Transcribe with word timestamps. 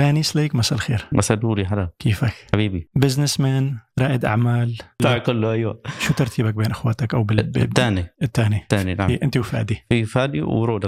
راني 0.00 0.22
سليك 0.22 0.54
مساء 0.54 0.76
الخير. 0.78 1.06
مساء 1.12 1.36
النور 1.36 1.60
يا 1.60 1.66
هلا. 1.66 1.90
كيفك؟ 1.98 2.32
حبيبي. 2.52 2.90
business 2.94 3.40
man 3.40 3.78
رائد 3.98 4.24
أعمال. 4.24 4.78
بتاع 5.00 5.18
كله 5.18 5.52
أيوه. 5.52 5.82
شو 6.00 6.14
ترتيبك 6.14 6.54
بين 6.54 6.70
أخواتك 6.70 7.14
أو 7.14 7.22
بال... 7.22 7.42
بال- 7.42 7.62
الثاني؟ 7.62 8.06
الثاني. 8.22 8.56
الثاني 8.56 8.94
نعم. 8.94 9.10
أنت 9.22 9.36
وفادي. 9.36 9.78
في 9.88 10.04
فادي 10.04 10.42
ورود 10.42 10.84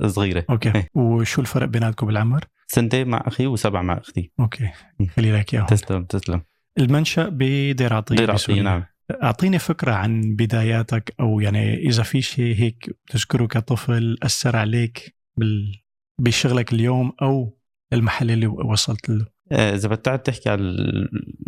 الصغيرة. 0.00 0.44
أوكي. 0.50 0.72
إيه. 0.74 0.88
وشو 0.94 1.40
الفرق 1.40 1.68
بيناتكم 1.68 2.06
بالعمر؟ 2.06 2.44
سنتين 2.66 3.08
مع 3.08 3.24
أخي 3.26 3.46
وسبعة 3.46 3.82
مع 3.82 3.98
أختي. 3.98 4.32
أوكي. 4.40 4.70
م. 5.00 5.06
خلي 5.06 5.32
لك 5.32 5.54
إياهم. 5.54 5.66
تسلم 5.66 6.04
تسلم. 6.04 6.42
المنشأ 6.78 7.28
بدير 7.28 7.94
عطيه 7.94 8.16
دير 8.16 8.30
عطيه. 8.30 8.62
نعم. 8.62 8.84
أعطيني 9.22 9.58
فكرة 9.58 9.92
عن 9.92 10.36
بداياتك 10.38 11.14
أو 11.20 11.40
يعني 11.40 11.74
إذا 11.74 12.02
في 12.02 12.22
شيء 12.22 12.56
هيك 12.56 12.96
تذكره 13.10 13.46
كطفل 13.46 14.18
أثر 14.22 14.56
عليك 14.56 15.16
بال... 15.36 15.82
بشغلك 16.20 16.72
اليوم 16.72 17.12
أو 17.22 17.57
المحل 17.92 18.30
اللي 18.30 18.46
وصلت 18.46 19.08
له. 19.08 19.26
آه، 19.52 19.74
إذا 19.74 19.88
بتقعد 19.88 20.22
تحكي 20.22 20.48
على 20.50 20.60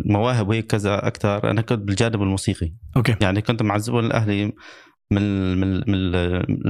المواهب 0.05 0.49
وهيك 0.49 0.65
كذا 0.67 1.07
أكثر 1.07 1.51
أنا 1.51 1.61
كنت 1.61 1.79
بالجانب 1.79 2.21
الموسيقي. 2.21 2.73
أوكي. 2.97 3.15
يعني 3.21 3.41
كنت 3.41 3.61
معذب 3.63 3.95
لاهلي 3.95 4.53
من 5.11 5.55
من 5.57 5.77
من 5.91 6.15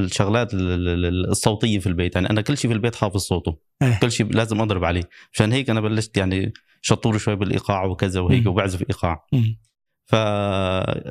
الشغلات 0.03 0.53
ال- 0.53 0.87
ال- 1.05 1.29
الصوتية 1.29 1.79
في 1.79 1.87
البيت. 1.87 2.15
يعني 2.15 2.29
أنا 2.29 2.41
كل 2.41 2.57
شيء 2.57 2.71
في 2.71 2.75
البيت 2.75 2.95
حافظ 2.95 3.17
صوته. 3.19 3.57
إيه. 3.81 3.99
كل 3.99 4.11
شيء 4.11 4.27
لازم 4.33 4.61
أضرب 4.61 4.83
عليه. 4.83 5.09
عشان 5.33 5.51
هيك 5.51 5.69
أنا 5.69 5.81
بلشت 5.81 6.17
يعني 6.17 6.53
شطور 6.81 7.17
شوي 7.17 7.35
بالإيقاع 7.35 7.85
وكذا 7.85 8.19
وهيك. 8.19 8.47
وبعزف 8.47 8.81
إيقاع. 8.81 9.25
مم. 9.33 9.57
ف 10.11 10.15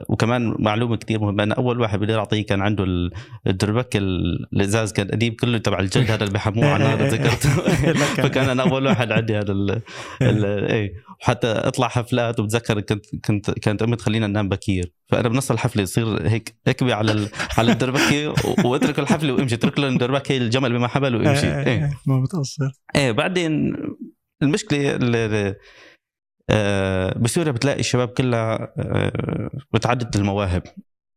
وكمان 0.09 0.55
معلومة 0.59 0.97
كثير 0.97 1.21
مهمة 1.21 1.43
أنا 1.43 1.55
أول 1.55 1.81
واحد 1.81 1.99
بدي 2.01 2.15
اعطيه 2.15 2.47
كان 2.47 2.61
عنده 2.61 2.85
ال- 2.85 3.11
الدربك 3.47 3.97
ال- 3.97 4.47
الإزاز 4.53 4.93
كان 4.93 5.09
قديم 5.09 5.35
كله 5.35 5.59
تبع 5.59 5.79
الجلد 5.81 6.11
هذا 6.11 6.23
اللي 6.25 6.35
بحموه 6.35 6.67
على 6.67 6.85
النار 6.95 7.11
تذكرت 7.11 7.47
لك- 8.01 8.21
فكان 8.27 8.49
أنا 8.49 8.63
أول 8.63 8.87
واحد 8.87 9.13
عندي 9.13 9.37
هذا 9.39 9.53
ال- 9.53 9.83
ال- 10.23 10.71
إيه. 10.71 10.93
وحتى 11.21 11.47
أطلع 11.47 11.89
حفلات 11.89 12.41
وبتذكر 12.41 12.81
كنت 12.81 13.05
كنت 13.25 13.51
كانت 13.51 13.83
أمي 13.83 13.97
تخلينا 13.97 14.27
ننام 14.27 14.49
بكير. 14.49 14.93
فأنا 15.09 15.29
بنص 15.29 15.51
الحفلة 15.51 15.83
يصير 15.83 16.29
هيك 16.29 16.55
أكبي 16.67 16.93
على 16.93 17.13
ال- 17.13 17.29
على 17.59 17.73
الدربكه 17.73 18.35
وأترك 18.65 18.99
الحفلة 18.99 19.33
وأمشي 19.33 19.55
أترك 19.55 19.79
له 19.79 19.89
الدربكه 19.89 20.37
الجمل 20.37 20.73
بما 20.73 20.89
حبل 20.89 21.15
وأمشي. 21.17 21.47
إيه، 21.47 21.59
إيه 21.59 21.67
إيه، 21.67 21.91
ما 22.07 22.21
بتأثر. 22.21 22.73
إيه 22.97 23.13
بعدين 23.13 23.77
المشكلة 24.43 24.97
ال- 24.97 25.17
آه، 25.17 25.57
بسوريا 27.17 27.53
بتلاقي 27.53 27.81
الشباب 27.81 28.09
كلها 28.09 28.73
آه، 28.79 29.51
متعدده 29.75 30.21
المواهب. 30.21 30.63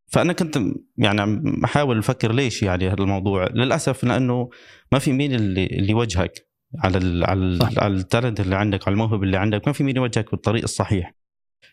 فأنا 0.06 0.32
كنت 0.32 0.58
يعني 0.98 1.20
عم 1.20 1.64
احاول 1.64 1.98
أفكر 1.98 2.32
ليش 2.32 2.62
يعني 2.62 2.88
هذا 2.88 3.02
الموضوع. 3.02 3.46
للأسف 3.46 4.04
لأنه 4.04 4.50
ما 4.92 4.98
في 4.98 5.12
مين 5.12 5.34
اللي 5.34 5.66
اللي 5.66 5.90
يوجهك 5.90 6.48
على 6.78 6.98
ال 6.98 7.24
على 7.24 7.40
ال. 7.40 7.68
على 7.78 7.94
التالنت 7.94 8.40
اللي 8.40 8.56
عندك 8.56 8.88
على 8.88 8.92
الموهبة 8.92 9.22
اللي 9.22 9.36
عندك. 9.36 9.66
ما 9.66 9.72
في 9.72 9.84
مين 9.84 9.96
يوجهك 9.96 10.30
بالطريق 10.30 10.62
الصحيح. 10.62 11.14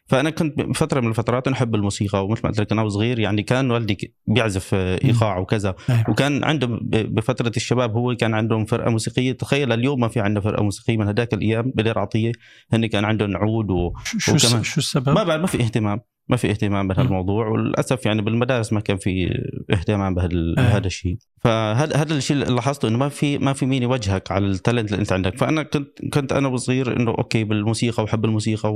فأنا 0.06 0.30
كنت 0.30 0.60
بفتره 0.62 1.00
من 1.02 1.08
الفترات 1.08 1.48
أحب 1.48 1.76
الموسيقى 1.76 2.26
ومثل 2.26 2.42
ما 2.44 2.50
قلت 2.50 2.60
لك 2.62 2.72
أنا 2.72 2.82
وصغير 2.82 3.20
يعني 3.20 3.44
كان 3.44 3.72
والدي 3.72 4.14
بيعزف 4.28 4.74
إيقاع 4.74 5.38
وكذا. 5.38 5.76
وكان 6.10 6.44
عنده 6.44 6.68
بفترة 6.92 7.52
الشباب 7.58 7.96
هو 7.96 8.16
كان 8.16 8.34
عندهم 8.34 8.66
فرقة 8.66 8.90
موسيقية 8.92 9.32
تخيل 9.32 9.72
اليوم 9.72 10.00
ما 10.00 10.08
في 10.08 10.20
عندنا 10.20 10.42
فرقة 10.42 10.64
موسيقية 10.64 10.98
من 10.98 11.08
هذاك 11.08 11.34
الأيام 11.34 11.72
بدير 11.76 12.00
عطية 12.00 12.32
هن 12.74 12.86
كان 12.86 13.06
عندهم 13.06 13.38
عود 13.38 13.72
و... 13.72 13.94
شو 14.18 14.32
وكمان- 14.36 14.64
شو 14.64 14.78
السبب؟ 14.80 15.10
ما 15.10 15.24
بعد 15.24 15.40
ما 15.40 15.48
في 15.48 15.62
اهتمام 15.64 16.00
ما 16.32 16.38
في 16.38 16.50
اهتمام 16.50 16.88
بهذا 16.88 17.02
مم. 17.02 17.08
الموضوع 17.08 17.48
وللأسف 17.48 18.06
يعني 18.06 18.22
بالمدارس 18.22 18.74
ما 18.74 18.80
كان 18.80 18.98
في 18.98 19.40
اهتمام 19.74 20.16
بهذا 20.16 20.36
آه. 20.36 20.54
بهذا 20.56 20.88
الشيء 20.88 21.18
فهذا 21.40 21.96
هذا 21.96 22.16
الشيء 22.16 22.38
اللي 22.38 22.56
لاحظته 22.56 22.88
إنه 22.88 22.98
ما 22.98 23.10
في 23.10 23.38
ما 23.38 23.54
في 23.54 23.66
مين 23.66 23.84
يوجهك 23.84 24.32
على 24.32 24.46
ال 24.46 24.52
talent 24.52 24.92
اللي 24.92 25.02
أنت 25.02 25.12
عندك 25.12 25.38
فأنا 25.38 25.64
كنت 25.64 26.06
كنت 26.14 26.34
أنا 26.34 26.48
وصغير 26.48 26.98
إنه 26.98 27.12
أوكي 27.12 27.44
بالموسيقى 27.44 28.04
وحب 28.04 28.26
الموسيقى. 28.26 28.72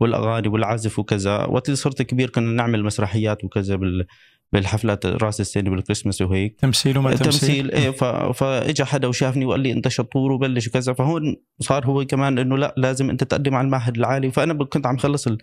والأغاني 0.00 0.48
والعزف 0.48 0.98
وكذا 0.98 1.44
وقت 1.44 1.70
صرت 1.70 2.02
كبير 2.02 2.30
كنا 2.30 2.52
نعمل 2.52 2.84
مسرحيات 2.84 3.44
وكذا 3.44 3.76
بال... 3.76 4.06
بالحفلات 4.52 5.06
راس 5.06 5.40
السنة 5.40 5.70
بالكريسماس 5.70 6.22
وهيك 6.22 6.60
تمثيل 6.60 6.98
وما 6.98 7.14
تمثيل 7.14 7.32
تمثيل 7.32 7.70
إيه 7.70 7.90
ف... 7.90 8.04
فاجى 8.04 8.84
حدا 8.84 9.08
وشافني 9.08 9.44
وقال 9.44 9.60
لي 9.60 9.72
أنت 9.72 9.88
شطور 9.88 10.32
وبلش 10.32 10.68
وكذا 10.68 10.92
فهون 10.92 11.36
صار 11.60 11.86
هو 11.86 12.04
كمان 12.04 12.38
إنه 12.38 12.58
لا 12.58 12.74
لازم 12.76 13.10
أنت 13.10 13.24
تقدم 13.24 13.54
على 13.54 13.64
المعهد 13.64 13.96
العالي 13.96 14.30
فأنا 14.30 14.64
كنت 14.64 14.86
عم 14.86 14.96
خلص 14.96 15.26
ال... 15.26 15.38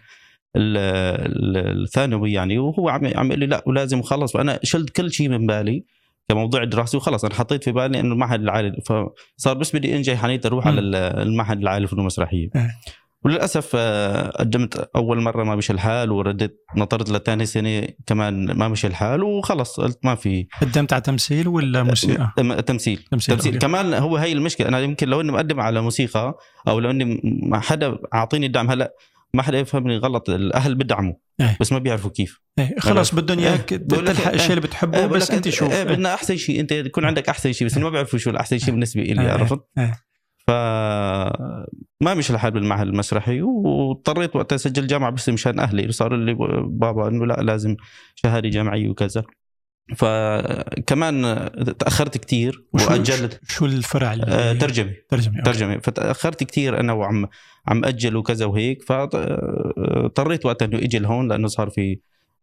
ال... 0.55 0.77
ال- 0.77 1.81
الثانوي 1.83 2.33
يعني 2.33 2.57
وهو 2.57 2.89
عم 2.89 3.05
عم 3.15 3.27
يقول 3.27 3.39
لي 3.39 3.45
لا 3.45 3.63
ولازم 3.67 3.99
أخلص 3.99 4.33
فانا 4.33 4.59
شلت 4.63 4.89
كل 4.89 5.11
شيء 5.11 5.29
من 5.29 5.45
بالي 5.47 5.83
كموضوع 6.29 6.63
دراسي 6.63 6.97
وخلص 6.97 7.25
أنا 7.25 7.33
حطيت 7.33 7.63
في 7.63 7.71
بالي 7.71 7.99
إنه 7.99 8.13
المعهد 8.13 8.41
العالي 8.41 8.81
فصار 9.37 9.53
بس 9.57 9.75
بدي 9.75 9.95
انجح 9.95 10.21
حنيت 10.21 10.45
أروح 10.45 10.65
مم. 10.65 10.71
على 10.71 10.81
ال- 10.81 10.95
المعهد 10.95 11.59
العالي 11.61 11.81
للفنون 11.81 12.01
المسرحية 12.01 12.49
إيه. 12.55 12.71
وللأسف 13.25 13.71
آه، 13.75 14.29
قدمت 14.29 14.89
أول 14.95 15.21
مرة 15.21 15.43
ما 15.43 15.55
مشي 15.55 15.73
الحال 15.73 16.11
ورديت 16.11 16.65
نطرت 16.75 17.09
لثاني 17.11 17.45
سنة 17.45 17.87
كمان 18.05 18.51
ما 18.57 18.67
مشي 18.67 18.87
الحال 18.87 19.23
وخلص 19.23 19.79
قلت 19.79 19.99
ما 20.03 20.15
في 20.15 20.47
قدمت 20.61 20.93
على 20.93 21.01
تمثيل 21.01 21.47
ولا 21.47 21.83
موسيقى؟ 21.83 22.31
تم- 22.37 22.59
تمثيل 22.59 22.97
تمثيل, 23.11 23.35
تمثيل. 23.35 23.57
كمان 23.59 23.93
هو 23.93 24.17
هي 24.17 24.31
المشكلة 24.31 24.67
أنا 24.67 24.79
يمكن 24.79 25.07
لو 25.09 25.21
إني 25.21 25.31
مقدم 25.31 25.59
على 25.59 25.81
موسيقى 25.81 26.37
أو 26.67 26.79
لو 26.79 26.89
إني 26.89 27.21
ما 27.43 27.59
حدا 27.59 27.97
أعطيني 28.13 28.47
دعم 28.47 28.69
هلأ 28.71 28.93
ما 29.33 29.43
حدا 29.43 29.59
يفهمني 29.59 29.97
غلط 29.97 30.29
الأهل 30.29 30.75
بدعموا 30.75 31.13
إيه. 31.41 31.57
بس 31.59 31.71
ما 31.71 31.79
بيعرفوا 31.79 32.11
كيف 32.11 32.41
إيه 32.59 32.75
خلص 32.79 33.15
بدهم 33.15 33.39
إياك 33.39 33.71
إيه، 33.71 33.79
لك 33.79 34.07
تلحق 34.07 34.27
إيه. 34.27 34.35
الشيء 34.35 34.49
اللي 34.49 34.61
بتحبه 34.61 34.97
إيه، 34.97 35.05
بقول 35.05 35.19
بس 35.19 35.31
أنت 35.31 35.49
شوف 35.49 35.71
إيه 35.71 35.83
بدنا 35.83 36.13
أحسن 36.13 36.37
شيء 36.37 36.59
أنت 36.59 36.71
يكون 36.71 37.05
عندك 37.05 37.29
أحسن 37.29 37.53
شيء 37.53 37.67
بس 37.67 37.77
ما 37.77 37.89
بيعرفوا 37.89 38.19
شو 38.19 38.29
الأحسن 38.29 38.57
شيء 38.57 38.71
بالنسبة 38.71 39.01
لي 39.01 39.21
إيه، 39.21 39.31
عرفت 39.31 39.59
إيه. 39.77 40.07
ف 40.47 40.51
ما 42.01 42.13
مشي 42.13 42.33
الحال 42.33 42.51
بالمعهد 42.51 42.87
المسرحي 42.87 43.41
واضطريت 43.41 44.35
وقتها 44.35 44.55
أسجل 44.55 44.87
جامعة 44.87 45.11
بس 45.11 45.29
مشان 45.29 45.59
أهلي 45.59 45.91
صار 45.91 46.15
لي 46.15 46.33
بابا 46.67 47.07
إنه 47.07 47.25
لا 47.25 47.41
لازم 47.41 47.75
شهادة 48.15 48.49
جامعية 48.49 48.89
وكذا 48.89 49.23
فكمان 49.95 51.49
تأخرت 51.79 52.17
كثير 52.17 52.63
واجلت 52.73 53.39
شو 53.47 53.65
الفرع 53.65 54.13
اللي 54.13 54.25
آه، 54.27 54.53
ترجمة. 54.53 54.93
ترجمة. 55.09 55.41
ترجمة. 55.41 55.77
فتأخرت 55.77 56.43
كثير 56.43 56.79
أنا 56.79 56.93
وعم 56.93 57.27
عم 57.67 57.85
أجل 57.85 58.15
وكذا 58.15 58.45
وهيك. 58.45 58.83
فاضطريت 58.83 60.45
وقتها 60.45 60.65
إنه 60.65 60.77
إجي 60.77 60.99
لهون 60.99 61.27
لأنه 61.27 61.47
صار 61.47 61.69
في 61.69 61.99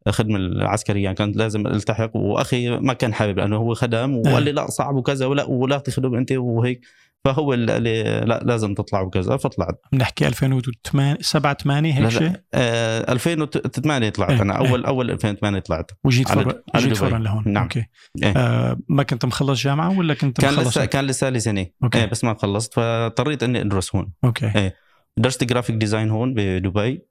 خدمة 0.08 0.36
العسكرية. 0.36 1.04
يعني 1.04 1.16
كانت 1.16 1.36
لازم 1.36 1.66
ألتحق. 1.66 2.16
وأخي 2.16 2.70
ما 2.70 2.92
كان 2.92 3.14
حابب 3.14 3.38
لأنه 3.38 3.56
هو 3.56 3.74
خدم 3.74 4.16
وقال 4.16 4.42
لي 4.42 4.52
لا 4.52 4.70
صعب 4.70 4.94
وكذا 4.94 5.26
ولا 5.26 5.44
ولا 5.44 5.78
تخدم 5.78 6.14
أنت 6.14 6.32
وهيك. 6.32 6.80
فهو 7.24 7.54
اللي 7.54 8.02
لا 8.26 8.40
لازم 8.44 8.74
تطلع 8.74 9.00
وكذا 9.00 9.36
فطلعت. 9.36 9.80
بنحكي 9.92 10.26
2008 10.26 11.18
7 11.20 11.54
8 11.54 11.92
هيك 11.92 12.08
شيء 12.08 12.22
لا. 12.22 12.42
آه 12.54 13.12
2008 13.12 14.08
طلعت 14.08 14.30
إيه، 14.30 14.42
أنا. 14.42 14.60
إيه. 14.60 14.68
أول 14.68 14.84
أول 14.84 15.10
2008 15.10 15.58
طلعت. 15.58 15.90
وجيت 16.04 16.28
فورا 16.28 16.62
على 16.74 16.84
جيت 16.84 16.86
دبي. 16.86 16.94
فورا 16.94 17.18
لهون. 17.18 17.42
نعم. 17.46 17.62
أوكي. 17.62 17.84
إيه. 18.22 18.32
آه 18.36 18.78
ما 18.88 19.02
كنت 19.02 19.24
مخلص 19.24 19.62
جامعة 19.62 19.98
ولا 19.98 20.14
كنت 20.14 20.40
كان 20.40 20.52
مخلص؟ 20.54 20.68
لسه 20.68 20.84
كان 20.84 21.06
لسه 21.06 21.28
لي 21.30 21.40
سنه 21.40 21.66
أوكي. 21.84 21.98
إيه 21.98 22.06
بس 22.06 22.24
ما 22.24 22.34
خلصت 22.34 22.74
فاضطريت 22.74 23.42
إني 23.42 23.60
أدرس 23.60 23.94
هون. 23.96 24.12
أوكي. 24.24 24.52
إيه. 24.56 24.74
درست 25.16 25.44
graphic 25.44 25.76
design 25.76 26.10
هون 26.10 26.34
بدبي 26.34 27.02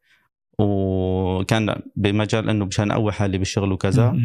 وكان 0.59 1.75
بمجال 1.95 2.49
إنه 2.49 2.65
مشان 2.65 2.91
اقوي 2.91 3.11
حالي 3.11 3.37
بالشغل 3.37 3.71
وكذا. 3.71 4.15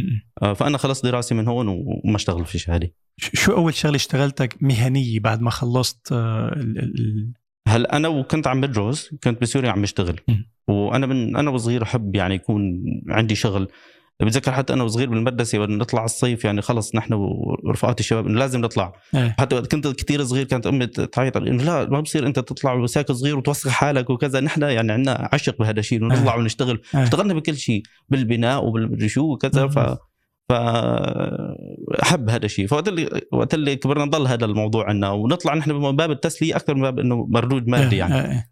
آه، 0.43 0.53
فأنا 0.53 0.78
خلصت 0.78 1.05
دراسي 1.06 1.34
من 1.34 1.49
هون 1.49 1.69
وما 1.69 2.16
اشتغل 2.16 2.47
في 2.47 2.59
شهادي 2.59 2.94
ش- 3.16 3.31
شو 3.34 3.53
أول 3.53 3.75
شغلة 3.75 3.97
اشتغلتك 3.97 4.56
مهنية 4.61 5.21
بعد 5.21 5.41
ما 5.41 5.50
خلصت 5.50 6.12
آه 6.12 6.49
ال- 6.56 6.78
ال- 6.78 7.33
هلا 7.69 7.97
أنا 7.97 8.09
وكنت 8.09 8.47
عم 8.47 8.61
بدرس 8.61 9.15
كنت 9.25 9.41
بسوريا 9.43 9.71
عم 9.71 9.83
بشتغل. 9.83 10.21
وأنا 10.69 11.06
من 11.06 11.37
أنا 11.37 11.50
وصغير 11.50 11.83
أحب 11.83 12.15
يعني 12.15 12.34
يكون 12.34 12.83
عندي 13.09 13.34
شغل 13.34 13.69
بتذكر 14.21 14.53
حتى 14.53 14.73
أنا 14.73 14.84
وصغير 14.84 15.11
بالمدرسة 15.11 15.59
بدنا 15.59 15.77
نطلع 15.77 16.05
الصيف 16.05 16.45
يعني 16.45 16.62
خلص 16.62 16.95
نحن 16.95 17.12
ورفقات 17.12 18.01
الشباب 18.01 18.27
إنه 18.27 18.39
لازم 18.39 18.61
نطلع 18.61 18.93
إيه. 19.15 19.37
حتى 19.39 19.56
وقت 19.56 19.73
كنت 19.73 19.87
كثير 19.87 20.25
صغير 20.25 20.47
كانت 20.47 20.67
أمي 20.67 20.87
تعيط 20.87 21.37
إنه 21.37 21.62
لا 21.62 21.89
ما 21.91 22.01
بصير 22.01 22.27
أنت 22.27 22.39
تطلع 22.39 22.73
وساك 22.73 23.12
صغير 23.12 23.39
وتوسخ 23.39 23.70
حالك 23.70 24.11
وكذا 24.11 24.41
نحن 24.41 24.62
يعني 24.62 24.93
عندنا 24.93 25.29
عشق 25.32 25.59
بهذا 25.59 25.81
الشيء 25.81 25.99
إنه 25.99 26.15
نطلع 26.15 26.37
ونشتغل 26.37 26.81
إيه. 26.94 27.03
اشتغلنا 27.03 27.35
بكل 27.35 27.56
شيء 27.56 27.82
بالبناء 28.09 28.65
وبالمدري 28.65 29.09
شو 29.09 29.32
وكذا 29.32 29.69
ف 29.69 29.79
مم. 29.79 29.97
ف 30.49 30.53
أحب 32.03 32.31
هذا 32.31 32.44
الشيء 32.47 32.67
فوقت 32.67 32.88
اللي 32.88 33.20
وقت 33.32 33.55
اللي 33.55 33.76
كبرنا 33.76 34.05
ضل 34.05 34.26
هذا 34.26 34.44
الموضوع 34.44 34.88
عنا 34.88 35.11
ونطلع 35.11 35.55
نحن 35.55 35.70
من 35.70 35.97
باب 35.97 36.11
التسلية 36.11 36.56
أكثر 36.56 36.75
من 36.75 36.82
باب 36.82 36.99
إنه 36.99 37.26
مردود 37.31 37.69
مادي 37.69 37.93
إيه، 37.93 37.99
يعني 37.99 38.15
آه. 38.15 38.44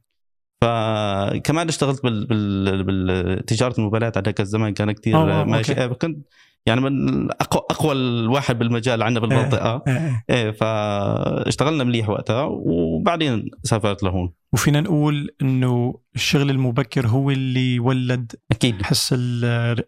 فكمان 0.61 1.69
اشتغلت 1.69 2.03
بال... 2.03 2.27
بال... 2.27 2.85
بالتجارة 2.85 3.75
الموبايلات 3.79 4.19
هذاك 4.19 4.41
الزمان 4.41 4.75
كان 4.75 4.93
كثير 4.93 5.17
أوه، 5.17 5.45
ماشي 5.45 5.73
أوكي. 5.73 5.83
إيه، 5.83 5.89
كنت 5.89 6.27
يعني 6.67 6.81
من 6.81 7.31
اقوى 7.31 7.63
أقوى 7.71 7.93
الواحد 7.93 8.59
بالمجال 8.59 9.03
عندنا 9.03 9.27
بالمنطقة 9.27 9.83
آه، 9.87 9.91
آه. 9.91 10.23
إيه 10.31 10.51
فاشتغلنا 10.51 11.85
مليح 11.85 12.09
وقتها 12.09 12.43
وبعدين 12.51 13.51
سافرت 13.63 14.03
لهون 14.03 14.33
وفينا 14.53 14.81
نقول 14.81 15.29
إنه 15.43 15.99
الشغل 16.15 16.51
المبكر 16.51 17.07
هو 17.07 17.31
اللي 17.31 17.81
ولد 17.81 18.33
أكيد 18.53 18.83
حس 18.83 19.13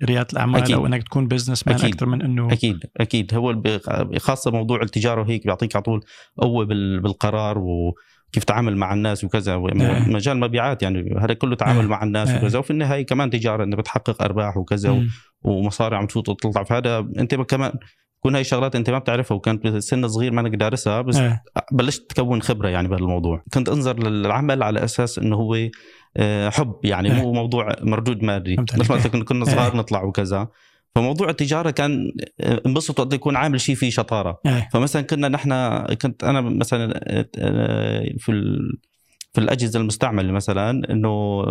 رياده 0.05 0.27
الأعمال 0.33 0.63
أكيد. 0.63 0.75
أو 0.75 0.87
إنك 0.87 1.03
تكون 1.03 1.29
business 1.29 1.67
man. 1.69 1.77
أكثر 1.77 2.07
من 2.07 2.23
إنه 2.23 2.53
أكيد 2.53 2.85
أكيد 2.97 3.35
هو 3.35 3.63
خاصة 4.19 4.51
موضوع 4.51 4.83
التجارة 4.83 5.21
وهيك 5.23 5.45
بيعطيك 5.45 5.77
على 5.77 5.83
طول 5.83 6.01
قوة 6.39 6.65
بال- 6.65 7.01
بالقرار 7.01 7.59
و 7.59 7.95
كيف 8.33 8.45
تعامل 8.45 8.77
مع 8.77 8.95
الناس 8.95 9.25
وكذا 9.25 9.55
إيه. 9.55 10.09
مجال 10.09 10.41
مبيعات 10.41 10.83
يعني 10.83 11.15
هذا 11.21 11.35
كله 11.35 11.57
تعامل 11.57 11.81
إيه. 11.81 11.87
مع 11.87 12.03
الناس 12.03 12.31
إيه. 12.31 12.39
وكذا 12.39 12.59
وفي 12.59 12.71
النهاية 12.71 13.07
كمان 13.07 13.31
تجارة 13.31 13.65
انه 13.65 13.77
بتحقق 13.77 14.23
أرباح 14.23 14.57
وكذا. 14.57 15.07
ومصاري 15.43 15.97
عم 15.97 16.07
تفوت 16.07 16.29
وتطلع 16.29 16.65
فهذا 16.65 16.99
أنت 17.19 17.35
كمان 17.35 17.73
تكون 18.21 18.35
هاي 18.35 18.45
شغلات 18.45 18.77
أنت 18.77 18.91
ما 18.91 18.99
بتعرفها 18.99 19.37
وكانت 19.37 19.67
بسن 19.67 20.09
صغير 20.09 20.33
ما 20.33 20.41
انك 20.41 20.55
دارسها 20.55 21.01
بس 21.01 21.17
إيه. 21.17 21.43
بلشت 21.73 22.13
تكون 22.13 22.43
خبرة 22.43 22.69
يعني 22.69 22.89
بهالموضوع 22.89 23.43
كنت 23.55 23.69
أنظر 23.69 24.09
للعمل 24.09 24.63
على 24.63 24.85
أساس 24.85 25.19
إنه 25.19 25.37
هو 25.37 25.57
آه، 26.17 26.49
حب 26.51 26.75
يعني 26.85 27.13
إيه. 27.13 27.23
مو 27.23 27.33
موضوع 27.33 27.73
مردود 27.83 28.23
مادي 28.23 28.57
مثل 28.59 28.93
ما 28.93 29.25
كنا. 29.25 29.45
صغار 29.45 29.77
نطلع 29.77 30.03
وكذا 30.03 30.49
فموضوع 30.95 31.29
التجارة 31.31 31.71
كان 31.71 32.13
آه، 32.41 32.63
انبسط 32.67 33.01
وقت 33.01 33.13
يكون 33.15 33.37
عامل 33.37 33.61
شيء 33.61 33.75
فيه 33.75 33.91
شطارة 33.91 34.41
إيه. 34.47 34.69
فمثلا 34.73 35.03
كنا 35.03 35.29
نحن 35.29 35.53
كنت 35.95 36.25
أنا 36.25 36.41
مثلا 36.41 37.01
آه، 37.39 38.05
في 38.19 38.33
ال- 38.33 38.79
في 39.33 39.41
الأجهزة 39.41 39.81
المستعملة 39.81 40.33
مثلا 40.33 40.71
إنه 40.93 41.43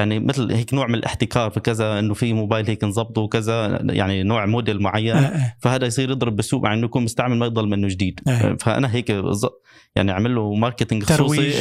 يعني 0.00 0.20
مثل 0.20 0.52
هيك 0.52 0.74
نوع 0.74 0.86
من 0.86 0.94
الاحتكار 0.94 1.50
في 1.50 1.60
كذا 1.60 1.98
إنه 1.98 2.14
في 2.14 2.32
موبايل 2.32 2.66
هيك 2.66 2.84
نظبطه 2.84 3.20
وكذا 3.20 3.82
يعني 3.90 4.22
نوع 4.22 4.46
موديل 4.46 4.82
معين 4.82 5.16
إيه. 5.16 5.26
إيه. 5.26 5.56
فهذا 5.60 5.86
يصير 5.86 6.10
يضرب 6.10 6.36
بالسوق 6.36 6.62
مع 6.62 6.74
إنه 6.74 6.84
يكون 6.84 7.04
مستعمل 7.04 7.36
ما 7.36 7.46
يضل 7.46 7.68
منه 7.68 7.88
جديد 7.88 8.20
إيه. 8.28 8.56
فأنا 8.60 8.94
هيك 8.94 9.22
يعني 9.96 10.12
أعمل 10.12 10.34
له 10.34 10.54
marketing 10.54 11.02
خصوصي. 11.02 11.52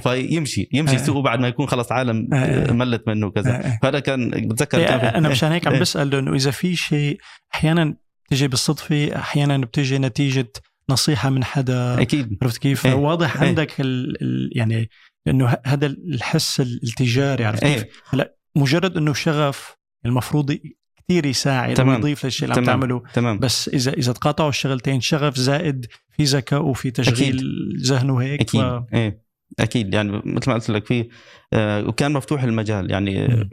فيمشي 0.00 0.68
يمشي. 0.72 0.94
السوق 0.94 1.24
بعد 1.24 1.40
ما 1.40 1.48
يكون 1.48 1.66
خلص 1.66 1.92
عالم. 1.92 2.28
ملت 2.70 3.08
منه 3.08 3.26
وكذا. 3.26 3.78
فهذا 3.82 4.00
كان 4.00 4.30
بتذكر 4.30 4.78
كان 4.78 5.00
أنا 5.00 5.28
مشان 5.28 5.52
هيك 5.52 5.66
عم. 5.66 5.78
بسأل 5.78 6.14
إنه 6.14 6.34
إذا 6.34 6.50
في 6.50 6.76
شيء 6.76 7.18
أحيانا 7.54 7.96
بتجي 8.26 8.48
بالصدفة 8.48 9.16
أحيانا 9.16 9.58
بتجي 9.58 9.98
نتيجة 9.98 10.52
نصيحة 10.90 11.30
من 11.30 11.44
حدا 11.44 12.02
أكيد 12.02 12.38
عرفت 12.42 12.58
كيف؟ 12.58 12.86
إيه. 12.86 12.94
واضح. 12.94 13.42
عندك 13.42 13.80
ال 13.80 14.50
يعني 14.52 14.90
إنه 15.28 15.48
ه- 15.48 15.62
هذا 15.66 15.86
الحس 15.86 16.60
التجاري 16.60 17.44
عرفت 17.44 17.62
كيف؟ 17.62 17.84
إيه 17.84 17.90
هلأ 18.10 18.34
مجرد 18.56 18.96
إنه 18.96 19.12
شغف 19.12 19.76
المفروض 20.06 20.58
كثير 20.96 21.26
يساعد 21.26 21.74
تمام. 21.74 21.94
ويضيف 21.94 22.24
للشيء 22.24 22.48
اللي 22.48 22.60
عم. 22.60 22.66
تعمله 22.66 23.02
تمام 23.14 23.38
بس 23.38 23.68
إذا 23.68 23.92
إذا 23.92 24.12
تقاطعوا 24.12 24.48
الشغلتين 24.48 25.00
شغف 25.00 25.36
زائد 25.36 25.86
في 26.16 26.24
ذكاء 26.24 26.64
وفي 26.64 26.90
تشغيل 26.90 27.42
ذهنه 27.82 28.18
هيك 28.18 28.40
أكيد 28.40 28.60
ف... 28.60 28.82
إيه 28.94 29.22
أكيد 29.60 29.94
يعني 29.94 30.22
مثل 30.24 30.50
ما 30.50 30.54
قلت 30.54 30.70
لك 30.70 30.86
في 30.86 31.08
آه 31.52 31.86
وكان 31.88 32.12
مفتوح 32.12 32.42
المجال 32.42 32.90
يعني 32.90 33.28
مم. 33.28 33.50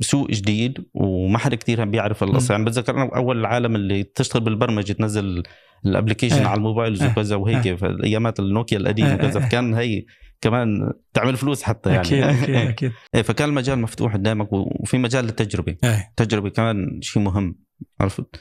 سوق 0.00 0.30
جديد 0.30 0.84
وما 0.94 1.38
حدا 1.38 1.56
كثير 1.56 1.84
بيعرف 1.84 2.22
القصة 2.22 2.52
يعني 2.52 2.64
بتذكر 2.64 2.94
أنا 2.94 3.16
أول 3.16 3.40
العالم 3.40 3.76
اللي 3.76 4.02
تشتغل 4.02 4.42
بالبرمجة 4.42 4.92
تنزل 4.92 5.42
الابلكيشن 5.86 6.36
إيه. 6.36 6.46
على 6.46 6.58
الموبايل 6.58 7.02
إيه. 7.02 7.10
وكذا 7.10 7.36
وهيك 7.36 7.74
في 7.76 7.98
ايامات 8.04 8.40
النوكيا 8.40 8.78
القديم 8.78 9.06
إيه. 9.06 9.14
وكذا 9.14 9.40
إيه. 9.40 9.46
فكان 9.46 9.74
هي 9.74 10.04
كمان 10.40 10.92
تعمل 11.14 11.36
فلوس 11.36 11.62
حتى 11.62 11.90
يعني. 11.90 12.00
أكيد 12.00 12.22
أكيد 12.22 12.54
إيه. 12.54 12.68
أكيد. 12.68 12.92
إيه 13.14 13.22
فكان 13.22 13.48
المجال 13.48 13.78
مفتوح 13.78 14.14
قدامك 14.14 14.52
وفي 14.52 14.98
مجال 14.98 15.24
للتجربة. 15.24 15.76
إيه. 15.84 16.06
التجربه 16.10 16.48
كمان 16.48 17.00
شيء 17.02 17.22
مهم 17.22 17.58
عرفت؟ 18.00 18.40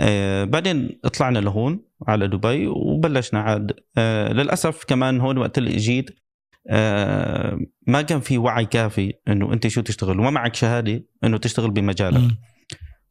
آه 0.00 0.44
بعدين 0.44 1.00
طلعنا 1.18 1.38
لهون 1.38 1.84
على 2.08 2.28
دبي 2.28 2.66
وبلشنا 2.66 3.40
عاد. 3.40 3.72
آه 3.98 4.32
للأسف 4.32 4.84
كمان 4.84 5.20
هون 5.20 5.38
وقت 5.38 5.58
اللي 5.58 5.74
إجيت 5.74 6.10
آه 6.68 7.58
ما 7.86 8.02
كان 8.02 8.20
في 8.20 8.38
وعي 8.38 8.66
كافي 8.66 9.14
إنه 9.28 9.52
أنت 9.52 9.66
شو 9.66 9.80
تشتغل 9.80 10.20
وما 10.20 10.30
معك 10.30 10.54
شهادة 10.54 11.04
إنه 11.24 11.38
تشتغل 11.38 11.70
بمجالك. 11.70 12.20
مم. 12.20 12.38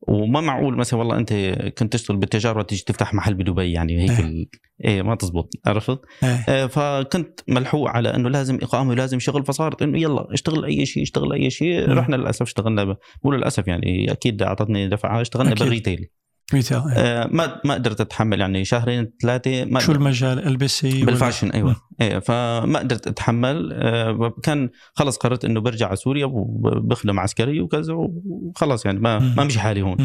وما 0.08 0.42
معقول 0.42 0.78
مثلا 0.78 1.00
والله 1.00 1.18
أنت 1.18 1.34
كنت 1.78 1.94
تشتغل 1.94 2.18
بالتجارة 2.18 2.60
وتيجي 2.60 2.84
تفتح 2.84 3.14
محل 3.14 3.34
بدبي 3.34 3.72
يعني 3.72 4.02
هيك 4.02 4.20
إيه. 4.20 4.20
ال... 4.20 4.48
إيه 4.86 5.02
ما 5.02 5.16
تزبط 5.16 5.50
عرفت 5.66 6.00
إيه 6.24 6.44
آه، 6.50 6.68
فكنت 6.68 7.40
ملحوق 7.48 7.90
على 7.90 8.16
إنه 8.16 8.30
لازم 8.30 8.60
إقامة 8.62 8.90
ولازم 8.90 9.20
شغل 9.20 9.46
فصارت 9.46 9.82
إنه 9.82 10.00
يلا 10.00 10.34
اشتغل 10.34 10.66
أي 10.66 10.86
شيء 10.86 11.04
اشتغل 11.04 11.34
أي 11.34 11.50
شيء 11.50 11.88
مم. 11.88 12.00
رحنا 12.00 12.16
للأسف 12.16 12.42
اشتغلنا 12.42 12.84
ب... 12.84 12.98
مو 13.24 13.32
للأسف 13.32 13.68
يعني 13.68 14.12
أكيد 14.12 14.42
أعطتني 14.42 14.88
دفعة 14.88 15.22
اشتغلنا 15.22 15.52
أكيد. 15.52 15.64
بال 15.64 15.75
retail 15.75 16.10
retail 16.54 16.78
إيه. 16.78 16.84
آه، 16.98 17.28
ما 17.32 17.62
ما 17.66 17.74
قدرت 17.74 18.02
أتحمل 18.02 18.40
يعني 18.40 18.66
شهرين 18.66 19.12
ثلاثة 19.22 19.66
ما 19.66 19.80
شو 19.80 19.92
المجال 19.92 20.48
البسي 20.48 20.94
ولا- 20.98 21.06
بال 21.06 21.16
fashion 21.16 21.50
أيوه 21.50 21.70
مم. 21.70 21.76
إيه 22.02 22.20
فما 22.20 22.80
قدرت 22.80 23.08
أتحمل 23.08 23.74
آه، 23.74 24.34
كان 24.44 24.70
خلص 24.94 25.18
قررت 25.18 25.46
إنه 25.46 25.60
برجع 25.62 25.88
على 25.88 25.96
سوريا 25.96 26.26
وبخدم 26.26 27.20
عسكري 27.20 27.62
وكذا 27.62 27.94
وخلص 27.94 28.86
يعني 28.86 29.00
ما. 29.00 29.20
ما 29.20 29.44
مشي 29.44 29.60
حالي 29.60 29.82
هون. 29.82 29.98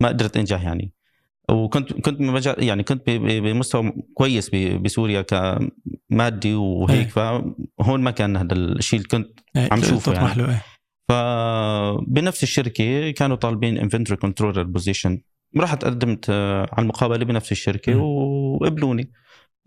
ما 0.00 0.08
قدرت 0.08 0.36
أنجح 0.36 0.62
يعني 0.62 0.92
وكنت 1.50 1.92
كنت 1.92 2.20
يعني 2.58 2.82
كنت 2.82 3.10
بمستوى 3.10 3.92
كويس 4.14 4.50
بسوريا 4.54 5.22
كمادي 5.22 6.48
إيه. 6.48 6.56
وهيك 6.56 7.08
فهون 7.10 8.00
ما 8.00 8.10
كان 8.10 8.36
هذا 8.36 8.54
الشيء 8.54 8.98
اللي 8.98 9.08
كنت 9.08 9.40
إيه. 9.56 9.68
عم 9.72 9.82
شوفه 9.82 10.12
يعني. 10.12 10.44
إيه. 10.48 10.62
فبنفس 11.08 12.42
الشركة 12.42 13.10
كانوا 13.10 13.36
طالبين 13.36 13.78
inventory 13.78 14.20
controller 14.20 14.62
position 14.62 15.20
رحت 15.56 15.84
قدمت 15.84 16.26
آه، 16.30 16.68
على 16.72 16.82
المقابلة 16.82 17.24
بنفس 17.24 17.52
الشركة. 17.52 17.96
وقبلوني 17.96 19.12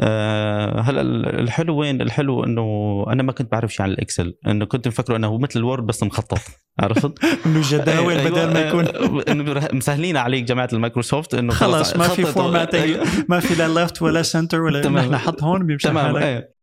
آه، 0.03 0.81
هلأ 0.81 1.01
الحلو 1.39 1.77
وين 1.77 2.01
الحلو 2.01 2.43
إنه 2.43 3.05
أنا 3.07 3.23
ما 3.23 3.31
كنت 3.31 3.51
بعرف 3.51 3.73
شيء 3.73 3.81
عن 3.81 3.91
ال 3.91 3.98
Excel 3.98 4.33
إنه 4.47 4.65
كنت 4.65 4.87
مفكره 4.87 5.15
إنه 5.15 5.27
هو 5.27 5.37
مثل 5.37 5.59
ال 5.59 5.64
Word 5.64 5.85
بس 5.85 6.03
مخطط 6.03 6.39
عرفت 6.79 7.13
إنه 7.45 7.61
جداول 7.63 8.13
أيوة، 8.13 8.29
بدل 8.29 8.53
ما 8.53 8.59
يكون 8.59 8.85
آه، 8.87 9.23
إنه 9.31 9.67
مسهلين 9.73 10.17
عليك 10.17 10.43
جماعة 10.43 10.69
المايكروسوفت 10.73 11.33
إنه 11.33 11.53
خلص 11.53 11.95
ما 11.95 12.07
في 12.07 12.25
formatting 12.25 12.81
أيوة. 12.81 13.05
ما 13.29 13.39
في 13.39 13.55
لا 13.55 13.67
left 13.67 14.01
ولا 14.01 14.21
center 14.21 14.61
ولا. 14.61 14.89
نحن 14.89 15.17
حط 15.17 15.43
هون 15.43 15.65
بيمشي 15.65 15.87
تمام 15.87 16.15
إيه 16.15 16.53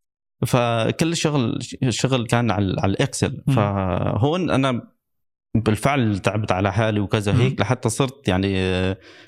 فكل 0.46 1.12
الشغل 1.12 1.58
الشغل 1.82 2.26
كان 2.26 2.50
على 2.50 2.84
ال 2.84 2.93
Excel. 2.93 3.42
فهون 3.56 4.50
أنا 4.50 4.82
بالفعل 5.54 6.18
تعبت 6.18 6.52
على 6.52 6.72
حالي 6.72 7.00
وكذا. 7.00 7.40
هيك 7.40 7.60
لحتى 7.60 7.88
صرت 7.88 8.28
يعني 8.28 8.48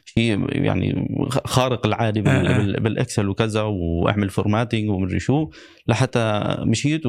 شيء 0.05 0.47
يعني 0.65 1.09
خارق 1.45 1.87
العاده 1.87 2.31
آه، 2.31 2.35
آه. 2.35 2.59
بال- 2.59 2.81
بال 2.81 2.94
Excel 2.94 3.29
وكذا 3.29 3.63
وأعمل 3.63 4.31
formatting 4.31 4.91
ومدري 4.91 5.19
شو 5.19 5.51
لحتى 5.87 6.57
مشيت 6.61 7.03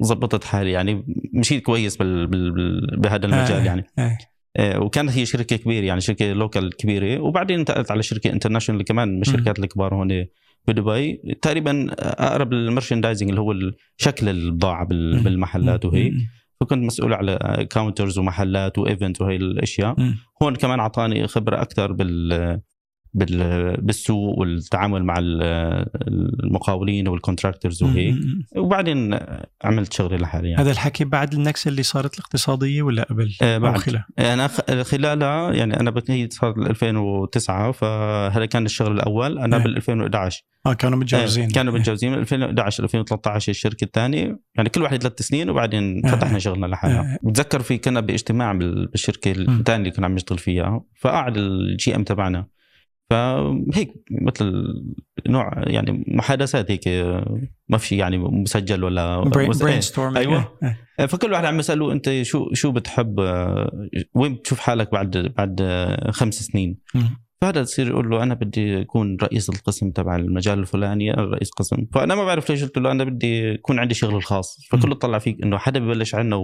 وظبطت 0.00 0.44
حالي 0.44 0.70
يعني 0.70 1.04
مشيت 1.34 1.62
كويس 1.62 1.96
بال 1.96 2.26
بال 2.26 2.50
بال 2.50 3.00
بهذا 3.00 3.26
المجال 3.26 3.60
آه، 3.60 3.64
يعني 3.64 3.84
إيه. 3.98 4.18
آه، 4.56 4.80
وكانت 4.80 5.10
هي 5.10 5.26
شركة 5.26 5.56
كبيرة 5.56 5.84
يعني 5.84 6.00
شركة 6.00 6.32
local 6.32 6.76
كبيرة 6.76 7.20
وبعدين 7.20 7.58
انتقلت 7.58 7.90
على 7.90 8.02
شركة 8.02 8.32
international 8.32 8.84
كمان 8.84 9.08
من 9.14 9.20
الشركات 9.20 9.58
الكبار 9.58 9.94
هون 9.94 10.26
بدبي 10.68 11.16
تقريبا 11.42 11.86
أقرب 11.98 12.52
لل 12.52 12.62
merchandising 12.62 13.28
اللي 13.28 13.40
هو 13.40 13.54
شكل 13.96 14.28
البضاعة. 14.28 14.84
بالمحلات 15.24 15.84
وهيك. 15.84 16.12
فكنت 16.64 16.84
مسؤول 16.84 17.14
على 17.14 17.66
counters 17.70 18.18
ومحلات 18.18 18.78
و 18.78 18.85
event 18.85 19.20
وهي 19.20 19.36
الأشياء 19.36 20.00
مم. 20.00 20.16
هون 20.42 20.56
كمان 20.56 20.80
أعطاني 20.80 21.26
خبرة 21.26 21.62
أكثر 21.62 21.92
بال 21.92 22.60
بالسوق 23.14 24.38
والتعامل 24.38 25.04
مع 25.04 25.14
ال- 25.18 25.42
المقاولين 26.44 27.08
وال 27.08 27.19
contractors 27.19 27.82
وهيك. 27.82 28.14
وبعدين 28.56 29.18
عملت 29.64 29.92
شغلي 29.92 30.16
لحالي 30.16 30.48
يعني 30.50 30.62
هذا 30.62 30.70
الحكي 30.70 31.04
بعد 31.04 31.34
النكسة 31.34 31.68
اللي 31.68 31.82
صارت 31.82 32.14
الاقتصادية 32.14 32.82
ولا 32.82 33.02
قبل؟ 33.02 33.32
آه، 33.42 33.56
أو 33.56 33.60
بعد. 33.60 33.76
خلال؟ 33.78 34.04
أنا 34.18 34.46
خ- 34.48 34.82
خلالها 34.82 35.52
يعني 35.52 35.80
أنا 35.80 36.02
هي 36.08 36.28
صارت 36.30 36.58
2009 36.58 37.72
فهذا 37.72 38.46
كان 38.46 38.64
الشغل 38.66 38.92
الأول 38.92 39.38
أنا 39.38 39.56
إيه. 39.56 39.62
بال 39.62 39.76
2011 39.76 40.42
آه 40.66 40.72
كانوا 40.72 40.98
متجوزين 40.98 41.44
آه، 41.44 41.48
كانوا 41.48 41.72
متجوزين 41.72 42.14
2011 42.14 42.84
2013 42.84 43.50
الشركة 43.50 43.84
الثانية 43.84 44.38
يعني 44.54 44.68
كل 44.68 44.82
واحد 44.82 45.02
ثلاث 45.02 45.22
سنين 45.22 45.50
وبعدين 45.50 46.06
آه. 46.06 46.10
فتحنا 46.10 46.38
شغلنا 46.38 46.66
لحالنا 46.66 47.00
آه. 47.00 47.18
بتذكر 47.22 47.60
في 47.62 47.78
كنا 47.78 48.00
باجتماع 48.00 48.52
بال- 48.52 48.86
بالشركة. 48.86 49.30
الثانية 49.32 49.78
اللي 49.80 49.90
كنا 49.90 50.06
عم 50.06 50.14
نشتغل 50.14 50.38
فيها 50.38 50.84
فقعد 51.00 51.36
ال 51.36 51.96
GM 51.96 52.04
تبعنا 52.04 52.46
فهيك 53.12 53.92
مثل 54.10 54.64
نوع 55.28 55.52
يعني 55.66 56.04
محادثات 56.08 56.70
هيك 56.70 56.88
ما 57.68 57.78
في 57.78 57.96
يعني 57.96 58.18
مسجل 58.18 58.84
ولا 58.84 59.20
brain 59.22 59.66
إيه. 59.66 59.80
storm 59.80 60.16
أيوة. 60.16 60.58
فكل 61.08 61.32
واحد 61.32 61.44
عم 61.44 61.58
يسأله 61.58 61.92
أنت 61.92 62.22
شو 62.22 62.52
شو 62.52 62.72
بتحب 62.72 63.20
آه، 63.20 63.88
وين 64.14 64.34
بتشوف 64.34 64.60
حالك 64.60 64.92
بعد 64.92 65.32
بعد 65.36 65.60
آه، 65.62 66.10
خمس 66.10 66.34
سنين 66.34 66.78
فهذا 67.42 67.60
يصير 67.60 67.88
يقول 67.88 68.10
له 68.10 68.22
أنا 68.22 68.34
بدي 68.34 68.80
أكون 68.80 69.16
رئيس 69.22 69.48
القسم 69.50 69.90
تبع 69.90 70.16
المجال 70.16 70.58
الفلاني 70.58 71.14
أنا 71.14 71.22
رئيس 71.22 71.50
قسم. 71.50 71.86
فأنا 71.94 72.14
ما 72.14 72.24
بعرف 72.24 72.50
ليش 72.50 72.62
قلت 72.64 72.78
له 72.78 72.92
أنا 72.92 73.04
بدي 73.04 73.48
يكون 73.48 73.78
عندي 73.78 73.94
شغل 73.94 74.14
الخاص. 74.14 74.58
فكله 74.70 74.94
طلع 74.94 75.18
فيك 75.18 75.42
إنه 75.42 75.58
حدا 75.58 75.80
ببلش 75.80 76.14
عنا 76.14 76.36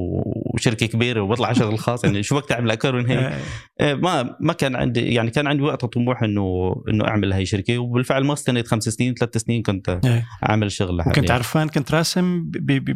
وشركة 0.54 0.86
كبيرة 0.86 1.20
وبطلع 1.20 1.46
على 1.46 1.56
شغل 1.56 1.78
خاص 1.78 2.04
يعني 2.04 2.22
شو 2.22 2.36
بدك 2.36 2.48
تعمل 2.48 2.70
أكثر 2.70 2.96
من 2.96 3.06
هيك 3.10 3.32
ما 3.80 4.36
ما 4.40 4.52
كان 4.52 4.76
عندي 4.76 5.14
يعني 5.14 5.30
كان 5.30 5.46
عندي 5.46 5.62
وقت 5.62 5.84
طموح 5.84 6.22
إنه 6.22 6.74
إنه 6.88 7.04
أعمل 7.08 7.32
هاي 7.32 7.42
الشركة. 7.42 7.78
وبالفعل 7.78 8.24
ما 8.24 8.32
استنيت 8.32 8.66
خمس 8.66 8.82
سنين 8.82 9.14
ثلاث 9.14 9.36
سنين 9.36 9.62
كنت 9.62 10.00
إيه. 10.04 10.26
أعمل 10.48 10.72
شغل 10.72 10.96
لحالي. 10.96 11.18
وكنت 11.18 11.30
عرفان 11.30 11.68
كنت 11.68 11.94
راسم 11.94 12.50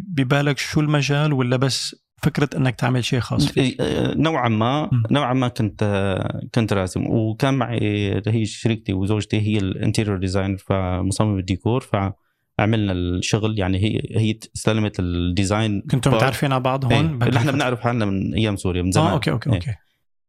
ببالك 0.08 0.58
شو 0.58 0.80
المجال 0.80 1.32
ولا 1.32 1.56
بس 1.56 1.96
فكرة 2.22 2.48
إنك 2.56 2.74
تعمل 2.74 3.04
شيء 3.04 3.20
خاص 3.20 3.46
فيك؟ 3.46 3.80
إيه، 3.80 4.14
نوعا 4.14 4.48
ما. 4.48 4.90
نوعا 5.10 5.32
ما 5.34 5.48
كنت 5.48 5.84
كنت 6.54 6.72
راسم 6.72 7.06
وكان 7.06 7.54
معي 7.54 8.22
هي 8.26 8.44
شريكتي 8.44 8.92
وزوجتي 8.92 9.40
هي 9.40 9.58
ال 9.58 9.65
interior 9.65 10.18
design 10.18 10.56
فمصمم 10.56 11.38
الديكور 11.38 11.80
ف 11.80 11.96
عملنا 12.58 12.92
الشغل 12.92 13.58
يعني 13.58 13.78
هي 13.78 14.00
هي 14.20 14.38
استلمت 14.56 15.00
ال 15.00 15.12
design 15.12 15.80
كنتم 15.80 16.10
part. 16.10 16.22
متعرفين 16.22 16.52
على 16.52 16.62
بعض 16.62 16.92
إيه. 16.92 16.98
هون 17.00 17.22
اللي 17.22 17.38
إحنا 17.38 17.52
بنعرف 17.52 17.80
حالنا 17.80 18.04
من 18.04 18.34
أيام 18.34 18.56
سوريا 18.56 18.82
من 18.82 18.90
زمان 18.90 19.06
آه 19.06 19.12
أوكي 19.12 19.30
أوكي 19.30 19.50
إيه. 19.50 19.56
أوكي 19.56 19.74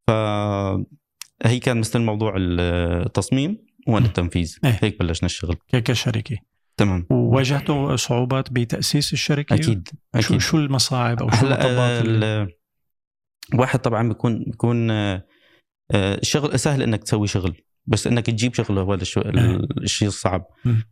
فهي 0.07 1.59
كان 1.59 1.77
مستلم 1.77 2.05
موضوع 2.05 2.33
التصميم 2.38 3.57
وأنا. 3.88 4.05
التنفيذ 4.05 4.57
إيه. 4.65 4.79
هيك 4.81 5.00
بلشنا 5.00 5.25
الشغل 5.25 5.55
كشركه 5.71 6.38
تمام. 6.77 7.08
وواجهتوا 7.10 7.96
صعوبات 7.96 8.51
بتأسيس 8.51 9.13
الشركة؟ 9.13 9.53
أكيد 9.53 9.88
شو 10.20 10.20
أكيد. 10.20 10.42
شو 10.42 10.58
المصاعب 10.58 11.22
أو 11.22 11.30
شو 11.30 11.36
هلا 11.36 11.65
المطبات 11.65 12.06
اللي- 12.06 12.42
ال- 12.44 12.53
واحد 13.60 13.80
طبعا 13.80 14.08
بيكون 14.08 14.44
بيكون 14.44 14.92
آه، 14.92 15.24
الشغل 15.94 16.60
سهل 16.60 16.82
إنك 16.82 17.03
تسوي 17.03 17.27
شغل 17.27 17.56
بس 17.86 18.08
إنك 18.08 18.25
تجيب 18.25 18.53
شغل 18.53 18.77
هو 18.80 18.94
الشيء 18.94 20.08
الصعب. 20.08 20.46
مم. 20.65 20.84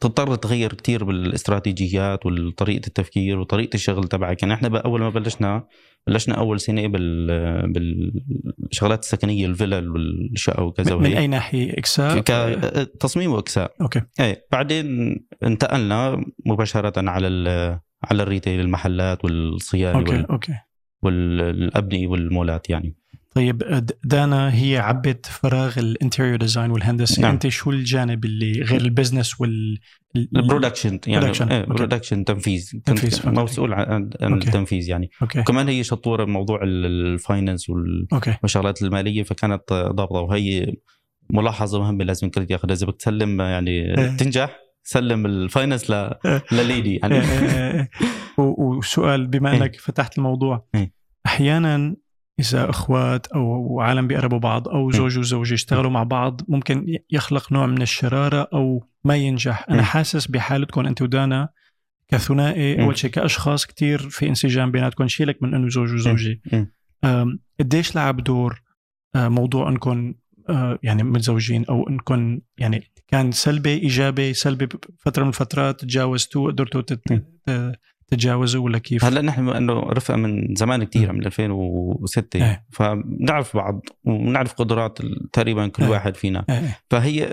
فتضطر 0.00 0.34
تغير 0.34 0.72
كثير 0.74 1.04
بالاستراتيجيات 1.04 2.26
وطريقة 2.26 2.86
التفكير 2.86 3.38
وطريقة 3.38 3.74
الشغل 3.74 4.04
تبعك. 4.08 4.42
يعني 4.42 4.54
إحنا 4.54 4.78
أول 4.78 5.00
ما 5.00 5.10
بلشنا 5.10 5.66
بلشنا 6.06 6.34
أول 6.34 6.60
سنة 6.60 6.86
بال 6.86 7.72
بالشغلات 7.72 9.02
السكنية 9.02 9.46
الفلل 9.46 9.88
والشقة 9.90 10.62
وكذا 10.62 10.94
من, 10.96 11.02
من 11.02 11.16
أي 11.16 11.26
ناحية؟ 11.26 11.72
إكساء؟ 11.78 12.20
كتصميم 12.20 13.32
وإكساء. 13.32 13.72
أوكي. 13.80 14.02
إيه 14.20 14.46
بعدين 14.52 15.16
انتقلنا 15.42 16.24
مباشرة 16.46 17.10
على 17.10 17.28
على 18.04 18.22
ال 18.22 18.27
retail 18.27 18.60
المحلات 18.60 19.24
والصيانة 19.24 19.98
أوكي 19.98 20.12
وال- 20.12 20.30
أوكي. 20.30 20.54
والأبنية 21.02 22.06
والمولات 22.06 22.70
يعني. 22.70 22.96
طيب 23.34 23.58
د- 23.58 23.98
دانا 24.04 24.54
هي 24.54 24.76
عبت 24.78 25.26
فراغ 25.26 25.78
ال 25.78 25.84
interior 25.84 26.36
design 26.36 26.70
والهندسة 26.70 27.22
نعم. 27.22 27.32
أنت 27.32 27.48
شو 27.48 27.70
الجانب 27.70 28.24
اللي 28.24 28.62
غير 28.62 28.80
ال 28.80 28.87
business 28.87 29.40
وال 29.40 29.78
ال- 30.16 30.28
ال 30.36 30.42
production 30.42 31.00
يعني 31.06 31.34
Production. 31.34 31.40
أوكي. 31.42 31.62
production 31.66 32.24
تنفيذ 32.24 32.72
تنفيذ، 32.84 33.20
فهمت. 33.20 33.38
مسؤول 33.38 33.72
عن, 33.74 34.10
أوكي. 34.22 34.24
التنفيذ 34.48 34.88
يعني 34.88 35.10
أوكي 35.22 35.40
وكمان 35.40 35.68
هي 35.68 35.84
شطورة 35.84 36.24
بموضوع 36.24 36.62
ال- 36.62 36.86
ال 36.86 36.97
finance 36.97 37.70
والشغلات 38.42 38.82
المالية 38.82 39.22
فكانت 39.22 39.72
ضابطة 39.72 40.20
وهي 40.20 40.74
ملاحظة 41.30 41.78
مهمة 41.80 42.04
لازم 42.04 42.26
الكل 42.26 42.46
ياخذها 42.50 42.74
إذا 42.74 42.86
بدك 42.86 42.96
تسلم 42.96 43.40
يعني 43.40 43.70
إيه. 43.98 44.16
تنجح 44.16 44.56
سلم 44.82 45.26
الفاينانس 45.26 45.90
ل... 45.90 45.94
إيه. 45.94 46.44
لليدي 46.52 46.96
يعني 46.96 47.14
إيه، 47.14 47.22
إيه، 47.22 47.80
إيه. 47.80 47.90
وسؤال 48.38 49.26
بما 49.26 49.50
إيه. 49.52 49.56
إنك 49.62 49.76
فتحت 49.76 50.18
الموضوع 50.18 50.68
إيه. 50.74 50.92
أحيانا 51.26 51.96
إذا 52.40 52.70
أخوات 52.70 53.26
أو 53.26 53.80
عالم 53.80 54.06
بيقربوا 54.06 54.38
بعض 54.38 54.68
أو 54.68 54.90
زوج 54.90 55.18
وزوجة 55.18 55.54
يشتغلوا 55.54 55.90
مع 55.90 56.02
بعض 56.02 56.40
ممكن 56.48 56.98
يخلق 57.10 57.52
نوع 57.52 57.66
من 57.66 57.82
الشرارة 57.82 58.48
أو 58.52 58.84
ما 59.04 59.16
ينجح. 59.16 59.66
أنا. 59.70 59.82
حاسس 59.82 60.26
بحالتكم 60.26 60.86
أنت 60.86 61.02
ودانا 61.02 61.48
كثنائي. 62.08 62.82
أول 62.82 62.98
شيء 62.98 63.10
كأشخاص 63.10 63.66
كتير 63.66 63.98
في 63.98 64.28
انسجام 64.28 64.70
بيناتكم 64.70 65.08
شيلك 65.08 65.42
من 65.42 65.54
إنه 65.54 65.68
زوج 65.68 65.94
وزوجة. 65.94 66.40
قديش 67.60 67.96
لعب 67.96 68.24
دور 68.24 68.62
آه، 69.14 69.28
موضوع 69.28 69.68
انكم 69.68 70.14
آه، 70.48 70.78
يعني 70.82 71.02
متزوجين 71.02 71.64
أو 71.64 71.88
انكم 71.88 72.40
يعني 72.58 72.82
كان 73.08 73.32
سلبي 73.32 73.74
إيجابي 73.74 74.34
سلبي 74.34 74.66
بفتره 74.66 75.22
من 75.22 75.28
الفترات 75.28 75.80
تجاوزتوا 75.80 76.50
قدرتوا 76.50 76.82
تت-. 78.08 78.14
ت- 78.14 78.18
تتجاوزوا 78.18 78.64
ولا 78.64 78.78
كيف؟ 78.78 79.04
هلا 79.04 79.22
نحن 79.22 79.48
إنه 79.48 79.72
رفقة 79.80 80.16
من 80.16 80.54
زمان 80.54 80.84
كثير 80.84 81.12
من 81.12 81.26
2006 81.26 82.36
إيه. 82.44 82.64
فبنعرف 82.72 83.56
بعض 83.56 83.80
ونعرف 84.04 84.52
قدرات 84.52 84.98
تقريبا 85.32 85.66
كل 85.68 85.82
إيه. 85.82 85.90
واحد 85.90 86.16
فينا 86.16 86.44
إيه، 86.50 86.58
إيه. 86.58 86.78
فهي 86.90 87.28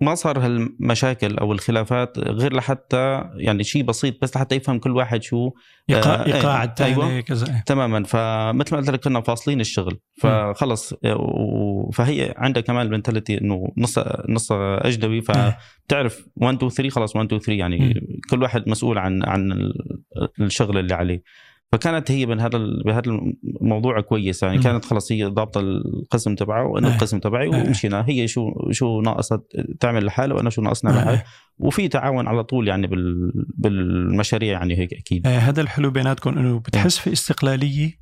ما 0.00 0.14
صار 0.14 0.38
هالمشاكل 0.38 1.36
أو 1.38 1.52
الخلافات 1.52 2.18
غير 2.18 2.52
لحتى 2.56 3.24
يعني 3.36 3.64
شيء 3.64 3.82
بسيط 3.82 4.22
بس 4.22 4.36
لحتى 4.36 4.54
يفهم 4.56 4.78
كل 4.78 4.90
واحد 4.90 5.22
شو 5.22 5.50
ايقاع 5.90 6.14
آه، 6.14 6.26
إيه. 6.26 6.64
الثاني 6.64 6.92
أيوة. 6.94 7.20
كذا 7.20 7.46
إيه. 7.46 7.62
تماما 7.66 8.02
فمثل 8.04 8.74
ما 8.74 8.80
قلت 8.80 8.90
لك 8.90 9.04
كنا 9.04 9.20
فاصلين 9.20 9.60
الشغل 9.60 9.98
فخلص 10.22 10.92
و- 10.92 11.90
فهي 11.90 12.34
عندها 12.36 12.62
كمان 12.62 12.86
المنتاليتي 12.86 13.40
إنه 13.40 13.64
نص 13.78 13.98
نص 14.28 14.52
أجنبي 14.52 15.14
إيه. 15.14 15.56
فتعرف 15.88 16.26
1 16.36 16.54
2 16.56 16.70
3 16.70 16.90
خلص 16.90 17.16
1 17.16 17.26
2 17.26 17.40
3 17.40 17.52
يعني 17.58 17.78
مم. 17.78 17.94
كل 18.30 18.42
واحد 18.42 18.68
مسؤول 18.68 18.98
عن 18.98 19.22
عن 19.24 19.72
الشغل 20.40 20.78
اللي 20.78 20.94
عليه 20.94 21.22
فكانت 21.72 22.10
هي 22.10 22.26
من 22.26 22.40
هذا 22.40 22.58
بهذا 22.84 23.02
الموضوع 23.60 24.00
كويس 24.00 24.42
يعني. 24.42 24.58
كانت 24.58 24.84
خلص 24.84 25.12
هي 25.12 25.24
ضابطة 25.24 25.60
القسم 25.60 26.34
تبعه 26.34 26.66
وأنا 26.66 26.88
إيه. 26.88 26.94
القسم 26.94 27.18
تبعي 27.18 27.54
إيه. 27.54 27.62
ومشينا 27.62 28.04
هي 28.08 28.28
شو 28.28 28.70
شو 28.70 29.00
ناقصت 29.00 29.42
تعمل 29.80 30.04
لحالها 30.04 30.36
وأنا 30.36 30.50
شو 30.50 30.62
ناقصنا 30.62 30.90
إيه. 30.90 30.98
لحالي 30.98 31.22
وفي 31.58 31.88
تعاون 31.88 32.28
على 32.28 32.44
طول 32.44 32.68
يعني 32.68 32.86
بال 32.86 33.32
بالمشاريع 33.58 34.52
يعني 34.52 34.78
هيك 34.78 34.94
أكيد 34.94 35.26
هذا 35.26 35.60
الحلو 35.60 35.90
بيناتكم 35.90 36.38
إنه 36.38 36.58
بتحس 36.58 36.98
في 36.98 37.12
استقلالية. 37.12 38.00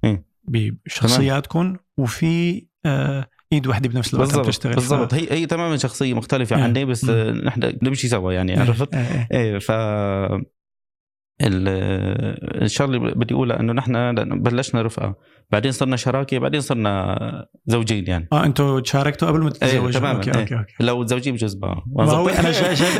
بشخصياتكم 0.48 1.76
وفي 1.96 2.64
آه، 2.86 3.26
إيد 3.52 3.66
واحدة 3.66 3.88
بنفس 3.88 4.14
الوقت 4.14 4.34
عم 4.34 4.42
بالضبط 4.42 4.66
بالضبط 4.66 5.14
هي 5.14 5.32
هي 5.32 5.46
تماما 5.46 5.76
شخصية 5.76 6.14
مختلفة. 6.14 6.62
عني 6.62 6.84
بس 6.84 7.04
نحن 7.04 7.78
نمشي 7.82 8.08
سوا 8.08 8.32
يعني 8.32 8.60
عرفت؟ 8.60 8.94
إيه 9.32 9.58
ف 9.58 9.70
الشغلة 11.40 12.96
اللي 12.96 13.14
بدي 13.14 13.34
أقولها 13.34 13.60
إنه 13.60 13.72
نحن 13.72 14.14
بلشنا 14.42 14.82
رفقة 14.82 15.16
بعدين 15.50 15.72
صرنا 15.72 15.96
شراكة 15.96 16.38
بعدين 16.38 16.60
صرنا 16.60 17.46
زوجين 17.66 18.06
يعني 18.06 18.28
آه 18.32 18.44
أنتوا 18.44 18.80
تشاركتوا 18.80 19.28
قبل 19.28 19.42
ما 19.42 19.50
تتزوجوا 19.50 19.90
تماما، 19.90 20.16
أوكي 20.16 20.30
إيه. 20.30 20.40
أوكي 20.40 20.54
أوكي 20.54 20.74
لو 20.80 21.06
زوجين 21.06 21.34
بجوز 21.34 21.54
بقى 21.54 21.84
ما 21.86 22.04
هو 22.04 22.28
أنا 22.28 22.52
جاي 22.52 22.74
جاي 22.74 22.90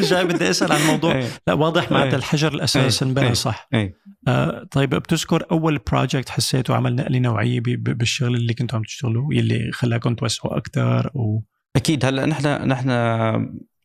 جاي 0.10 0.24
بدي 0.24 0.50
أسأل 0.50 0.72
عن 0.72 0.80
الموضوع 0.80 1.14
إيه. 1.14 1.28
لا 1.46 1.54
واضح 1.54 1.92
معناتها 1.92 2.10
إيه. 2.10 2.16
الحجر 2.16 2.54
الأساس 2.54 3.02
إيه. 3.02 3.08
انبنى 3.08 3.26
إيه. 3.26 3.32
صح 3.32 3.68
إيه. 3.74 3.94
آه 4.28 4.66
طيب 4.70 4.90
بتذكر 4.90 5.44
أول 5.52 5.78
بروجكت 5.92 6.28
حسيته 6.28 6.74
عمل 6.74 6.96
نقله 6.96 7.18
نوعية 7.18 7.60
بالشغل 7.64 8.34
اللي 8.34 8.54
كنتوا 8.54 8.78
عم 8.78 8.84
تشتغلوا 8.84 9.34
يلي 9.34 9.70
خلاكم 9.72 10.14
توسعوا 10.14 10.56
أكثر 10.56 11.10
أو 11.16 11.42
أكيد 11.76 12.04
هلأ 12.04 12.26
نحن 12.26 12.68
نحن 12.68 12.90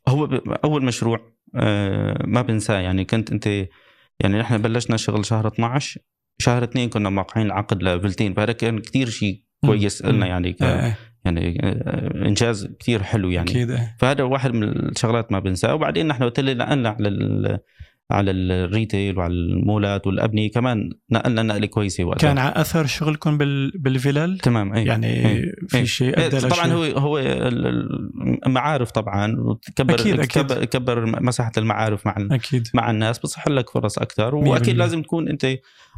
هو 0.08 0.26
أول 0.64 0.86
مشروع 0.86 1.34
آه، 1.56 2.26
ما 2.26 2.42
بنساه 2.42 2.80
يعني 2.80 3.06
كنت 3.06 3.32
أنت 3.32 3.68
يعني 4.20 4.40
نحن 4.40 4.58
بلشنا 4.58 4.98
شغل 4.98 5.26
شهر 5.26 5.48
12 5.48 6.02
شهر 6.42 6.64
اثنين 6.64 6.90
كنا 6.90 7.10
موقعين 7.10 7.46
العقد 7.48 7.84
لفلتين 7.84 8.34
فهذا 8.34 8.52
كان 8.52 8.80
كثير 8.80 9.10
شيء 9.10 9.44
كويس. 9.66 10.06
لنا 10.06 10.28
يعني 10.28 10.54
ك... 10.54 10.62
آه 10.62 10.96
يعني 11.26 11.60
آه، 11.64 12.28
إنجاز 12.28 12.68
كثير 12.80 13.04
حلو 13.04 13.30
يعني 13.30 13.56
إيه. 13.56 13.96
فهذا 14.00 14.24
واحد 14.24 14.54
من 14.54 14.64
الشغلات 14.64 15.32
ما 15.32 15.40
بنساه 15.40 15.76
وبعدين 15.76 16.08
نحن 16.08 16.24
قلت 16.24 16.40
لي 16.40 16.54
نقلنا 16.54 16.90
على. 16.90 17.60
على 18.14 18.32
الريتيل 18.32 19.18
وعلى 19.18 19.34
المولات 19.34 20.08
والأبنية 20.08 20.52
كمان 20.52 20.90
نقلنا 21.12 21.44
نقلة 21.44 21.68
كويسة 21.68 22.04
وقتها 22.04 22.28
كان 22.28 22.38
على 22.38 22.54
أثر 22.56 22.86
شغلكم 22.86 23.38
بال 23.38 23.72
بالفلل 23.80 24.40
تمام 24.40 24.74
اي 24.74 24.86
يعني 24.86 25.08
إيه. 25.08 25.52
في 25.68 25.78
إيه. 25.78 25.84
شيء 25.84 26.18
إيه، 26.18 26.26
أدى 26.28 26.40
طبعا. 26.40 26.68
هو 26.74 26.84
هو 26.84 27.18
ال- 27.20 28.44
المعارف 28.46 28.92
طبعا 28.92 29.36
وتكبر 29.40 29.94
أكيد، 29.94 30.20
أكيد. 30.20 30.48
تكبر 30.48 31.22
مساحة 31.24 31.52
المعارف 31.58 32.06
مع 32.06 32.16
أكيد 32.32 32.68
مع 32.74 32.92
الناس 32.92 33.20
بصح 33.20 33.48
لك 33.48 33.70
فرص 33.70 33.98
أكثر 34.00 34.36
وأكيد. 34.36 34.78
لازم 34.78 35.02
تكون 35.02 35.30
أنت 35.30 35.48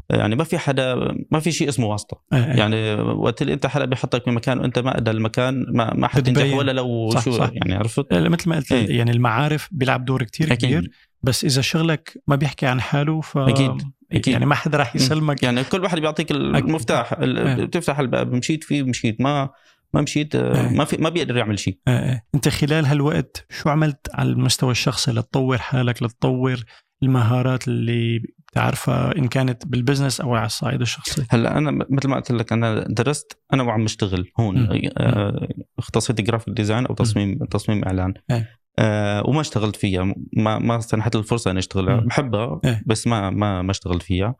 يعني 0.10 0.36
ما 0.36 0.44
في 0.44 0.58
حدا 0.58 0.96
ما 1.32 1.40
في 1.40 1.52
شيء 1.52 1.70
اسمه 1.70 1.88
واسطة 1.88 2.22
آه. 2.34 2.36
يعني 2.56 2.94
وقت 3.02 3.42
اللي 3.42 3.54
أنت 3.54 3.68
حدا 3.68 3.86
بيحطك 3.86 4.30
بمكان 4.30 4.60
وأنت 4.60 4.80
ما 4.80 4.96
قد 4.96 5.10
المكان 5.10 5.66
ما 5.70 5.94
ما 5.94 6.08
حتنجح. 6.08 6.54
ولا 6.58 6.72
لو 6.72 7.10
صح، 7.10 7.24
شو 7.26 7.32
صح. 7.32 7.50
يعني 7.54 7.76
عرفت 7.76 8.14
مثل 8.14 8.50
ما 8.50 8.56
قلت. 8.56 8.72
يعني 8.72 9.12
المعارف 9.12 9.70
بيلعب 9.72 10.06
دور 10.06 10.24
كتير 10.24 10.56
كبير 10.56 10.80
أكيد 10.80 10.92
بس 11.26 11.46
إذا 11.46 11.62
شغلك 11.62 12.22
ما 12.28 12.36
بيحكي 12.36 12.66
عن 12.66 12.82
حاله 12.82 13.22
ف 13.22 13.38
أكيد. 13.38 13.72
أكيد. 14.12 14.28
يعني 14.34 14.46
ما 14.46 14.56
حدا 14.56 14.78
راح 14.78 14.96
يسلمك 14.96 15.44
يعني 15.44 15.64
كل 15.64 15.84
واحد 15.84 16.00
بيعطيك 16.00 16.32
المفتاح 16.32 17.14
ال- 17.14 17.38
إيه. 17.38 17.66
بتفتح 17.66 18.00
الباب 18.00 18.34
مشيت 18.34 18.64
فيه 18.64 18.84
مشيت 18.84 19.22
ما 19.22 19.50
ما 19.94 20.02
مشيت 20.02 20.36
آه، 20.36 20.70
إيه. 20.70 20.78
ما 20.78 20.86
في 20.86 20.98
ما 20.98 21.10
بيقدر 21.10 21.38
يعمل 21.38 21.60
شيء 21.60 21.78
آه. 21.88 22.22
أنت 22.36 22.50
خلال 22.50 22.86
هالوقت 22.86 23.46
شو 23.50 23.70
عملت 23.70 24.08
على 24.14 24.30
المستوى 24.30 24.72
الشخصي 24.72 25.12
لتطور 25.12 25.58
حالك 25.58 26.04
لتطور 26.04 26.64
المهارات 27.04 27.68
اللي 27.68 28.20
بتعرفها 28.52 29.18
إن 29.18 29.28
كانت 29.28 29.68
بال 29.68 29.79
business 29.79 30.22
أو 30.22 30.36
على 30.36 30.46
الصعيد 30.46 30.82
الشخصي 30.82 31.26
هلأ 31.30 31.58
أنا 31.58 31.72
مثل 31.90 32.08
ما 32.10 32.16
قلت 32.16 32.32
لك 32.32 32.54
أنا 32.54 32.86
درست 32.90 33.40
أنا 33.54 33.64
وعم 33.64 33.84
اشتغل 33.84 34.32
هون. 34.40 34.68
آه، 34.98 35.48
اختصيت 35.80 36.22
graphic 36.22 36.54
design 36.54 36.86
أو 36.86 36.96
تصميم 36.96 37.38
تصميم 37.38 37.84
إعلان 37.86 38.14
إيه. 38.32 38.50
آه 38.80 39.24
وما 39.30 39.42
اشتغلت 39.42 39.76
فيها 39.76 40.16
ما 40.34 40.60
ما 40.60 40.80
سنحت 40.80 41.16
الفرصة 41.16 41.52
إني 41.52 41.60
أشتغلها. 41.60 41.96
بحبها 42.00 42.60
إيه. 42.66 42.84
بس 42.86 43.08
ما 43.08 43.30
ما 43.30 43.62
ما 43.62 43.72
اشتغلت 43.72 44.04
فيها 44.04 44.36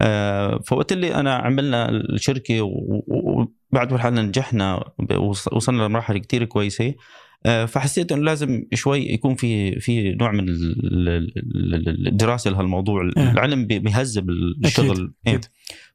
آه 0.00 0.60
فوقت 0.66 0.92
اللي 0.92 1.14
أنا 1.14 1.34
عملنا 1.34 1.88
الشركة 1.88 2.60
وبعد 2.62 3.96
حالنا 3.96 4.22
نجحنا 4.22 4.84
وصلنا 5.52 5.82
لمراحل 5.82 6.18
كتير 6.18 6.44
كويسة 6.44 6.94
آه، 7.46 7.64
فحسيت 7.64 8.12
إنه 8.12 8.22
لازم 8.22 8.64
شوي 8.74 9.12
يكون 9.12 9.34
في 9.34 9.80
في 9.80 10.12
نوع 10.12 10.32
من 10.32 10.48
ال- 10.48 11.08
ال- 11.08 11.88
ال- 11.88 12.08
الدراسة 12.08 12.50
لهالموضوع 12.50 13.10
إيه. 13.16 13.30
العلم 13.32 13.66
بي- 13.66 13.78
بيهذب 13.78 14.30
الشغل 14.64 15.14
إيه. 15.26 15.32
أكيد. 15.34 15.44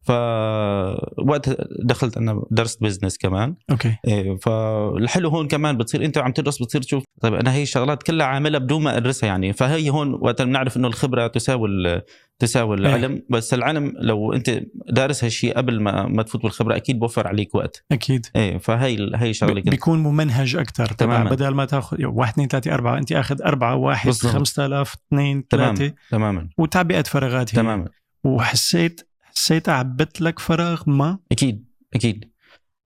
فوقت 0.08 1.58
دخلت 1.84 2.18
أنا 2.18 2.44
درست 2.52 2.84
business 2.84 3.18
كمان. 3.18 3.56
أوكي. 3.72 3.96
إيه 4.08 4.38
فالحلو 4.38 5.30
هون 5.30 5.48
كمان 5.48 5.78
بتصير 5.78 6.06
أنت 6.06 6.18
عم 6.18 6.32
تدرس 6.32 6.62
بتصير 6.62 6.82
تشوف 6.82 7.04
طيب 7.22 7.34
أنا 7.34 7.54
هي 7.54 7.64
الشغلات 7.64 8.04
كلها 8.04 8.26
عاملها 8.26 8.60
بدون 8.60 8.84
ما 8.84 8.98
أدرسها 8.98 9.28
يعني. 9.28 9.54
فهي 9.54 9.90
هون 9.90 10.14
وقت 10.14 10.42
بنعرف 10.42 10.78
إنه 10.78 10.88
الخبرة 10.88 11.28
تساوي 11.28 12.02
تساوي 12.40 12.76
العلم. 12.76 13.22
بس 13.30 13.54
العلم 13.54 13.94
لو 14.00 14.34
أنت 14.34 14.62
دارس 14.90 15.24
هالشيء 15.24 15.58
قبل 15.58 15.82
ما 15.82 16.08
ما 16.08 16.24
تفوت 16.24 16.44
بالخبرة 16.44 16.76
أكيد 16.76 17.00
بوفر 17.00 17.28
عليك 17.28 17.56
وقت. 17.56 17.86
أكيد. 17.92 18.26
إيه 18.36 18.58
فهي 18.58 19.12
هي 19.16 19.34
شغلة 19.34 19.62
بيكون 19.62 20.00
ممنهج 20.00 20.56
أكثر 20.56 20.86
تماماً. 20.86 21.30
بدل 21.30 21.50
ما 21.50 21.66
تاخذ 21.66 22.06
واحد 22.06 22.32
اثنين 22.32 22.48
ثلاثة 22.48 22.74
أربعة 22.74 22.98
أنت 22.98 23.12
آخذ 23.12 23.42
أربعة 23.42 23.76
واحد 23.76 24.06
بالضبط. 24.06 24.34
5000 24.34 24.94
اثنين 24.94 25.48
تماما 25.48 25.76
ثلاثة. 25.76 25.96
تماما. 26.12 26.50
وتعبئه 26.58 27.02
فراغات 27.02 27.56
هي 27.56 27.62
تماما. 27.62 27.88
وحسيت 28.24 29.02
حسيت 29.38 29.70
عبت 29.70 30.22
لك 30.22 30.40
فراغ 30.40 30.84
ما؟ 30.88 31.20
أكيد 31.32 31.66
أكيد 31.96 32.32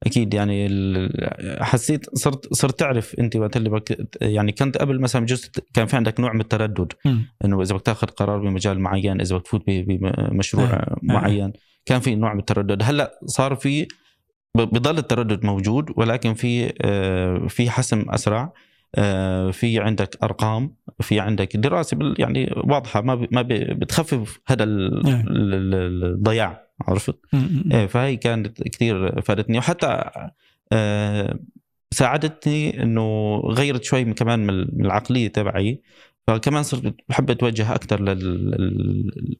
أكيد. 0.05 0.33
يعني 0.33 0.69
حسيت 1.61 2.17
صرت 2.17 2.53
صرت 2.53 2.79
تعرف 2.79 3.15
أنت 3.19 3.35
وقت 3.35 3.57
اللي 3.57 3.69
بك 3.69 4.07
يعني 4.21 4.51
كنت 4.51 4.77
قبل 4.77 5.01
مثلا 5.01 5.21
بجوز 5.21 5.51
كان 5.73 5.85
في 5.85 5.95
عندك 5.95 6.19
نوع 6.19 6.33
من 6.33 6.41
التردد. 6.41 6.93
إنه 7.45 7.61
إذا 7.61 7.75
بدك 7.75 7.85
تاخذ 7.85 8.07
قرار 8.07 8.39
بمجال 8.39 8.79
معين 8.79 9.21
إذا 9.21 9.35
بدك 9.35 9.45
تفوت 9.45 9.63
بمشروع 9.67 10.65
آه. 10.65 10.97
معين 11.03 11.53
كان 11.85 11.99
في 11.99 12.15
نوع 12.15 12.33
من 12.33 12.39
التردد. 12.39 12.83
هلأ 12.83 13.19
صار 13.25 13.55
في 13.55 13.87
بضل 14.55 14.97
التردد 14.97 15.45
موجود 15.45 15.85
ولكن 15.97 16.33
في 16.33 16.73
آه، 16.81 17.47
في 17.47 17.69
حسم 17.69 18.05
أسرع. 18.09 18.41
آه، 18.41 18.53
في 19.51 19.79
عندك 19.79 20.17
أرقام 20.23 20.75
في 21.01 21.19
عندك 21.19 21.57
دراسة 21.57 21.97
يعني 22.19 22.53
واضحة 22.57 23.01
ما 23.01 23.27
ما 23.31 23.41
بتخفف 23.49 24.39
هذا 24.47 24.63
ال- 24.63 26.03
الضياع 26.03 26.67
عرفت. 26.87 27.19
إيه 27.71 27.85
فهي 27.85 28.17
كانت 28.17 28.63
كثير 28.63 29.21
فادتني 29.21 29.57
وحتى 29.57 30.03
آه، 30.73 31.39
ساعدتني 31.91 32.83
إنه 32.83 33.35
غيرت 33.45 33.83
شوي 33.83 34.13
كمان 34.13 34.39
من 34.47 34.85
العقلية 34.85 35.27
تبعي 35.27 35.81
فكمان 36.27 36.63
صرت 36.63 36.95
بحب 37.09 37.29
أتوجه 37.31 37.75
أكثر 37.75 38.01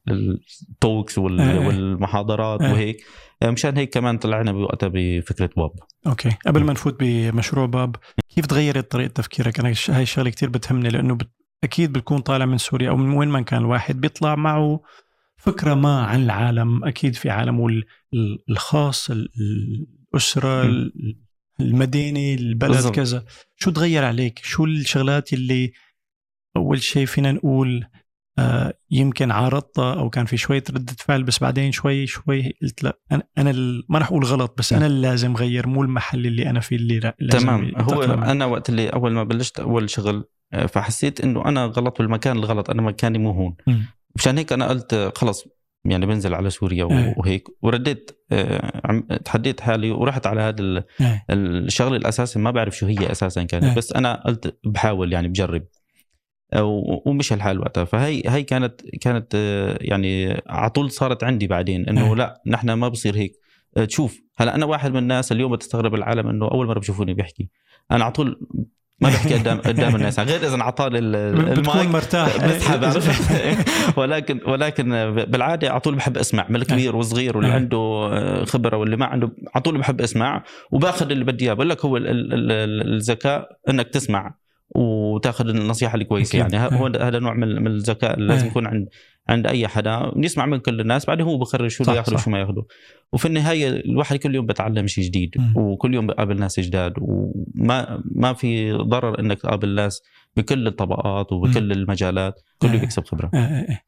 للتوكس 0.06 1.18
إيه. 1.18 1.24
والمحاضرات 1.66 2.62
إيه. 2.62 2.72
وهيك 2.72 2.96
آه، 2.96 3.02
مشان 3.50 3.76
هيك 3.76 3.94
كمان 3.94 4.18
طلعنا 4.18 4.52
بوقتها 4.52 4.90
بفكرة 4.94 5.50
بوب. 5.56 5.72
أوكي. 6.06 6.30
قبل 6.46 6.64
ما 6.64 6.72
نفوت 6.72 6.96
بمشروع 7.00 7.66
باب 7.66 7.96
كيف 8.34 8.46
تغيرت 8.46 8.90
طريقة 8.90 9.12
تفكيرك؟ 9.12 9.60
أنا 9.60 9.74
هاي 9.88 10.02
الشغلة 10.02 10.30
كثير 10.30 10.48
بتهمني 10.48 10.88
لأنه 10.88 11.14
بت... 11.14 11.28
أكيد 11.64 11.92
بتكون 11.92 12.18
طالع 12.20 12.46
من 12.46 12.58
سوريا 12.58 12.90
أو 12.90 12.96
من 12.96 13.16
وين 13.16 13.28
ما 13.28 13.40
كان 13.40 13.60
الواحد 13.60 14.00
بيطلع 14.00 14.34
معه 14.34 14.80
فكرة 15.36 15.74
ما 15.74 16.02
عن 16.02 16.22
العالم. 16.22 16.84
أكيد 16.84 17.14
في 17.14 17.30
عالمه 17.30 17.66
ال- 17.68 17.84
ال- 18.14 18.38
الخاص 18.50 19.10
ال- 19.10 19.28
الأسرة 20.14 20.70
المدينة 21.60 22.34
البلد 22.40 22.70
بالضبط. 22.72 22.94
كذا. 22.94 23.24
شو 23.56 23.70
تغير 23.70 24.04
عليك؟ 24.04 24.40
شو 24.44 24.64
الشغلات 24.64 25.32
اللي 25.32 25.72
أول 26.56 26.82
شيء 26.82 27.06
فينا 27.06 27.32
نقول 27.32 27.84
آه 27.84 28.01
يمكن 28.90 29.30
عارضتها 29.30 29.94
أو 29.94 30.10
كان 30.10 30.24
في 30.24 30.36
شوية 30.36 30.64
ردة 30.70 30.92
فعل 30.98 31.22
بس 31.22 31.38
بعدين 31.38 31.72
شوي 31.72 32.06
شوي 32.06 32.54
قلت 32.62 32.82
لا 32.82 32.98
أنا 33.12 33.22
أنا 33.38 33.52
ما 33.88 33.98
راح 33.98 34.08
أقول 34.08 34.24
غلط 34.24 34.54
بس 34.58 34.72
أنا 34.72 34.86
اللي 34.86 35.08
لازم 35.08 35.36
غير 35.36 35.66
مو 35.66 35.82
المحل 35.82 36.26
اللي 36.26 36.50
أنا 36.50 36.60
فيه 36.60 36.76
اللي 36.76 37.14
لازم 37.18 37.46
تمام 37.46 37.72
هو. 37.76 38.02
أنا 38.02 38.44
وقت 38.44 38.68
اللي 38.68 38.88
أول 38.88 39.12
ما 39.12 39.24
بلشت 39.24 39.60
أول 39.60 39.90
شغل 39.90 40.24
آه، 40.52 40.66
فحسيت 40.66 41.20
إنه 41.20 41.44
أنا 41.48 41.64
غلط 41.64 41.98
بالمكان 41.98 42.36
الغلط 42.36 42.70
أنا 42.70 42.82
مكاني 42.82 43.18
مو 43.18 43.30
هون. 43.30 43.56
مشان 44.16 44.38
هيك 44.38 44.52
أنا 44.52 44.68
قلت 44.68 44.94
آه، 44.94 45.12
خلص 45.16 45.48
يعني 45.84 46.06
بنزل 46.06 46.34
على 46.34 46.50
سوريا 46.50 46.84
إيه. 46.90 47.14
وهيك 47.18 47.48
ورديت 47.62 48.10
آه، 48.32 49.18
تحديت 49.24 49.60
حالي 49.60 49.90
ورحت 49.90 50.26
على 50.26 50.40
هذا 50.40 50.84
إيه. 51.00 51.24
الشغله 51.30 51.96
الأساسي 51.96 52.38
ما 52.38 52.50
بعرف 52.50 52.76
شو 52.76 52.86
هي 52.86 53.12
أساسا 53.12 53.42
كانت 53.42 53.64
إيه. 53.64 53.74
بس 53.74 53.92
أنا 53.92 54.22
قلت 54.26 54.58
بحاول 54.64 55.12
يعني 55.12 55.28
بجرب 55.28 55.64
و- 56.60 57.02
ومشى 57.06 57.34
الحال 57.34 57.60
وقتها. 57.60 57.84
فهي 57.84 58.22
هي 58.26 58.42
كانت 58.42 58.80
كانت 59.00 59.32
آه، 59.34 59.78
يعني 59.80 60.42
على 60.46 60.70
طول 60.70 60.90
صارت 60.90 61.24
عندي 61.24 61.46
بعدين 61.46 61.88
إنه 61.88 62.06
إيه. 62.08 62.14
لا 62.14 62.42
نحن 62.46 62.72
ما 62.72 62.88
بصير 62.88 63.16
هيك. 63.16 63.32
آه، 63.76 63.84
تشوف 63.84 64.18
هلأ 64.36 64.54
أنا 64.54 64.66
واحد 64.66 64.90
من 64.90 64.98
الناس 64.98 65.32
اليوم 65.32 65.52
بتستغرب 65.52 65.94
العالم 65.94 66.28
إنه 66.28 66.48
أول 66.50 66.66
مرة 66.66 66.78
بشوفوني 66.78 67.14
بحكي 67.14 67.48
أنا 67.92 68.04
على 68.04 68.12
طول 68.12 68.40
ما 69.00 69.08
بحكي 69.08 69.34
قدام 69.34 69.58
قدام 69.66 69.96
الناس. 69.96 70.20
غير 70.20 70.36
إذا 70.46 70.54
انعطاني 70.54 70.98
ال- 70.98 71.32
بتكون 71.34 71.58
المايك. 71.58 71.88
مرتاح. 71.88 72.36
بسحب 72.46 73.02
ولكن 73.98 74.40
ولكن 74.46 74.90
بالعادة 75.14 75.70
على 75.70 75.80
طول 75.80 75.94
بحب 75.94 76.16
أسمع. 76.18 76.46
من 76.48 76.56
الكبير 76.56 76.96
والصغير 76.96 77.36
واللي 77.36 77.52
أه. 77.52 77.54
عنده 77.54 78.44
خبرة 78.44 78.76
واللي 78.76 78.96
ما 78.96 79.06
عنده 79.06 79.30
على 79.54 79.62
طول 79.62 79.78
بحب 79.78 80.00
أسمع. 80.00 80.44
وباخذ 80.72 81.10
اللي 81.10 81.24
بدي 81.24 81.44
إياه. 81.44 81.54
بقول 81.54 81.68
لك 81.68 81.84
هو 81.84 81.96
ال- 81.96 82.08
ال- 82.08 82.32
ال- 82.52 82.92
الذكاء 82.94 83.48
إنك 83.68 83.88
تسمع. 83.88 84.34
وتاخذ 84.74 85.48
النصيحة 85.48 85.94
الكويسة. 85.94 86.38
يعني 86.38 86.58
هو. 86.58 86.86
هذا 86.86 87.18
نوع 87.18 87.34
من 87.34 87.62
من 87.62 87.66
الذكاء 87.66 88.14
اللي 88.14 88.28
لازم 88.28 88.44
أه. 88.44 88.50
يكون 88.50 88.66
عند 88.66 88.88
عند 89.28 89.46
أي 89.46 89.68
حدا 89.68 90.12
يسمع 90.16 90.46
من 90.46 90.58
كل 90.58 90.80
الناس 90.80 91.06
بعدين 91.06 91.26
هو 91.26 91.38
بقرر 91.38 91.68
شو 91.68 91.84
بده 91.84 91.94
ياخذ. 91.94 92.14
وشو 92.14 92.30
ما 92.30 92.40
ياخذه 92.40 92.64
وفي 93.12 93.26
النهاية 93.26 93.68
الواحد 93.68 94.16
كل 94.16 94.34
يوم 94.34 94.46
بتعلم 94.46 94.86
شيء 94.86 95.04
جديد 95.04 95.34
مم. 95.38 95.56
وكل 95.56 95.94
يوم 95.94 96.06
بقابل 96.06 96.40
ناس 96.40 96.60
جداد 96.60 96.92
وما 96.98 98.02
ما 98.04 98.32
في 98.32 98.72
ضرر 98.72 99.20
إنك 99.20 99.40
تقابل 99.40 99.74
ناس 99.74 100.02
بكل 100.36 100.66
الطبقات 100.66 101.32
وبكل 101.32 101.72
المجالات 101.72 102.40
كله. 102.58 102.70
بيكسب 102.70 103.04
خبرة 103.04 103.30
آه، 103.34 103.36
آه، 103.36 103.72
آه. 103.72 103.80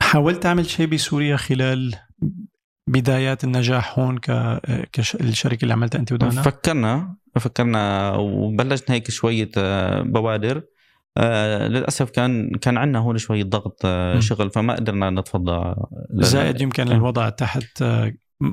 حاولت 0.00 0.42
تعمل 0.42 0.66
شيء 0.66 0.86
بسوريا 0.86 1.36
خلال 1.36 1.94
بدايات 2.86 3.44
النجاح 3.44 3.98
هون 3.98 4.18
ك 4.18 4.30
كالشركه 4.92 5.62
اللي 5.62 5.72
عملتها 5.72 5.98
أنت 5.98 6.12
ودانا 6.12 6.42
فكرنا 6.42 7.16
فكرنا 7.38 8.14
وبلشنا 8.16 8.96
هيك 8.96 9.10
شوية 9.10 9.50
آه، 9.58 10.02
بوادر 10.02 10.62
آه، 11.18 11.68
للأسف 11.68 12.10
كان 12.10 12.50
كان 12.50 12.76
عندنا 12.76 12.98
هون 12.98 13.18
شوية 13.18 13.44
ضغط 13.44 13.80
آه،. 13.84 14.20
شغل 14.20 14.50
فما 14.50 14.74
قدرنا 14.74 15.10
نتفضى 15.10 15.74
زائد 16.10 16.60
يمكن 16.60 16.88
آه. 16.88 16.94
الوضع 16.94 17.28
تحت 17.28 17.82
آه، 17.82 18.12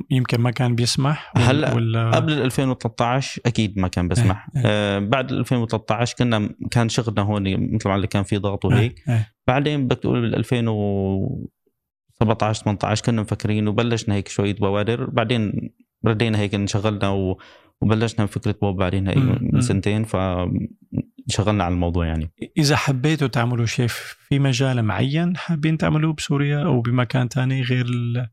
يمكن 0.09 0.41
ما 0.41 0.51
كان 0.51 0.75
بيسمح 0.75 1.33
هلأ 1.37 1.73
ولا 1.73 2.11
قبل 2.11 2.33
2013 2.33 3.41
أكيد 3.45 3.79
ما 3.79 3.87
كان 3.87 4.07
بسمح 4.07 4.47
إيه، 4.55 4.61
إيه. 4.61 4.67
آه، 4.67 4.99
بعد 4.99 5.31
2013 5.31 6.15
كنا 6.17 6.49
كان 6.71 6.89
شغلنا 6.89 7.21
هون 7.21 7.73
مثل 7.75 7.89
ما 7.89 7.95
قلت 7.95 8.11
كان 8.11 8.23
في 8.23 8.37
ضغط 8.37 8.65
وهيك 8.65 9.09
آه، 9.09 9.11
آه. 9.11 9.27
بعدين 9.47 9.85
بدك 9.85 9.97
تقول 9.97 10.21
بال 10.21 10.35
2017 10.35 12.63
18 12.63 13.05
كنا 13.05 13.21
مفكرين 13.21 13.67
وبلشنا 13.67 14.15
هيك 14.15 14.27
شوية 14.27 14.55
بوادر 14.55 15.09
بعدين 15.09 15.71
ردينا 16.05 16.39
هيك 16.39 16.55
انشغلنا 16.55 17.09
و... 17.09 17.37
وبلشنا 17.83 18.25
بفكره 18.25 18.55
بوب 18.61 18.75
بعدين 18.77 19.19
مم. 19.19 19.37
من 19.53 19.61
سنتين 19.61 20.03
فانشغلنا 20.03 21.63
على 21.63 21.73
الموضوع 21.73 22.05
يعني. 22.05 22.31
إذا 22.57 22.75
حبيتوا 22.75 23.27
تعملوا 23.27 23.65
شيء 23.65 23.87
في 23.87 24.39
مجال 24.39 24.83
معين 24.83 25.37
حابين 25.37 25.77
تعملوه 25.77 26.13
بسوريا 26.13 26.63
أو 26.65 26.81
بمكان 26.81 27.29
تاني 27.29 27.61
غير 27.61 27.85
ال- 27.85 28.27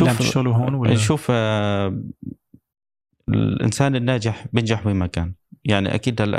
اللي 0.00 0.10
عم 0.10 0.16
تشتغلوا 0.16 0.54
هون 0.54 0.74
ولا؟ 0.74 0.94
شوف 0.96 1.26
آه، 1.30 2.02
الإنسان 3.28 3.96
الناجح 3.96 4.46
بينجح 4.52 4.86
وين 4.86 4.96
ما 4.96 5.06
كان. 5.06 5.34
يعني 5.64 5.94
أكيد 5.94 6.22
هلا 6.22 6.38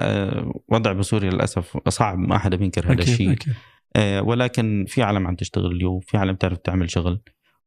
آه، 0.70 0.94
بسوريا 0.94 1.30
للأسف 1.32 1.78
صعب 1.90 2.18
ما 2.18 2.38
حدا 2.38 2.58
بينكر 2.58 2.92
هذا 2.94 3.02
الشيء. 3.02 3.32
أكيد. 3.32 3.54
آه، 3.96 4.22
ولكن 4.22 4.86
في 4.88 5.04
عالم 5.04 5.28
عم 5.28 5.36
تشتغل 5.36 5.72
اليوم 5.72 6.00
في 6.00 6.18
عالم 6.18 6.36
تعرف 6.36 6.58
تعمل 6.58 6.90
شغل. 6.90 7.22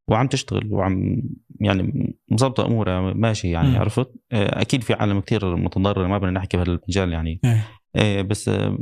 وعم 0.07 0.27
تشتغل 0.27 0.73
وعم 0.73 1.21
يعني 1.61 2.15
مظبطة 2.31 2.65
أمورها 2.65 3.13
ماشي 3.13 3.51
يعني 3.51 3.69
مم. 3.69 3.77
عرفت 3.77 4.11
آه، 4.31 4.61
أكيد 4.61 4.83
في 4.83 4.93
عالم 4.93 5.19
كتير 5.19 5.55
متضرر 5.55 6.07
ما 6.07 6.17
بدنا 6.17 6.31
نحكي 6.31 6.57
بهذا 6.57 6.71
المجال 6.71 7.11
يعني 7.13 7.39
إيه. 7.45 7.63
آه، 7.95 8.21
بس 8.21 8.49
آه، 8.49 8.77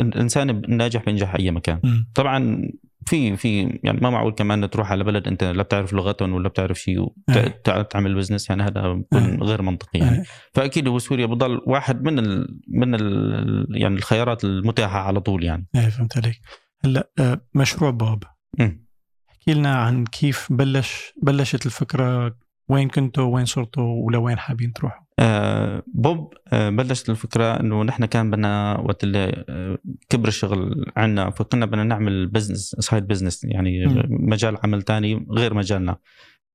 الإنسان 0.00 0.50
الناجح 0.50 1.04
بينجح 1.04 1.34
أي 1.34 1.50
مكان 1.50 1.80
مم. 1.84 2.10
طبعا 2.14 2.68
في 3.06 3.36
في 3.36 3.78
يعني 3.84 4.00
ما 4.00 4.10
معقول 4.10 4.32
كمان 4.32 4.70
تروح 4.70 4.92
على 4.92 5.04
بلد 5.04 5.28
أنت 5.28 5.44
لا 5.44 5.62
بتعرف 5.62 5.92
لغتهم 5.92 6.32
ولا 6.32 6.48
بتعرف 6.48 6.78
شيء 6.78 7.08
إيه. 7.30 7.60
وتعمل 7.68 8.14
بزنس 8.14 8.50
يعني 8.50 8.62
هذا 8.62 9.02
إيه. 9.14 9.38
غير 9.42 9.62
منطقي 9.62 9.98
يعني 9.98 10.18
إيه. 10.18 10.24
فأكيد 10.54 10.88
هو 10.88 10.98
سوريا 10.98 11.26
بضل 11.26 11.60
واحد 11.66 12.02
من 12.02 12.18
ال 12.18 12.60
من 12.68 12.94
ال 12.94 13.66
يعني 13.70 13.96
الخيارات 13.96 14.44
المتاحة 14.44 14.98
على 14.98 15.20
طول 15.20 15.44
يعني 15.44 15.66
إيه 15.76 15.88
فهمت 15.88 16.16
عليك 16.16 16.40
هلأ 16.84 17.40
مشروع 17.54 17.90
باب 17.90 18.22
مم. 18.58 18.87
احكي 19.38 19.54
لنا 19.54 19.74
عن 19.76 20.04
كيف 20.04 20.52
بلش 20.52 21.12
بلشت 21.22 21.66
الفكرة 21.66 22.36
وين 22.68 22.88
كنتوا 22.88 23.34
وين 23.34 23.44
صرتوا 23.44 24.04
ولوين 24.04 24.38
حابين 24.38 24.72
تروحوا 24.72 25.04
آه 25.18 25.82
بوب 25.86 26.34
آه 26.52 26.70
بلشت 26.70 27.10
الفكرة 27.10 27.60
إنه 27.60 27.82
نحن 27.82 28.04
كان 28.04 28.30
بدنا 28.30 28.78
وقت 28.80 29.04
اللي 29.04 29.44
آه 29.48 29.78
كبر 30.08 30.28
الشغل 30.28 30.92
عنا 30.96 31.30
فكنا 31.30 31.66
بدنا 31.66 31.84
نعمل 31.84 32.26
business 32.26 32.76
side 32.78 33.06
business 33.06 33.44
يعني 33.44 33.86
مم. 33.86 34.02
مجال 34.10 34.56
عمل 34.64 34.82
تاني 34.82 35.26
غير 35.30 35.54
مجالنا 35.54 35.96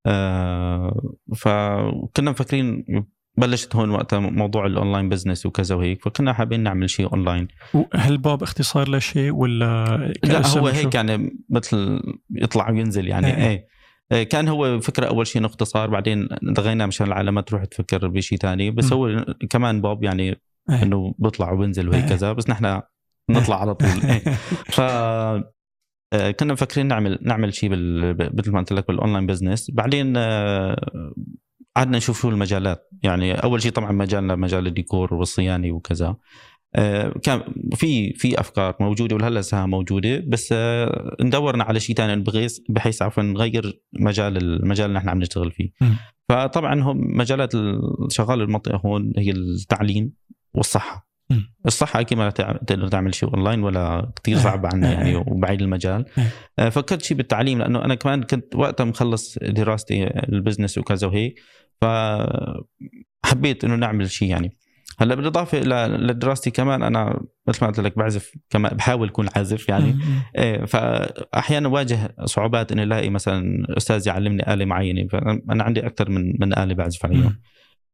آه 0.06 1.16
فكنا 1.36 2.32
مفكرين 2.32 2.86
بلشت 3.38 3.76
هون 3.76 3.90
وقتها 3.90 4.20
موضوع 4.20 4.66
ال 4.66 4.72
online 4.72 5.10
business 5.10 5.46
وكذا 5.46 5.76
وهيك 5.76 6.04
فكنا 6.04 6.34
حابين 6.34 6.60
نعمل 6.60 6.90
شيء 6.90 7.14
اونلاين 7.14 7.48
هل 7.94 8.18
باب 8.18 8.44
اختصار 8.44 8.90
لشيء 8.90 9.32
ولا 9.32 9.98
لا 10.24 10.48
هو؟ 10.48 10.68
هيك 10.68 10.96
يعني 10.96 11.38
مثل 11.50 12.02
يطلع 12.32 12.70
وينزل 12.70 13.08
يعني 13.08 13.28
إيه. 13.28 13.48
إيه 13.50 13.68
آه، 14.12 14.24
كان 14.24 14.48
هو 14.48 14.80
فكرة 14.80 15.08
أول 15.08 15.28
شيء 15.28 15.46
اختصار 15.46 15.90
بعدين 15.90 16.28
لغينا 16.42 16.86
مشان 16.86 17.08
العالم 17.08 17.34
ما 17.34 17.42
تروح 17.42 17.66
تفكر 17.66 18.08
بشيء 18.08 18.38
ثاني 18.38 18.72
بس 18.72 18.94
م. 18.94 18.96
هو 18.96 19.26
كمان 19.50 19.82
بوب 19.82 20.04
يعني 20.04 20.30
إيه. 20.70 20.84
إنه 20.84 21.16
بيطلع 21.20 21.52
وبنزل 21.52 21.90
وهيك 21.90 22.04
إيه. 22.04 22.10
كذا 22.10 22.34
بس 22.34 22.50
نحن 22.50 22.82
نطلع 23.30 23.62
على 23.62 23.76
طول 23.76 23.90
إيه. 23.90 24.20
ف 24.76 24.82
آه، 26.14 26.32
كنا 26.40 26.54
مفكرين 26.54 26.88
نعمل 26.88 27.20
نعمل 27.22 27.54
شيء 27.54 27.70
بال... 27.70 28.16
مثل 28.38 28.52
ما 28.52 28.60
قلت 28.60 28.74
لك 28.74 28.88
بال 28.88 28.97
online 28.97 29.26
business 29.26 29.72
بعدين 29.72 30.14
آه، 30.18 30.92
قعدنا 31.76 31.98
نشوف 31.98 32.22
شو 32.22 32.30
المجالات 32.30 32.90
يعني 33.04 33.34
أول 33.34 33.62
شيء 33.62 33.72
طبعا 33.72 33.92
مجالنا 33.92 34.36
مجال 34.36 34.68
الديكور 34.68 35.14
والصيانة 35.14 35.72
وكذا 35.72 36.16
آه، 36.76 37.14
كان 37.24 37.42
في 37.76 38.14
في 38.14 38.40
أفكار 38.40 38.76
موجودة 38.80 39.16
ولهلا 39.16 39.40
لسه 39.40 39.66
موجودة 39.66 40.24
بس 40.28 40.50
آه، 40.52 41.16
ندورنا 41.22 41.64
على 41.64 41.80
شيء 41.80 41.96
ثاني 41.96 42.22
بحيث 42.22 42.60
بحيث 42.70 43.02
عفوا 43.02 43.24
نغير 43.24 43.82
مجال 43.94 44.38
المجال 44.38 44.86
اللي 44.86 45.00
نحن 45.00 45.10
عم 45.10 45.20
نشتغل 45.20 45.52
فيه. 45.52 45.72
فطبعا 46.30 46.82
هم 46.82 47.18
مجالات 47.18 47.52
شغال 48.10 48.42
المنطقة 48.42 48.82
هون 48.86 49.14
هي 49.18 49.32
التعليم 49.32 50.14
والصحة. 50.54 51.14
الصحة 51.66 52.00
أكيد 52.00 52.18
ما 52.18 52.30
تقدر 52.30 52.88
تعمل 52.88 53.16
شيء 53.16 53.30
أونلاين 53.30 53.64
ولا 53.64 54.12
إيه. 54.28 54.36
صعب 54.36 54.66
عنا. 54.74 54.92
يعني 54.92 55.16
وبعيد 55.16 55.62
المجال. 55.62 56.06
آه، 56.60 56.70
فكرت 56.70 57.02
شيء 57.02 57.18
بالتعليم 57.18 57.60
لأنه 57.60 57.86
أنا 57.86 57.96
كمان 57.96 58.24
كنت 58.24 58.56
وقتها 58.56 58.84
مخلص 58.84 59.38
دراستي 59.42 60.08
ال 60.08 60.16
business 60.16 60.78
وكذا 60.78 61.08
وهيك 61.08 61.40
فحبيت 61.84 63.64
إنه 63.64 63.76
نعمل 63.76 64.12
شيء 64.12 64.30
يعني 64.30 64.58
هلأ 65.00 65.16
بالإضافة 65.16 65.58
إلى 65.58 65.98
لدراستي 65.98 66.52
كمان 66.52 66.84
أنا 66.84 67.22
مثل 67.48 67.60
ما 67.62 67.68
قلت 67.68 67.80
لك 67.80 67.98
بعزف 67.98 68.34
كمان 68.50 68.78
بحاول 68.78 69.08
أكون 69.08 69.30
عازف 69.36 69.70
يعني. 69.70 69.98
إيه 70.38 70.66
فاحيانا 70.66 71.68
واجه 71.68 72.16
صعوبات 72.26 72.72
إني 72.72 72.84
ألاقي 72.84 73.10
مثلا 73.10 73.66
أستاذ 73.78 74.08
يعلمني 74.08 74.54
آلة 74.54 74.66
معينة 74.66 75.08
فأنا 75.08 75.64
عندي 75.64 75.86
أكثر 75.86 76.10
من 76.10 76.34
من 76.40 76.58
آلة 76.58 76.74
بعزف 76.74 77.06
عليهم 77.06 77.26
م. 77.26 77.40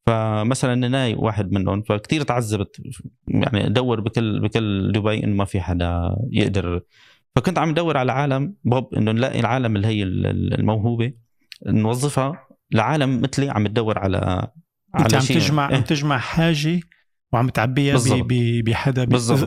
فمثلا 0.06 0.75
ناي 0.75 1.15
واحد 1.15 1.52
منهم 1.52 1.82
فكتير 1.82 2.21
تعذبت 2.21 2.82
يعني 3.28 3.65
ادور 3.65 3.99
بكل 3.99 4.39
بكل 4.39 4.91
دبي 4.91 5.23
إنه 5.23 5.36
ما 5.36 5.45
في 5.45 5.62
حدا 5.62 6.15
يقدر 6.32 6.82
فكنت 7.36 7.60
عم 7.60 7.69
ادور 7.69 7.97
على 7.97 8.12
عالم 8.12 8.56
بوب 8.63 8.95
إنه 8.95 9.12
نلاقي 9.12 9.39
العالم 9.39 9.75
اللي 9.75 9.88
هي 9.88 10.04
الموهوبة 10.04 11.13
نوظفها 11.65 12.48
لعالم 12.71 13.21
مثلي 13.21 13.49
عم 13.49 13.67
تدور 13.67 13.99
على 13.99 14.17
على 14.93 15.15
عم 15.15 15.21
تجمع 15.21 15.69
إيه. 15.69 15.75
عم 15.75 15.82
تجمع 15.82 16.17
حاجة 16.17 16.79
وعم 17.34 17.49
تعبيها 17.49 17.97
بحدا. 18.62 19.05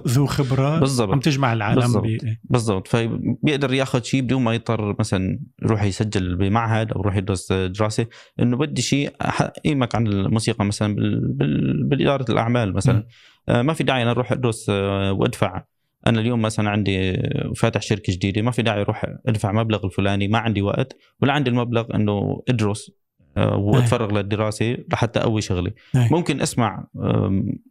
ذو 0.08 0.26
خبرة. 0.26 0.78
بالضبط. 0.78 1.12
عم 1.12 1.20
تجمع 1.20 1.52
العالم 1.52 1.80
بالضبط. 1.80 2.20
بالضبط. 2.44 2.88
فبيقدر 2.88 3.74
ياخذ 3.74 4.02
شيء 4.02 4.22
بدون 4.22 4.42
ما 4.42 4.54
يضطر 4.54 4.96
مثلا 4.98 5.40
يروح 5.62 5.82
يسجل 5.82 6.36
بمعهد 6.36 6.92
أو 6.92 7.00
يروح 7.00 7.16
يدرس 7.16 7.52
دراسة 7.52 8.06
إنه 8.40 8.56
بدي 8.56 8.82
شيء 8.82 9.12
اقيمك 9.20 9.94
عن 9.94 10.06
الموسيقى 10.06 10.64
مثلا 10.64 10.94
بال... 10.94 11.32
بال... 11.32 11.84
بالإدارة 11.88 12.32
الأعمال 12.32 12.74
مثلا. 12.74 13.06
آه 13.48 13.62
ما 13.62 13.72
في 13.72 13.84
داعي 13.84 14.02
أنا 14.02 14.10
أروح 14.10 14.32
أدرس 14.32 14.66
آه 14.70 15.12
وأدفع. 15.12 15.64
أنا 16.06 16.20
اليوم 16.20 16.42
مثلا 16.42 16.70
عندي 16.70 17.22
فاتح 17.56 17.82
شركة 17.82 18.12
جديدة 18.12 18.42
ما 18.42 18.50
في 18.50 18.62
داعي 18.62 18.80
أروح 18.82 19.06
أدفع 19.26 19.52
مبلغ 19.52 19.86
الفلاني 19.86 20.28
ما 20.28 20.38
عندي 20.38 20.62
وقت 20.62 20.96
ولا 21.20 21.32
عندي 21.32 21.50
المبلغ 21.50 21.94
إنه 21.94 22.42
أدرس. 22.48 23.01
واتفرغ 23.36 24.12
للدراسه 24.12 24.76
لحتى 24.92 25.20
أقوي 25.20 25.40
شغلي 25.40 25.72
أي. 25.96 26.08
ممكن 26.10 26.40
أسمع 26.40 26.84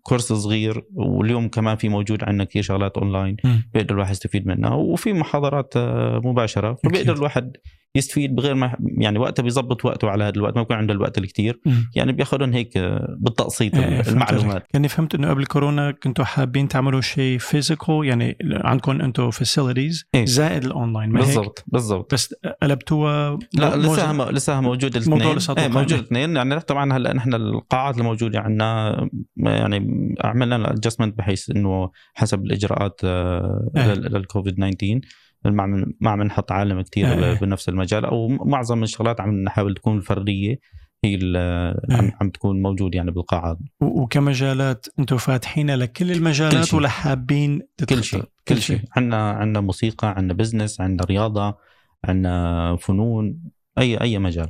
course 0.04 0.34
صغير 0.34 0.84
واليوم 0.94 1.48
كمان 1.48 1.76
في 1.76 1.90
موجود 1.90 2.24
عندنا 2.24 2.44
كثير 2.44 2.62
شغلات 2.62 2.98
اونلاين. 2.98 3.38
بيقدر 3.74 3.96
الواحد 3.96 4.12
يستفيد 4.12 4.48
منها 4.48 4.74
وفي 4.74 5.14
محاضرات 5.14 5.74
آه، 5.78 6.22
مباشرة 6.24 6.78
فبيقدر. 6.84 7.14
الواحد 7.14 7.58
يستفيد 7.96 8.36
بغير 8.36 8.54
ما 8.56 8.76
يعني 8.98 9.20
وقتها 9.20 9.44
بيظبط 9.44 9.86
وقته 9.86 10.10
على 10.10 10.24
هذا 10.24 10.36
الوقت 10.36 10.56
ما 10.56 10.62
بيكون 10.62 10.78
عنده 10.78 10.94
الوقت 10.94 11.18
الكثير. 11.18 11.60
يعني 11.96 12.12
بياخذهم 12.12 12.54
هيك 12.54 12.78
بالتقسيط 13.18 13.76
إيه، 13.76 14.02
المعلومات. 14.02 14.68
كاني 14.74 14.88
فهمت 14.88 15.16
إنه 15.16 15.30
قبل 15.30 15.46
كورونا 15.46 15.92
كنتوا 15.92 16.26
حابين 16.26 16.68
تعملوا 16.68 17.02
شيء 17.02 17.38
physical 17.38 18.02
يعني 18.06 18.38
عندكم 18.52 19.02
أنتم 19.02 19.32
facilities 19.32 20.06
إيه. 20.16 20.26
زائد 20.26 20.64
الاونلاين؟ 20.66 21.12
بالضبط 21.12 21.64
بالضبط 21.68 22.14
بس 22.14 22.36
قلبتوها 22.62 23.40
لا 23.54 23.76
لسه 23.76 24.32
لسه 24.32 24.62
موجود 24.62 24.96
الاثنين 24.96 25.22
إيه 25.22 25.38
أتوقع 25.38 25.68
موجود 25.68 25.92
الاثنين 25.94 26.36
يعني 26.36 26.60
طبعا 26.60 26.94
هلا 26.94 27.14
نحن 27.14 27.34
القاعات 27.34 27.98
الموجودة 27.98 28.40
عندنا 28.40 29.10
يعني 29.38 30.16
عملنا 30.24 30.56
الادجستمنت 30.56 31.18
بحيث 31.18 31.50
إنه 31.50 31.90
حسب 32.14 32.44
الإجراءات 32.46 33.02
آه، 33.04 33.72
إيه. 33.78 33.94
لل- 33.94 34.14
للكوفيد 34.14 34.56
19 34.56 35.00
ما 35.46 35.64
عم 35.64 35.94
ما 36.00 36.10
عم 36.12 36.24
نحط 36.24 36.52
عالم 36.52 36.82
كثير 36.82 37.14
إيه. 37.14 37.40
بنفس 37.40 37.70
المجال 37.70 38.06
أو 38.06 38.28
معظم 38.28 38.84
الشغلات 38.84 39.22
عم 39.22 39.44
نحاول 39.44 39.74
تكون 39.74 39.98
الفردية 39.98 40.60
هي 41.06 41.16
ال- 41.16 41.76
عم, 41.92 42.06
إيه. 42.06 42.18
عم 42.22 42.30
تكون 42.30 42.62
موجوده 42.62 42.98
يعني 42.98 43.12
بالقاعات 43.12 43.58
وكمجالات 43.82 44.86
أنتم 45.00 45.18
فاتحينها 45.18 45.76
لكل 45.76 46.12
المجالات 46.12 46.70
كل. 46.72 46.78
ولا 46.78 46.90
حابين 46.90 47.62
كل 47.90 48.04
شيء 48.04 48.24
كل 48.48 48.62
شيء 48.62 48.80
عندنا 48.96 49.32
عندنا 49.32 49.60
موسيقى 49.62 50.08
عندنا 50.18 50.34
business 50.34 50.82
عندنا 50.82 51.06
رياضة 51.06 51.58
عندنا 52.06 52.76
فنون 52.82 53.40
اي 53.78 54.02
أي 54.02 54.20
مجال 54.20 54.48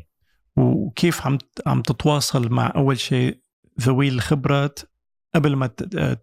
وكيف 0.58 1.28
عم 1.28 1.38
عم 1.68 1.82
تتواصل 1.82 2.50
مع 2.54 2.74
أول 2.76 3.00
شيء 3.00 3.38
ذوي 3.82 4.08
الخبرات 4.10 4.80
قبل 5.36 5.56
ما 5.56 5.68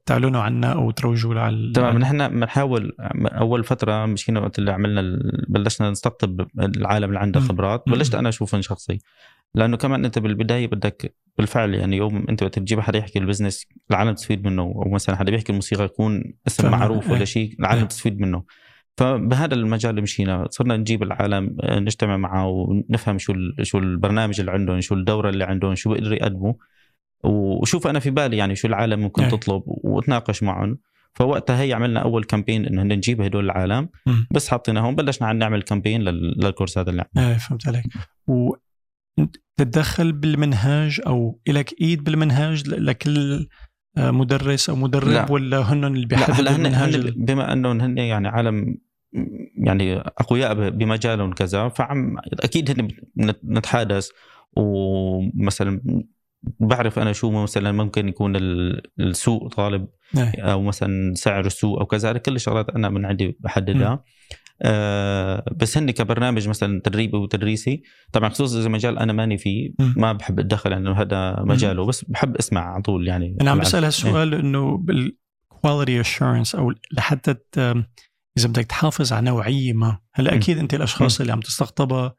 تعلنوا 0.07 0.41
عنها 0.41 0.73
أو 0.73 0.91
تروجوا 0.91 1.35
له 1.35 1.41
على 1.41 1.73
تمام 1.75 1.99
نحن 1.99 2.29
بنحاول 2.29 2.97
أول 3.25 3.65
فترة 3.65 4.07
مشينا 4.07 4.41
وقت 4.41 4.59
اللي 4.59 4.73
عملنا 4.73 5.19
بلشنا 5.49 5.91
نستقطب 5.91 6.47
العالم 6.59 7.09
اللي 7.09 7.19
عنده. 7.19 7.41
خبرات. 7.41 7.85
بلشت 7.87 8.15
أنا 8.15 8.29
اشوفهم 8.29 8.61
شخصي 8.63 8.99
لأنه 9.55 9.77
كمان 9.77 10.05
أنت 10.05 10.19
بالبداية 10.19 10.67
بدك 10.67 11.15
بالفعل 11.39 11.75
يعني 11.75 11.97
يوم 11.97 12.25
أنت 12.29 12.43
وقت 12.43 12.59
تجيب 12.59 12.81
حدا 12.81 12.99
يحكي 12.99 13.19
ال 13.19 13.24
business 13.24 13.67
العالم 13.91 14.15
تستفيد 14.15 14.45
منه 14.47 14.63
أو 14.63 14.91
مثلا 14.91 15.17
حدا 15.17 15.31
بيحكي 15.31 15.51
الموسيقى 15.51 15.85
يكون 15.85 16.35
اسم. 16.47 16.71
معروف 16.71 17.07
إيه. 17.07 17.13
ولا 17.13 17.25
شيء 17.25 17.57
العالم 17.61 17.81
إيه. 17.81 17.89
تستفيد 17.89 18.21
منه 18.21 18.45
فبهذا 18.97 19.55
المجال 19.55 19.91
اللي 19.91 20.03
مشينا 20.03 20.47
صرنا 20.51 20.77
نجيب 20.77 21.03
العالم 21.03 21.57
آه، 21.61 21.79
نجتمع 21.79 22.17
معه 22.17 22.47
ونفهم 22.49 23.19
شو 23.19 23.35
شو 23.63 23.79
البرنامج 23.79 24.41
اللي 24.41 24.53
عندهم 24.53 24.81
شو 24.81 24.95
الدورة 24.95 25.31
اللي 25.31 25.45
عندهم 25.45 25.75
شو 25.75 25.91
بيقدروا 25.91 26.15
يقدموا 26.17 26.55
وشوف 27.25 27.87
أنا 27.87 27.99
في 27.99 28.11
بالي 28.11 28.37
يعني 28.37 28.57
شو 28.57 28.69
العالم 28.69 29.01
ممكن 29.01 29.23
إيه. 29.23 29.31
تطلب 29.31 29.63
وأتناقش 29.67 30.43
معهم 30.43 30.79
فوقتها 31.15 31.63
هي 31.63 31.73
عملنا 31.73 32.01
أول 32.01 32.25
كامبين 32.25 32.67
إنه 32.67 32.83
نجيب 32.83 33.21
هدول 33.21 33.45
العالم 33.45 33.89
مم. 34.07 34.27
بس 34.31 34.49
حطيناهم 34.49 34.95
بلشنا 34.95 35.33
نعمل 35.33 35.63
كامبين 35.63 36.03
لل- 36.03 36.45
للكورسات 36.45 36.89
اللي 36.89 37.05
عندنا 37.17 37.33
إيه 37.33 37.39
فهمت 37.39 37.69
عليك 37.69 37.85
و 38.27 38.55
تتدخل 39.57 40.13
بالمنهاج 40.13 41.01
أو 41.07 41.41
لك 41.49 41.75
إيد 41.81 42.05
بالمنهاج 42.05 42.69
لكل 42.69 43.49
آه، 43.97 44.11
مدرس 44.11 44.71
أو 44.71 44.77
مدرب 44.77 45.09
لا. 45.09 45.33
ولا 45.33 45.59
هن 45.59 45.85
اللي 45.85 46.07
بيحددوا 46.07 46.51
المنهاج 46.57 46.97
هن 46.97 47.11
بما 47.17 47.53
أنهم 47.53 47.81
هن 47.81 47.99
يعني 47.99 48.29
عالم 48.29 48.79
يعني 49.65 49.97
أقوياء 49.99 50.71
بمجالهم 50.71 51.33
كذا 51.33 51.69
فعم 51.69 52.17
أكيد 52.33 52.71
هن 52.71 52.89
نتحادث 53.45 54.09
ومثلا 54.57 55.81
بعرف 56.61 56.99
أنا 56.99 57.13
شو 57.13 57.31
مثلا 57.31 57.73
ممكن 57.73 58.09
يكون 58.09 58.37
ال- 58.37 58.83
السوق 59.01 59.49
طالب 59.55 59.89
إيه. 60.17 60.41
أو 60.53 60.63
مثلا 60.63 61.15
سعر 61.15 61.47
السوق 61.47 61.79
أو 61.79 61.87
كذا 61.87 62.13
كل 62.13 62.35
الشغلات 62.35 62.71
أنا 62.71 62.89
من 62.89 63.05
عندي 63.07 63.37
بحددها 63.41 64.05
آه 64.63 65.45
بس 65.57 65.79
هن 65.79 65.91
كبرنامج 65.91 66.49
مثلا 66.49 66.81
تدريبي 66.85 67.17
وتدريسي 67.17 67.83
طبعا 68.13 68.29
خصوصا 68.29 68.61
إذا 68.61 68.69
مجال 68.69 68.99
أنا 68.99 69.13
ماني 69.13 69.39
فيه. 69.39 69.71
ما 69.79 70.13
بحب 70.13 70.41
اتدخل 70.41 70.71
لأنه 70.71 70.93
هذا 70.93 71.37
مجاله 71.43 71.87
بس 71.87 72.05
بحب 72.05 72.37
أسمع 72.37 72.61
على 72.61 72.83
طول 72.83 73.09
يعني 73.09 73.37
أنا 73.41 73.51
عم. 73.51 73.59
بسأل 73.61 73.85
هالسؤال 73.85 74.35
إنه 74.35 74.77
بال 74.79 75.06
quality 75.06 76.01
assurance 76.01 76.55
أو 76.55 76.73
لحتى 76.93 77.35
إذا 78.39 78.49
بدك 78.49 78.65
تحافظ 78.65 79.13
على 79.13 79.27
نوعية 79.27 79.73
ما 79.73 79.99
هلأ. 80.15 80.35
أكيد 80.35 80.59
أنت 80.59 80.75
الأشخاص 80.75 81.21
اللي 81.21 81.33
عم 81.33 81.41
تستقطبها 81.41 82.15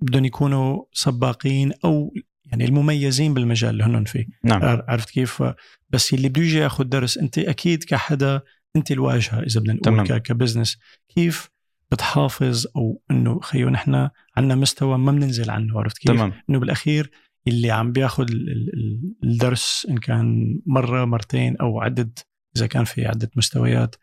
بدهم 0.00 0.24
يكونوا 0.24 0.82
سباقين 0.92 1.72
أو 1.84 2.12
يعني 2.44 2.64
المميزين 2.64 3.34
بالمجال 3.34 3.70
اللي 3.70 3.84
هن 3.84 4.04
فيه. 4.04 4.26
نعم. 4.44 4.62
عر- 4.62 4.84
عرفت 4.88 5.10
كيف؟ 5.10 5.42
بس 5.90 6.14
اللي 6.14 6.28
بده 6.28 6.42
يجي 6.42 6.58
ياخذ 6.58 6.84
درس 6.84 7.18
انت 7.18 7.38
أكيد 7.38 7.84
كحدا 7.84 8.40
انت 8.76 8.90
الواجهة 8.92 9.40
إذا 9.42 9.60
بدنا 9.60 9.72
نقول 9.72 10.06
تمام. 10.06 10.18
ك 10.18 10.24
business. 10.24 10.78
كيف 11.08 11.50
بتحافظ 11.92 12.66
أو 12.76 13.02
إنه 13.10 13.40
خيو 13.40 13.68
نحن 13.68 14.08
عندنا 14.36 14.54
مستوى 14.54 14.98
ما 14.98 15.12
بننزل 15.12 15.50
عنه؟ 15.50 15.78
عرفت 15.80 15.98
كيف؟ 15.98 16.10
تمام. 16.10 16.32
إنه 16.50 16.58
بالأخير 16.58 17.10
اللي 17.48 17.70
عم 17.70 17.92
بياخذ 17.92 18.22
ال- 18.30 18.50
ال- 18.50 18.74
ال- 18.74 19.14
الدرس 19.24 19.86
إن 19.90 19.98
كان 19.98 20.58
مرة 20.66 21.04
مرتين 21.04 21.56
أو 21.56 21.80
عدد 21.80 22.18
إذا 22.56 22.66
كان 22.66 22.84
في 22.84 23.06
عده 23.06 23.30
مستويات 23.36 23.96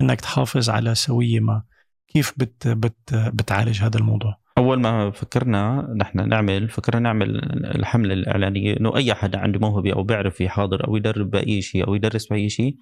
إنك 0.00 0.20
تحافظ 0.20 0.70
على 0.70 0.94
سوية 0.94 1.40
ما. 1.40 1.62
كيف 2.08 2.32
بت 2.36 2.68
بت 2.68 3.14
بتعالج 3.14 3.82
هذا 3.82 3.98
الموضوع؟ 3.98 4.38
أول 4.58 4.80
ما 4.80 5.10
فكرنا 5.10 5.94
نحن 5.96 6.28
نعمل 6.28 6.68
فكرنا 6.68 7.00
نعمل 7.00 7.40
الحملة 7.76 8.14
الإعلانية 8.14 8.76
إنه 8.80 8.96
أي 8.96 9.14
حدا 9.14 9.38
عنده 9.38 9.58
موهبة 9.58 9.92
أو 9.92 10.02
بيعرف 10.02 10.40
يحاضر 10.40 10.88
أو 10.88 10.96
يدرب 10.96 11.30
بأي 11.30 11.62
شيء 11.62 11.86
أو 11.86 11.94
يدرس 11.94 12.26
بأي 12.26 12.48
شيء 12.48 12.76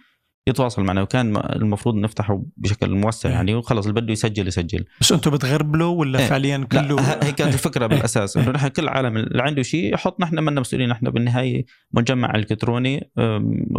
يتواصل 0.48 0.82
معنا 0.82 1.02
وكان 1.02 1.36
المفروض 1.36 1.94
نفتحه 1.94 2.42
بشكل 2.56 2.94
موسع 2.94 3.28
إيه. 3.28 3.34
يعني 3.34 3.54
وخلص 3.54 3.86
اللي 3.86 4.00
بده 4.00 4.12
يسجل 4.12 4.48
يسجل 4.48 4.84
بس 5.00 5.12
أنتم 5.12 5.30
بتغربلوا 5.30 5.96
ولا 5.98 6.18
إيه. 6.18 6.26
فعليا 6.26 6.66
كله 6.72 7.00
هي 7.00 7.32
كانت 7.32 7.54
الفكرة 7.54 7.86
بالأساس 7.86 8.36
إنه 8.36 8.50
نحن 8.50 8.68
كل 8.68 8.88
عالم 8.88 9.16
اللي 9.16 9.42
عنده 9.42 9.62
شيء 9.62 9.94
يحط 9.94 10.20
نحن 10.20 10.38
منا 10.38 10.60
مسؤولين 10.60 10.88
نحن 10.88 11.10
بالنهاية 11.10 11.64
مجمع 11.92 12.34
إلكتروني 12.34 13.10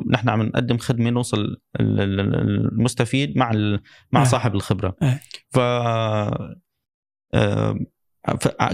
نحن 0.10 0.30
عم 0.30 0.42
نقدم 0.42 0.78
خدمة 0.78 1.10
نوصل 1.10 1.38
ال- 1.40 1.60
ال- 1.80 2.20
ال- 2.20 2.36
المستفيد 2.74 3.38
مع 3.38 3.52
مع 4.12 4.20
إيه. 4.22 4.28
صاحب 4.28 4.56
الخبرة 4.56 4.96
إيه. 5.04 5.22
ف- 5.50 6.56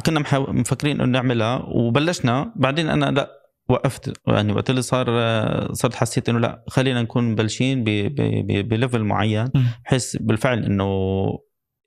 كنا 0.06 0.24
مفكرين 0.34 1.02
إنه 1.02 1.12
نعملها 1.12 1.56
وبلشنا. 1.58 2.54
بعدين 2.56 2.90
أنا 2.90 3.06
لا 3.06 3.30
وقفت. 3.70 4.14
يعني 4.28 4.54
وقت 4.54 4.70
اللي 4.70 4.82
صار 4.82 5.08
صرت 5.74 5.96
حسيت 5.96 6.30
إنه 6.30 6.40
لا 6.40 6.64
خلينا 6.68 7.02
نكون 7.02 7.24
مبلشين 7.32 7.84
بليفل 8.64 9.04
معين. 9.04 9.48
بحس 9.86 10.16
بالفعل 10.16 10.64
إنه 10.64 10.88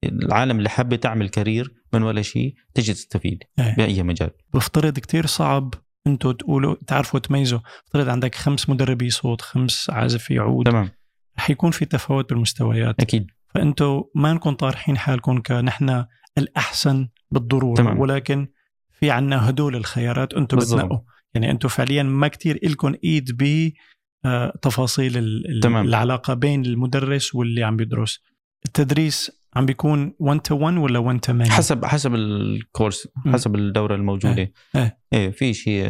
العالم 0.05 0.59
اللي 0.59 0.69
حابة 0.69 0.97
تعمل 0.97 1.29
كارير 1.29 1.75
من 1.93 2.03
ولا 2.03 2.23
شيء 2.23 2.55
تجي 2.75 2.93
تستفيد 2.93 3.39
إيه. 3.59 3.75
بأي 3.77 4.03
مجال. 4.03 4.31
بفترض 4.55 4.99
كتير 4.99 5.27
صعب 5.27 5.75
أنتم 6.07 6.33
تقولوا 6.33 6.77
تعرفوا 6.87 7.21
تميزوا. 7.21 7.59
افترض 7.87 8.09
عندك 8.09 8.35
خمس 8.35 8.71
مدربي 8.71 9.11
صوت 9.11 9.41
خمس 9.41 9.91
عازفي 9.91 10.39
عود 10.39 10.67
تمام. 10.67 10.91
رح 11.39 11.51
يكون 11.51 11.71
في 11.71 11.85
تفاوت 11.85 12.31
بالمستويات. 12.31 13.01
أكيد. 13.01 13.27
فانتم 13.55 14.03
ما 14.15 14.33
نكون 14.33 14.55
طارحين 14.55 14.99
حالكم 14.99 15.43
كنحن 15.43 16.05
الأحسن 16.39 17.09
بالضرورة 17.31 17.75
تمام. 17.75 17.99
ولكن 17.99 18.49
في 18.93 19.11
عنا 19.11 19.51
هدول 19.51 19.77
الخيارات 19.77 20.35
أنتم. 20.35 20.57
بتنقوا 20.57 20.99
يعني 21.35 21.51
أنتم 21.51 21.69
فعليا 21.69 22.03
ما 22.03 22.29
كتير 22.29 22.59
إلكم 22.65 22.95
إيد 23.05 23.43
ب 23.43 23.73
آه، 24.25 24.59
تفاصيل 24.63 25.43
تمام. 25.63 25.87
العلاقة 25.87 26.35
بين 26.35 26.65
المدرس 26.65 27.35
واللي 27.35 27.65
عم 27.65 27.77
بيدرس 27.77 28.21
التدريس 28.67 29.44
عم 29.57 29.67
بيكون 29.67 30.15
1 30.19 30.41
to 30.41 30.57
1 30.57 30.77
ولا 30.77 30.99
1 30.99 31.21
to 31.21 31.33
many 31.45 31.49
حسب 31.49 31.85
حسب 31.85 32.15
الكورس. 32.15 33.09
حسب 33.33 33.55
الدورة 33.55 33.95
الموجودة 33.95 34.53
إيه. 34.77 34.99
إيه 35.13 35.31
في 35.31 35.55
شيء 35.55 35.89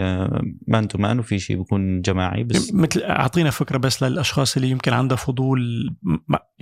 man 0.68 0.88
to 0.88 0.98
man 0.98 1.18
وفي 1.18 1.38
شيء 1.38 1.56
بيكون 1.58 2.00
جماعي 2.00 2.44
بس 2.44 2.74
مثل 2.74 3.02
أعطينا 3.02 3.50
فكرة 3.50 3.78
بس 3.78 4.02
للأشخاص 4.02 4.56
اللي 4.56 4.70
يمكن 4.70 4.92
عندها 4.92 5.16
فضول 5.16 5.60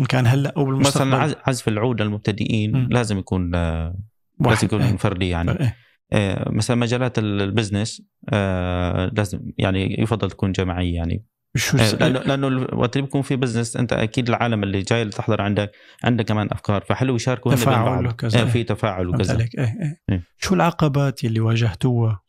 ان 0.00 0.04
كان 0.04 0.26
هلأ 0.26 0.52
أو 0.56 0.64
بالمستقبل 0.64 1.08
مثلا 1.10 1.22
عز- 1.22 1.36
عزف 1.46 1.68
العود 1.68 2.02
للمبتدئين. 2.02 2.88
لازم 2.90 3.18
يكون 3.18 3.54
آه،. 3.54 3.96
لازم 4.40 4.66
يكون 4.66 4.82
إيه. 4.82 4.96
فردي 4.96 5.28
يعني 5.28 5.50
إيه. 5.60 5.76
آه، 6.12 6.50
مثلا 6.52 6.76
مجالات 6.76 7.18
ال- 7.18 7.42
ال 7.42 7.49
business 7.49 8.02
آه، 8.28 9.10
لازم 9.16 9.40
يعني 9.58 10.02
يفضل 10.02 10.30
تكون 10.30 10.52
جماعيه 10.52 10.94
يعني 10.94 11.24
شو 11.56 11.76
الس- 11.76 11.94
لأنه 11.94 12.18
لأنه 12.18 12.48
ال- 12.48 12.74
وقت 12.74 12.96
اللي 12.96 13.06
بيكون 13.06 13.22
في 13.22 13.36
business 13.36 13.76
أنت 13.76 13.92
أكيد 13.92 14.28
العالم 14.28 14.62
اللي 14.62 14.82
جاي 14.82 15.04
لتحضر 15.04 15.42
عندك 15.42 15.72
عنده 16.04 16.22
كمان 16.24 16.48
أفكار 16.52 16.84
فحلو 16.88 17.16
يشاركوا 17.16 17.54
تفاعل. 17.54 18.06
وكذا. 18.06 18.40
آه، 18.42 18.44
في 18.44 18.64
تفاعل 18.64 19.08
وكذا 19.08 19.34
عليك 19.34 19.58
إيه 19.58 19.64
إيه. 19.64 20.00
إيه. 20.10 20.22
شو 20.38 20.54
العقبات 20.54 21.24
اللي 21.24 21.40
واجهتوها 21.40 22.22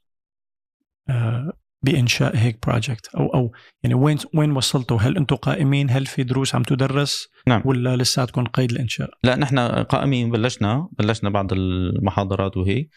آه، 1.09 1.53
بإنشاء 1.86 2.38
هيك 2.38 2.67
project 2.67 3.07
أو 3.15 3.27
أو 3.33 3.51
يعني 3.83 3.93
وين 3.95 4.17
وين 4.36 4.51
وصلتوا 4.51 4.97
هل 5.01 5.17
أنتم 5.17 5.36
قائمين 5.36 5.89
هل 5.89 6.05
في 6.05 6.23
دروس 6.23 6.55
عم 6.55 6.63
تدرس 6.63 7.27
نعم. 7.47 7.62
ولا 7.65 7.95
لساتكم 7.95 8.43
قيد 8.43 8.71
الإنشاء 8.71 9.09
لا 9.23 9.36
نحن 9.36 9.59
قائمين 9.83 10.31
بلشنا 10.31 10.89
بلشنا 10.99 11.29
بعض 11.29 11.53
المحاضرات 11.53 12.57
وهي 12.57 12.88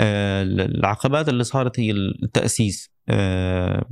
العقبات 0.00 1.28
اللي 1.28 1.44
صارت 1.44 1.80
هي 1.80 1.90
التأسيس 1.90 2.90
آه، 3.08 3.84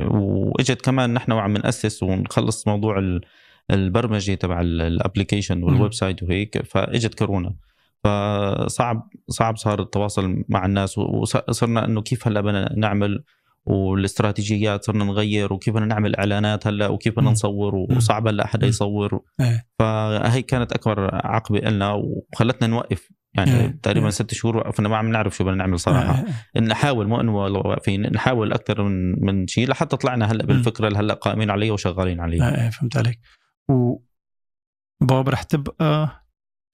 وإجت 0.00 0.80
كمان 0.80 1.14
نحن 1.14 1.32
وعم 1.32 1.56
نأسس 1.56 2.02
ونخلص 2.02 2.68
موضوع 2.68 2.98
ال- 2.98 3.20
البرمجة 3.70 4.34
تبع 4.34 4.60
ال 4.60 4.67
application 4.67 5.47
وال 5.47 5.62
website 5.62 6.22
وهيك 6.22 6.62
فإجت 6.66 7.14
كورونا 7.14 7.54
فصعب 8.04 9.08
صعب 9.28 9.56
صار 9.56 9.80
التواصل 9.82 10.44
مع 10.48 10.66
الناس 10.66 10.98
وصرنا 10.98 11.84
إنه 11.84 12.02
كيف 12.02 12.28
هلأ 12.28 12.40
بدنا 12.40 12.72
نعمل 12.76 13.24
والاستراتيجيات 13.66 14.84
صرنا 14.84 15.04
نغير 15.04 15.52
وكيف 15.52 15.74
بدنا 15.74 15.86
نعمل 15.86 16.16
إعلانات 16.16 16.66
هلأ 16.66 16.88
وكيف 16.88 17.16
بدنا. 17.16 17.30
نصور 17.30 17.74
وصعب 17.74 18.28
هلأ 18.28 18.46
حدا. 18.46 18.66
يصور 18.66 19.20
إيه. 19.40 19.66
فهي 19.78 20.42
كانت 20.42 20.72
أكبر 20.72 21.14
عقبة 21.26 21.58
لنا 21.58 21.92
وخلتنا 21.92 22.66
نوقف 22.66 23.10
يعني 23.38 23.60
إيه. 23.60 23.78
تقريبا 23.82 24.06
إيه. 24.06 24.12
ست 24.12 24.34
شهور 24.34 24.56
وقفنا 24.56 24.88
ما 24.88 24.96
عم 24.96 25.10
نعرف 25.10 25.36
شو 25.36 25.44
بدنا 25.44 25.56
نعمل 25.56 25.80
صراحة 25.80 26.24
آه. 26.56 26.60
نحاول 26.60 27.08
مو 27.08 27.20
إنه 27.20 27.34
واقفين 27.36 28.12
نحاول 28.12 28.52
أكثر 28.52 28.82
من 28.82 29.24
من 29.24 29.46
شيء 29.46 29.68
لحتى 29.68 29.96
طلعنا 29.96 30.32
هلأ 30.32 30.46
بالفكرة 30.46 30.88
اللي 30.88 30.98
هلأ 30.98 31.14
قائمين 31.14 31.50
عليها 31.50 31.72
وشغالين 31.72 32.20
عليها 32.20 32.66
آه، 32.66 32.70
فهمت 32.70 32.96
عليك 32.96 33.18
وب 33.68 33.96
وب 35.00 35.28
رح 35.28 35.42
تبقى 35.42 36.24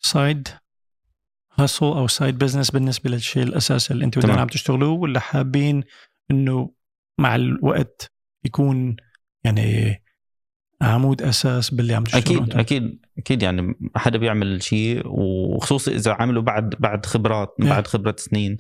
side 0.01 0.49
hustle 1.59 1.87
أو 1.87 2.07
side 2.07 2.39
business 2.39 2.71
بالنسبة 2.71 3.11
للشيء 3.11 3.43
الأساسي 3.43 3.95
اللي 3.95 4.05
أنتم. 4.05 4.31
عم 4.31 4.47
تشتغلوه 4.47 4.91
ولا 4.91 5.21
حابين 5.21 5.85
إنه 6.31 6.71
مع 7.19 7.35
الوقت 7.35 8.13
يكون 8.45 8.97
يعني 9.45 10.03
عمود 10.83 11.23
أساس 11.23 11.71
باللي 11.71 11.95
عم 11.95 12.05
تشتغلوه 12.05 12.25
أكيد 12.25 12.43
أنتم؟ 12.43 12.59
أكيد 12.59 13.04
أكيد 13.19 13.43
يعني 13.43 13.75
حدا 13.97 14.19
بيعمل 14.19 14.63
شيء 14.63 15.03
وخصوصي 15.05 15.95
إذا 15.95 16.13
عمله 16.13 16.41
بعد 16.41 16.75
بعد 16.79 17.07
خبرات 17.07 17.55
إيه. 17.63 17.69
بعد 17.69 17.87
خبرة 17.87 18.15
سنين 18.19 18.57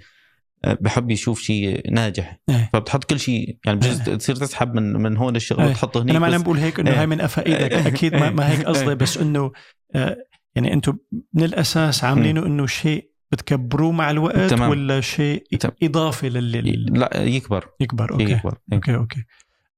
آه، 0.65 0.79
بحب 0.81 1.11
يشوف 1.11 1.41
شيء 1.41 1.91
ناجح 1.93 2.39
إيه. 2.49 2.71
فبتحط 2.73 3.05
كل 3.05 3.21
شيء 3.21 3.59
يعني 3.67 3.79
بجوز 3.79 4.09
إيه. 4.09 4.17
تصير 4.17 4.37
تسحب 4.37 4.75
من 4.75 4.93
من 4.93 5.17
هون 5.17 5.37
الشغل 5.37 5.61
إيه. 5.61 5.71
وتحطه 5.71 6.03
هنيك 6.03 6.17
أنا 6.17 6.29
ما 6.29 6.35
عم 6.35 6.43
بقول 6.43 6.59
هيك 6.59 6.81
إنه 6.81 6.91
إيه. 6.91 7.01
هاي 7.01 7.07
من 7.07 7.21
قفا 7.21 7.47
إيدك 7.47 7.73
إيه. 7.73 7.87
أكيد 7.87 8.15
ما, 8.15 8.31
ما 8.31 8.51
هيك 8.51 8.59
إيه. 8.61 8.67
قصدي 8.67 8.95
بس 8.95 9.19
إنه 9.19 9.53
آه، 9.95 10.17
يعني 10.55 10.73
أنتم 10.73 10.99
من 11.33 11.45
الأساس 11.45 12.05
عاملينه 12.05 12.47
إنه 12.47 12.67
شيء 12.67 13.11
بتكبروه 13.33 13.93
مع 13.93 14.11
الوقت 14.11 14.51
تمام. 14.51 14.71
ولا 14.71 15.01
شيء 15.01 15.45
تمام. 15.61 15.75
إضافي 15.83 16.29
للي 16.29 16.61
لا 16.73 17.23
يكبر 17.23 17.69
يكبر 17.81 18.13
okay 18.13 18.25
يكبر 18.25 18.59
إيه. 18.73 18.77
okay 18.77 18.95
okay 18.95 19.25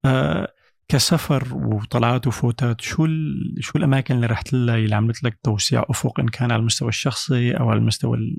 آه 0.05 0.49
كسفر 0.89 1.55
وطلعات 1.55 2.27
وفوتات 2.27 2.81
شو 2.81 3.05
ال... 3.05 3.55
شو 3.61 3.79
الأماكن 3.79 4.15
اللي 4.15 4.27
رحت 4.27 4.53
لها 4.53 4.77
اللي 4.77 4.95
عملت 4.97 5.23
لك 5.25 5.39
توسيع 5.43 5.85
أفق 5.91 6.21
إن 6.21 6.29
كان 6.29 6.51
على 6.53 6.61
المستوى 6.61 6.89
الشخصي 6.89 7.53
أو 7.53 7.71
على 7.71 7.79
المستوى 7.79 8.17
ال- 8.17 8.39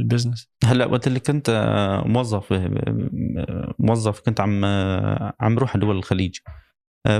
ال 0.00 0.05
business؟ 0.05 0.48
هلأ 0.64 0.86
وقت 0.86 1.06
اللي 1.06 1.20
كنت 1.20 1.48
آه، 1.50 2.08
موظف 2.08 2.52
آه، 2.52 3.74
موظف 3.78 4.20
كنت 4.20 4.40
عم 4.40 4.64
آه، 4.64 5.34
عم 5.40 5.58
روح 5.58 5.76
دول 5.76 5.96
الخليج. 5.96 6.36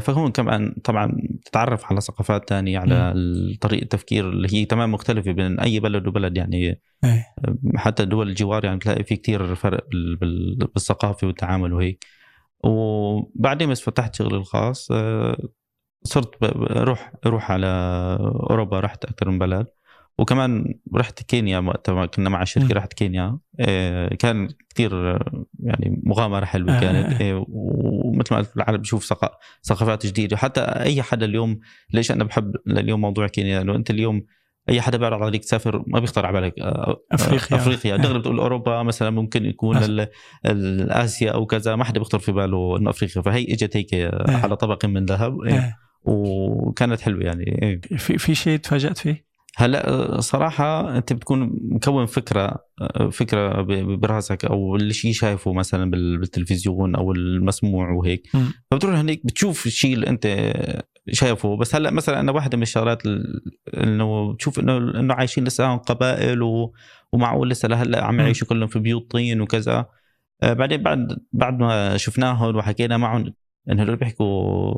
فهون 0.00 0.30
كمان 0.32 0.74
طبعا 0.84 1.12
تتعرف 1.44 1.84
على 1.92 2.00
ثقافات 2.00 2.48
تانية 2.48 2.78
على 2.78 3.14
طريقة 3.60 3.82
التفكير 3.82 4.28
اللي 4.30 4.48
هي 4.54 4.64
تمام 4.64 4.92
مختلفة 4.92 5.32
بين 5.32 5.60
أي 5.60 5.80
بلد 5.80 6.06
وبلد 6.06 6.36
يعني 6.36 6.56
إيه. 6.56 6.80
حتى 7.76 8.04
دول 8.04 8.28
الجوار 8.28 8.64
يعني 8.64 8.76
بتلاقي 8.76 9.04
في 9.04 9.16
كتير 9.16 9.54
فرق 9.54 9.86
بال- 9.90 10.16
بال- 10.16 10.68
بالثقافة 10.74 11.26
والتعامل 11.26 11.72
وهيك. 11.72 12.04
وبعدين 12.64 13.70
بس 13.70 13.80
فتحت 13.80 14.14
شغلي 14.14 14.36
الخاص 14.36 14.88
آه، 14.92 15.36
صرت 16.04 16.30
أروح 16.76 17.12
أروح 17.26 17.50
على 17.52 17.66
أوروبا 18.50 18.80
رحت 18.80 19.04
أكثر 19.04 19.30
من 19.30 19.38
بلد. 19.38 19.66
وكمان 20.18 20.74
رحت 20.94 21.22
كينيا 21.22 21.58
وقتها 21.58 22.06
كنا 22.06 22.30
مع. 22.30 22.42
الشركة 22.42 22.74
رحت 22.74 22.92
كينيا. 22.92 23.38
آه، 23.60 24.08
كان 24.08 24.48
كثير 24.74 25.18
يعني 25.60 26.00
مغامرة 26.04 26.44
حلوة 26.44 26.76
آه، 26.76 26.80
كانت. 26.80 27.22
آه. 27.22 27.32
آه، 27.32 27.44
ومثل 27.48 28.34
ما 28.34 28.40
قلت 28.40 28.56
العالم 28.56 28.76
بشوف 28.78 29.04
ثقا- 29.04 29.36
ثقافات 29.62 30.06
جديدة. 30.06 30.36
حتى 30.36 30.60
أي 30.60 31.02
حدا 31.02 31.26
اليوم 31.26 31.60
ليش 31.92 32.10
أنا 32.12 32.24
بحب 32.24 32.56
اليوم 32.66 33.00
موضوع 33.00 33.26
كينيا؟ 33.26 33.58
لأنه 33.58 33.76
أنت 33.76 33.90
اليوم 33.90 34.22
أي 34.68 34.80
حدا 34.80 34.98
بيعرض 34.98 35.22
عليك 35.22 35.44
تسافر 35.44 35.84
ما 35.86 36.00
بيخطر 36.00 36.26
على 36.26 36.40
بالك 36.40 36.58
آه، 36.58 36.96
أفريقيا. 37.12 37.56
أفريقيا 37.56 37.94
آه. 37.94 37.96
دغري 38.02 38.18
بتقول 38.18 38.38
أوروبا 38.38 38.82
مثلا 38.82 39.10
ممكن 39.10 39.44
يكون 39.44 39.76
آه. 39.76 40.08
اسيا 41.04 41.30
أو 41.32 41.46
كذا 41.46 41.76
ما 41.76 41.84
حدا 41.84 41.98
بيخطر 41.98 42.18
في 42.18 42.32
باله 42.32 42.76
إنه 42.78 42.90
أفريقيا 42.90 43.22
فهي 43.22 43.44
إجت 43.44 43.76
هيك 43.76 43.94
على 44.28 44.56
طبق 44.56 44.84
من 44.84 45.04
ذهب 45.04 45.42
إيه. 45.42 45.54
إيه. 45.54 45.76
وكانت 46.04 47.00
حلوة 47.00 47.24
يعني 47.24 47.62
إيه. 47.62 47.80
في 47.98 48.18
في 48.18 48.34
شيء 48.34 48.58
تفاجأت 48.58 48.98
فيه؟ 48.98 49.33
هلا 49.56 50.20
صراحة 50.20 50.96
أنت 50.96 51.12
بتكون 51.12 51.50
مكون 51.62 52.06
فكرة 52.06 52.56
فكرة 53.12 53.62
ب- 53.62 54.00
براسك 54.00 54.44
أو 54.44 54.76
اللي 54.76 54.92
شيء 54.92 55.12
شايفه 55.12 55.52
مثلا 55.52 55.90
بال- 55.90 56.18
بالتلفزيون 56.18 56.94
أو 56.94 57.12
المسموع 57.12 57.90
وهيك. 57.90 58.22
فبتروح 58.70 58.94
هنيك 58.94 59.26
بتشوف 59.26 59.66
الشيء 59.66 59.94
اللي 59.94 60.06
أنت 60.08 60.52
شايفه 61.12 61.56
بس 61.56 61.74
هلا 61.74 61.90
مثلا 61.90 62.20
أنا 62.20 62.32
واحدة 62.32 62.56
من 62.56 62.62
الشغلات 62.62 63.06
ال- 63.06 63.42
إنه 63.76 64.32
بتشوف 64.32 64.58
إنه 64.58 64.76
إنه 64.76 65.14
عايشين 65.14 65.44
لسه 65.44 65.76
قبائل 65.76 66.42
و... 66.42 66.72
ومعقول 67.12 67.50
لسه 67.50 67.68
لهلأ 67.68 68.04
عم. 68.04 68.20
يعيشوا 68.20 68.48
كلهم 68.48 68.68
في 68.68 68.78
بيوت 68.78 69.10
طين 69.10 69.40
وكذا 69.40 69.86
آه، 70.42 70.52
بعدين 70.52 70.82
بعد 70.82 71.18
بعد 71.32 71.58
ما 71.58 71.96
شفناهم 71.96 72.56
وحكينا 72.56 72.96
معهم 72.96 73.34
انه 73.70 73.82
هدول 73.82 73.96
بيحكوا 73.96 74.74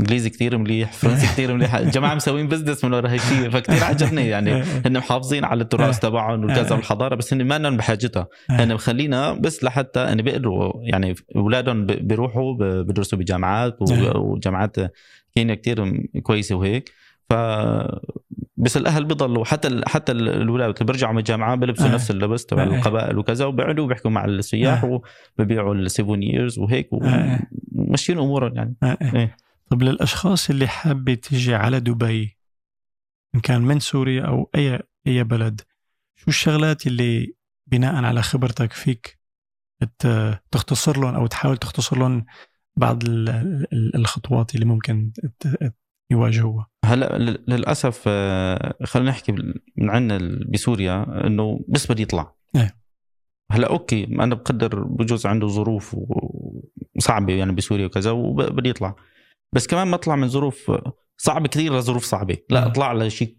إنجليزي 0.00 0.30
كثير 0.30 0.58
مليح 0.58 0.92
فرنسي 0.92 1.26
كثير 1.26 1.54
مليح. 1.54 1.74
الجماعه 1.84 2.14
مسوين 2.14 2.48
بزنس 2.48 2.84
من 2.84 2.92
ورا 2.92 3.08
هالشيء 3.12 3.50
فكتير 3.50 3.84
عجبني. 3.84 4.26
يعني 4.28 4.52
هن 4.62 4.98
محافظين 4.98 5.44
على 5.44 5.62
التراث 5.62 5.98
تبعهم 5.98 6.44
وكذا 6.44 6.74
والحضارة 6.76 7.14
بس 7.14 7.32
هن 7.34 7.44
ما 7.44 7.58
لهم 7.58 7.76
بحاجتها. 7.76 8.26
هن 8.50 8.74
مخلينا 8.74 9.32
بس 9.32 9.64
لحتى 9.64 10.00
ان 10.00 10.22
بيقدروا 10.22 10.72
يعني 10.82 11.14
أولادهم 11.36 11.86
بيروحوا 11.86 12.54
ب- 12.54 12.86
بيدرسوا 12.86 13.18
بجامعات. 13.18 13.76
وجامعات 14.16 14.76
كينيا 15.34 15.54
كتير 15.54 16.02
كويسة 16.22 16.54
وهيك. 16.54 16.92
ف 17.30 17.32
بس 18.56 18.76
الأهل 18.76 19.04
بيضلوا 19.04 19.44
حتى 19.44 19.68
ال... 19.68 19.88
حتى 19.88 20.12
الاولاد 20.12 20.68
اللي 20.70 20.84
بيرجعوا 20.84 21.12
من 21.12 21.18
الجامعة 21.18 21.54
بيلبسوا 21.56 21.86
آه. 21.86 21.94
نفس 21.94 22.10
اللبس 22.10 22.46
تبع 22.46 22.62
آه. 22.62 22.66
القبائل 22.66 23.18
وكذا 23.18 23.44
وبيقعدوا 23.44 23.86
بيحكوا 23.86 24.10
مع 24.10 24.24
السياح 24.24 24.84
آه. 24.84 25.00
وببيعوا 25.38 25.74
ال 25.74 25.82
souvenirs 25.82 26.58
وهيك 26.58 26.88
آه. 26.92 27.40
وماشيين 27.72 28.18
أمورهم 28.18 28.56
يعني 28.56 28.76
آه، 28.82 28.86
آه. 28.86 29.16
إيه. 29.16 29.36
طب 29.70 29.82
للأشخاص 29.82 30.50
اللي 30.50 30.66
حابة 30.68 31.14
تيجي 31.14 31.54
على 31.54 31.80
دبي 31.80 32.36
إن 33.34 33.40
كان 33.40 33.62
من 33.62 33.80
سوريا 33.80 34.22
أو 34.22 34.50
اي 34.54 34.80
أي 35.06 35.24
بلد 35.24 35.60
شو 36.16 36.24
الشغلات 36.28 36.86
اللي 36.86 37.34
بناء 37.66 38.04
على 38.04 38.22
خبرتك 38.22 38.72
فيك 38.72 39.18
تختصر 40.50 41.00
لهم 41.00 41.14
أو 41.14 41.26
تحاول 41.26 41.56
تختصر 41.56 41.98
لهم 41.98 42.24
بعض 42.76 43.04
ال- 43.04 43.28
ال- 43.72 43.96
الخطوات 43.96 44.54
اللي 44.54 44.66
ممكن 44.66 45.12
يواجهوها 46.10 46.66
هلا 46.84 47.18
لل- 47.18 47.44
للأسف 47.48 48.02
آه، 48.06 48.74
خلينا 48.84 49.10
نحكي 49.10 49.32
من 49.76 49.90
عندنا 49.90 50.40
بسوريا 50.48 51.26
إنه 51.26 51.60
بس 51.68 51.92
بده 51.92 52.02
يطلع 52.02 52.34
إيه. 52.56 52.76
هلا 53.52 53.66
okay 53.70 54.04
أنا 54.04 54.34
بقدر 54.34 54.82
بجوز 54.84 55.26
عنده 55.26 55.46
ظروف 55.48 55.96
صعبة 56.98 57.32
يعني 57.32 57.52
بسوريا 57.52 57.86
وكذا 57.86 58.10
وبده 58.10 58.70
يطلع 58.70 58.96
بس 59.52 59.66
كمان 59.66 59.88
ما 59.88 59.96
طلع 59.96 60.16
من 60.16 60.28
ظروف 60.28 60.72
صعبة 61.18 61.48
كثير 61.48 61.76
لظروف 61.78 62.04
صعبة 62.04 62.36
لا. 62.50 62.66
اطلع 62.66 62.92
لشيء 62.92 63.36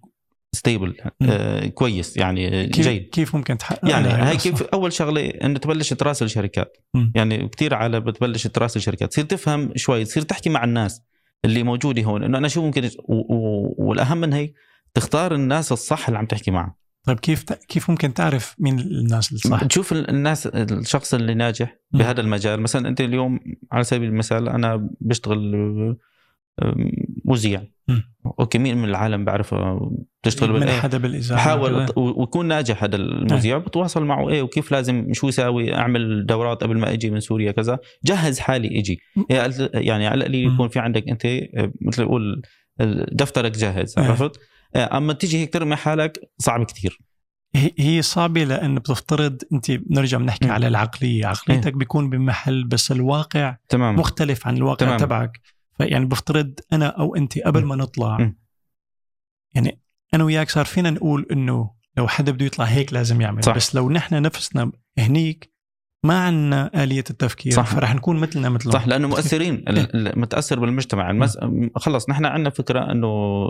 stable. 0.56 0.96
آه 1.22 1.66
كويس 1.68 2.18
يعني 2.18 2.62
آه، 2.62 2.66
كيف 2.66 2.88
جيد 2.88 3.10
كيف 3.10 3.36
ممكن 3.36 3.58
تحقق 3.58 3.90
يعني 3.90 4.08
القصة؟ 4.32 4.50
كيف 4.50 4.62
أول 4.64 4.94
شغلة 4.94 5.22
إنه 5.30 5.60
تبلش 5.60 5.94
تراسل 5.94 6.30
شركات 6.30 6.78
مم. 6.94 7.12
يعني 7.16 7.48
كثير 7.48 7.74
عالم 7.74 8.00
بتبلش 8.00 8.48
تراسل 8.48 8.82
شركات 8.82 9.10
تصير 9.12 9.26
تفهم 9.26 9.72
شوي 9.76 10.04
تصير 10.06 10.24
تحكي 10.24 10.50
مع 10.50 10.64
الناس 10.64 11.02
اللي 11.46 11.64
موجوده 11.64 12.04
هون 12.04 12.24
إنه 12.24 12.38
أنا 12.38 12.48
شو 12.48 12.62
ممكن. 12.62 12.90
والأهم 13.08 14.18
من 14.18 14.34
هيك 14.34 14.54
تختار 14.94 15.36
الناس 15.36 15.72
الصح 15.72 16.08
اللي 16.08 16.20
عم 16.20 16.26
تحكي 16.26 16.52
معه 16.52 16.78
طيب 17.04 17.20
كيف 17.20 17.44
كيف 17.54 17.90
ممكن 17.90 18.14
تعرف 18.14 18.56
مين 18.60 18.80
الناس 18.80 19.34
الصح؟ 19.34 19.64
تشوف 19.64 19.92
ال- 19.92 20.10
الناس 20.10 20.48
الشخص 20.48 21.14
اللي 21.14 21.34
ناجح. 21.34 21.78
بهذا 21.92 22.22
المجال 22.22 22.60
مثلا 22.62 22.88
أنت 22.88 23.02
اليوم 23.02 23.40
على 23.72 23.84
سبيل 23.84 24.10
المثال 24.10 24.50
أنا 24.50 24.90
بشتغل 25.02 25.56
مذيع 27.26 27.60
مم. 27.62 27.72
أوكي 28.40 28.58
مين 28.58 28.78
من 28.78 28.90
العالم 28.90 29.26
بعرف 29.26 29.56
بتشتغل 30.24 30.52
من 30.54 30.60
بالإيه؟ 30.60 30.80
حدا 30.80 30.98
بالاذاعه 30.98 31.62
و- 31.98 32.20
ويكون 32.20 32.46
ناجح 32.46 32.84
هذا 32.84 32.96
المذيع 32.96 33.58
بتواصل 33.58 34.06
معه. 34.06 34.30
إيه 34.30 34.42
وكيف 34.42 34.72
لازم 34.72 35.14
شو 35.14 35.28
يساوي؟ 35.28 35.74
أعمل 35.76 36.26
دورات 36.26 36.64
قبل 36.64 36.78
ما 36.78 36.94
أجي 36.94 37.10
من 37.10 37.20
سوريا 37.20 37.52
كذا. 37.52 37.80
جهز 38.06 38.40
حالي 38.40 38.80
أجي. 38.80 39.00
يعني 39.74 40.08
على 40.08 40.18
القليل. 40.20 40.54
يكون 40.54 40.68
في 40.70 40.80
عندك 40.80 41.10
أنت 41.10 41.26
آه، 41.26 41.72
مثل 41.82 42.02
يقول 42.02 42.42
دفترك 43.12 43.52
جاهز 43.52 43.96
إيه. 44.00 44.06
عرفت؟ 44.06 44.32
آه، 44.76 44.98
أما 44.98 45.14
تيجي 45.14 45.38
هيك 45.38 45.54
ترمي 45.54 45.76
حالك 45.76 46.20
صعب 46.38 46.64
كتير. 46.66 47.00
هي- 47.56 47.72
هي 47.80 48.02
صعبة 48.02 48.44
لأن 48.44 48.76
بتفترض 48.76 49.42
أنت 49.54 49.72
بنرجع 49.72 50.18
بنحكي. 50.18 50.50
على 50.50 50.68
العقلية. 50.68 51.26
عقليتك 51.26 51.74
بيكون 51.74 52.10
بمحل 52.10 52.64
بس 52.64 52.92
الواقع 52.92 53.56
تمام 53.70 53.96
مختلف 53.96 54.48
عن 54.48 54.58
الواقع 54.58 54.86
تمام. 54.86 54.98
تبعك. 54.98 55.32
فيعني 55.78 56.06
بفترض 56.06 56.54
أنا 56.74 56.88
أو 56.88 57.16
أنت 57.16 57.40
قبل 57.40 57.66
ما 57.66 57.76
نطلع. 57.76 58.20
يعني 59.56 59.82
أنا 60.14 60.24
وياك 60.24 60.50
صار 60.50 60.66
فينا 60.66 60.90
نقول 60.90 61.28
إنه 61.32 61.72
لو 61.98 62.08
حدا 62.08 62.32
بده 62.32 62.46
يطلع 62.46 62.66
هيك 62.66 62.94
لازم 62.94 63.22
يعمل 63.22 63.44
صح. 63.44 63.56
بس 63.56 63.76
لو 63.76 63.90
نحن 63.90 64.22
نفسنا 64.22 64.72
هنيك 64.98 65.54
ما 66.04 66.20
عندنا 66.20 66.84
آلية 66.84 67.04
التفكير 67.10 67.52
صح. 67.54 67.66
فرح 67.66 67.96
نكون 67.96 68.18
مثلنا 68.20 68.50
مثلهم 68.50 68.74
صح 68.74 68.88
لأنه 68.88 69.08
مؤثرين 69.08 69.66
متأثر 70.24 70.60
بالمجتمع 70.60 71.12
المس... 71.12 71.38
خلص 71.76 72.10
نحن 72.10 72.26
عندنا 72.26 72.50
فكرة 72.50 72.92
إنه 72.92 73.08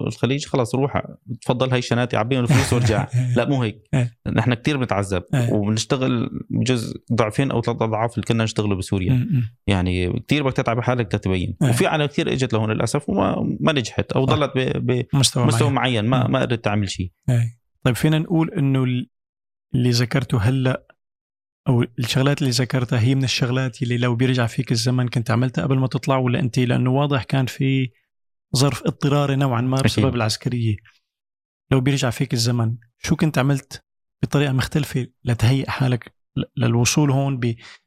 الخليج 0.07 0.45
خلص 0.45 0.75
روح 0.75 1.01
تفضل 1.41 1.69
هاي 1.71 1.79
الشناتي 1.79 2.17
عبيهم 2.17 2.43
الفلوس 2.43 2.73
وارجع 2.73 3.07
لا 3.37 3.49
مو 3.49 3.63
هيك 3.63 3.81
إيه. 3.93 4.17
نحن 4.33 4.53
كتير 4.53 4.77
بنتعذب 4.77 5.23
إيه. 5.33 5.53
وبنشتغل 5.53 6.29
بجزء 6.49 7.01
ضعفين 7.13 7.51
أو 7.51 7.61
ثلاث 7.61 7.81
أضعاف 7.81 8.13
اللي 8.13 8.23
كنا 8.27 8.43
نشتغله 8.43 8.75
بسوريا. 8.75 9.27
يعني 9.67 10.19
كتير 10.19 10.43
بدك 10.43 10.53
تتعب 10.57 10.79
حالك 10.81 11.11
تتبين 11.11 11.57
إيه. 11.61 11.69
وفي 11.69 11.87
عالم 11.87 12.05
كتير 12.05 12.33
إجت 12.33 12.53
لهون 12.53 12.71
للأسف 12.71 13.09
وما 13.09 13.57
ما 13.59 13.71
نجحت 13.73 14.13
صح. 14.13 14.19
ضلت 14.19 14.51
ب- 14.55 15.05
مستوى, 15.13 15.43
بمستوى 15.43 15.69
معين. 15.69 16.05
معين 16.05 16.23
ما. 16.23 16.27
ما 16.27 16.39
قدرت 16.41 16.63
تعمل 16.65 16.89
شيء. 16.89 17.11
طيب 17.83 17.95
فينا 17.95 18.19
نقول 18.19 18.47
ال- 18.53 19.09
اللي 19.75 19.89
ذكرته 19.89 20.37
هلأ 20.37 20.83
أو 21.67 21.83
الشغلات 21.99 22.41
اللي 22.41 22.51
ذكرتها 22.51 22.99
هي 22.99 23.15
من 23.15 23.23
الشغلات 23.23 23.81
اللي 23.81 23.97
لو 23.97 24.15
بيرجع 24.15 24.45
فيك 24.45 24.71
الزمن 24.71 25.07
كنت 25.07 25.31
عملتها 25.31 25.63
قبل 25.63 25.79
ما 25.79 25.87
تطلع 25.87 26.17
ولا 26.17 26.39
أنت 26.39 26.59
لأنه 26.59 26.91
واضح 26.91 27.23
كان 27.23 27.45
في 27.45 27.91
ظرف 28.55 28.83
اضطراري 28.83 29.35
نوعا 29.35 29.61
ما 29.61 29.81
بسبب 29.81 30.05
أكيد. 30.05 30.15
العسكرية 30.15 30.75
لو 31.71 31.81
بيرجع 31.81 32.09
فيك 32.09 32.33
الزمن 32.33 32.75
شو 32.97 33.15
كنت 33.15 33.37
عملت 33.37 33.83
بطريقة 34.23 34.53
مختلفة 34.53 35.07
لتهيئ 35.25 35.69
حالك 35.69 36.13
للوصول 36.57 37.11
هون 37.11 37.39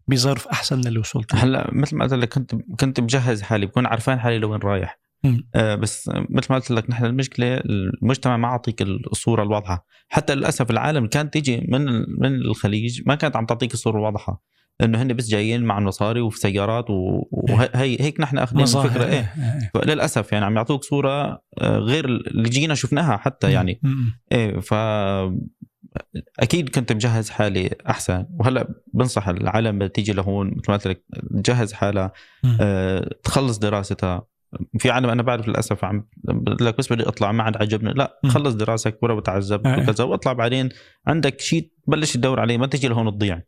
بظرف 0.09 0.49
أحسن 0.49 0.79
من 0.79 0.87
اللي 0.87 0.99
وصلت؟ 0.99 1.35
هلأ 1.35 1.71
مثل 1.73 1.97
ما 1.97 2.05
قلت 2.05 2.15
لك 2.15 2.29
كنت 2.29 2.55
كنت 2.81 3.01
مجهز 3.01 3.43
حالي 3.43 3.67
بكون 3.67 3.87
عارفان 3.87 4.21
حالي 4.21 4.39
لوين 4.39 4.61
رايح 4.61 4.99
بس 5.55 6.11
مثل 6.31 6.47
ما 6.51 6.57
قلت 6.59 6.71
لك 6.71 6.91
نحن 6.91 7.05
المشكلة 7.05 7.57
المجتمع 7.57 8.37
ما 8.37 8.49
عطيك 8.49 8.83
الصورة 8.83 9.43
الواضحة. 9.43 9.87
حتى 10.09 10.35
للأسف 10.35 10.71
العالم 10.71 11.07
كانت 11.07 11.33
تيجي 11.33 11.67
من 11.69 11.85
من 12.21 12.35
الخليج 12.35 13.03
ما 13.07 13.15
كانت 13.15 13.37
عم 13.37 13.47
تعطيك 13.47 13.75
الصورة 13.75 13.99
الواضحة. 13.99 14.43
إنه 14.83 15.03
هن 15.03 15.13
بس 15.13 15.29
جايين 15.29 15.65
مع 15.65 15.81
مصاري 15.81 16.21
وفي 16.21 16.39
سيارات 16.39 16.85
وهي 16.89 17.97
هيك 18.01 18.21
نحن 18.21 18.39
أخذين 18.39 18.63
الفكرة. 18.63 19.05
إيه، 19.05 19.11
إيه 19.13 19.71
إيه. 19.77 19.95
للاسف 19.95 20.33
يعني 20.33 20.45
عم 20.45 20.57
يعطوك 20.57 20.85
صورة 20.85 21.43
آه، 21.59 21.79
غير 21.79 22.05
اللي 22.05 22.49
جينا 22.49 22.75
شفناها 22.75 23.17
حتى 23.17 23.53
يعني. 23.53 23.81
إيه 24.33 24.61
ف 24.61 24.75
أكيد 26.39 26.69
كنت 26.69 26.93
مجهز 26.93 27.31
حالي 27.31 27.71
أحسن. 27.89 28.27
وهلأ 28.39 28.69
بنصح 28.95 29.29
العالم 29.29 29.87
تيجي 29.87 30.13
لهون 30.13 30.47
مثل 30.47 30.65
ما 30.69 30.75
قلت 30.77 30.87
لك 30.87 31.05
تجهز 31.45 31.73
حالها. 31.73 32.13
آه، 32.61 33.11
تخلص 33.25 33.59
دراستها. 33.59 34.30
في 34.79 34.91
عالم 34.91 35.11
أنا 35.11 35.23
بعرف 35.23 35.49
للأسف 35.49 35.85
عم 35.85 36.07
لك 36.61 36.79
بس 36.79 36.93
بدي 36.93 37.09
أطلع 37.09 37.33
ما 37.33 37.43
عاد 37.43 37.57
عجبني 37.57 37.93
لا. 37.93 38.21
خلص 38.29 38.55
دراستك 38.55 39.03
ورا 39.03 39.15
بتعذب 39.15 39.67
آه. 39.67 39.81
وكذا 39.81 40.05
واطلع 40.05 40.33
بعدين 40.33 40.69
عندك 41.07 41.41
شيء 41.41 41.73
تبلش 41.87 42.15
تدور 42.15 42.41
عليه 42.41 42.59
ما 42.59 42.67
تجي 42.67 42.89
لهون 42.89 43.11
تضيع 43.11 43.43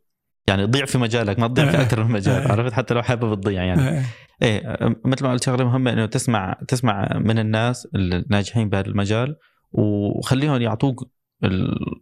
يعني 0.47 0.67
تضيع 0.67 0.85
في 0.85 0.97
مجالك 0.97 1.39
ما 1.39 1.47
تضيع 1.47 1.71
في 1.71 1.77
آه. 1.77 1.81
أكثر 1.81 2.03
من 2.03 2.11
مجال 2.11 2.43
آه. 2.43 2.51
عرفت 2.51 2.73
حتى 2.73 2.93
لو 2.93 3.01
حابب 3.01 3.41
تضيع 3.41 3.63
يعني 3.63 3.89
إيه. 3.89 4.03
إيه 4.41 4.77
مثل 5.05 5.25
ما 5.25 5.31
قلت 5.31 5.43
شغلة 5.43 5.63
مهمة 5.63 5.93
إنه 5.93 6.05
تسمع 6.05 6.57
تسمع 6.67 7.17
من 7.17 7.39
الناس 7.39 7.87
الناجحين 7.95 8.69
بهذا 8.69 8.87
المجال 8.87 9.35
وخليهم 9.71 10.61
يعطوك 10.61 11.09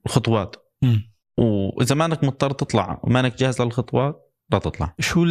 الخطوات. 0.06 0.56
وإذا 1.38 1.96
مانك 1.96 2.24
مضطر 2.24 2.52
تطلع 2.52 3.00
ومانك 3.04 3.38
جاهز 3.38 3.62
للخطوات 3.62 4.31
لا 4.52 4.60
تطلع 4.60 4.96
شو 5.00 5.26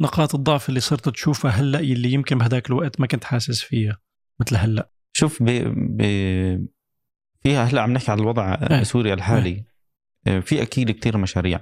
نقاط 0.00 0.34
الضعف 0.34 0.68
اللي 0.68 0.80
صرت 0.80 1.08
تشوفها 1.08 1.50
هلأ 1.50 1.80
اللي 1.80 2.12
يمكن 2.12 2.38
بهداك 2.38 2.66
الوقت 2.66 3.00
ما 3.00 3.06
كنت 3.06 3.24
حاسس 3.24 3.62
فيها 3.62 3.98
مثل 4.40 4.56
هلأ 4.56 4.90
شوف 5.12 5.42
ب... 5.42 5.46
ب... 5.76 6.02
فيها 7.42 7.64
هلأ 7.64 7.80
عم 7.82 7.92
نحكي 7.92 8.10
على 8.10 8.20
الوضع 8.20 8.54
إيه. 8.54 8.82
سوريا 8.82 9.14
الحالي 9.14 9.64
آه، 10.26 10.40
في 10.40 10.62
أكيد 10.62 10.90
كثير 10.90 11.18
مشاريع 11.18 11.60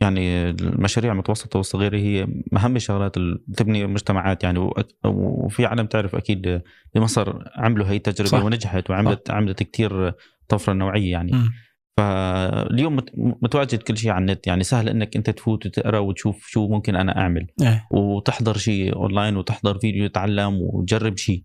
يعني 0.00 0.50
المشاريع 0.50 1.12
المتوسطة 1.12 1.56
والصغيرة 1.56 1.96
هي 1.96 2.28
اهم 2.56 2.76
الشغلات 2.76 3.16
اللي 3.16 3.38
بتبني 3.48 3.86
مجتمعات 3.86 4.44
يعني 4.44 4.70
وفي 5.04 5.66
عالم 5.66 5.86
تعرف 5.86 6.14
أكيد 6.14 6.62
بمصر 6.94 7.42
عملوا 7.56 7.86
هي 7.86 7.96
التجربه 7.96 8.30
صح. 8.30 8.44
ونجحت 8.44 8.90
وعملت 8.90 9.28
صح. 9.28 9.34
عملت 9.34 9.62
كثير 9.62 10.12
طفرة 10.48 10.72
نوعية 10.72 11.12
يعني 11.12 11.32
مم. 11.32 11.50
فاليوم 11.96 12.96
مت- 12.96 13.12
متواجد 13.16 13.82
كل 13.82 13.96
شيء 13.96 14.10
على 14.10 14.20
النت 14.20 14.46
يعني 14.46 14.62
سهل 14.64 14.88
إنك 14.88 15.16
أنت 15.16 15.30
تفوت 15.30 15.66
وتقرأ 15.66 15.98
وتشوف 15.98 16.46
شو 16.46 16.68
ممكن 16.68 16.96
أنا 16.96 17.18
أعمل 17.18 17.46
إيه. 17.62 17.86
وتحضر 17.90 18.56
شيء 18.56 18.96
أونلاين 18.96 19.36
وتحضر 19.36 19.78
فيديو 19.78 20.06
تتعلم 20.06 20.58
وتجرب 20.60 21.16
شيء. 21.16 21.42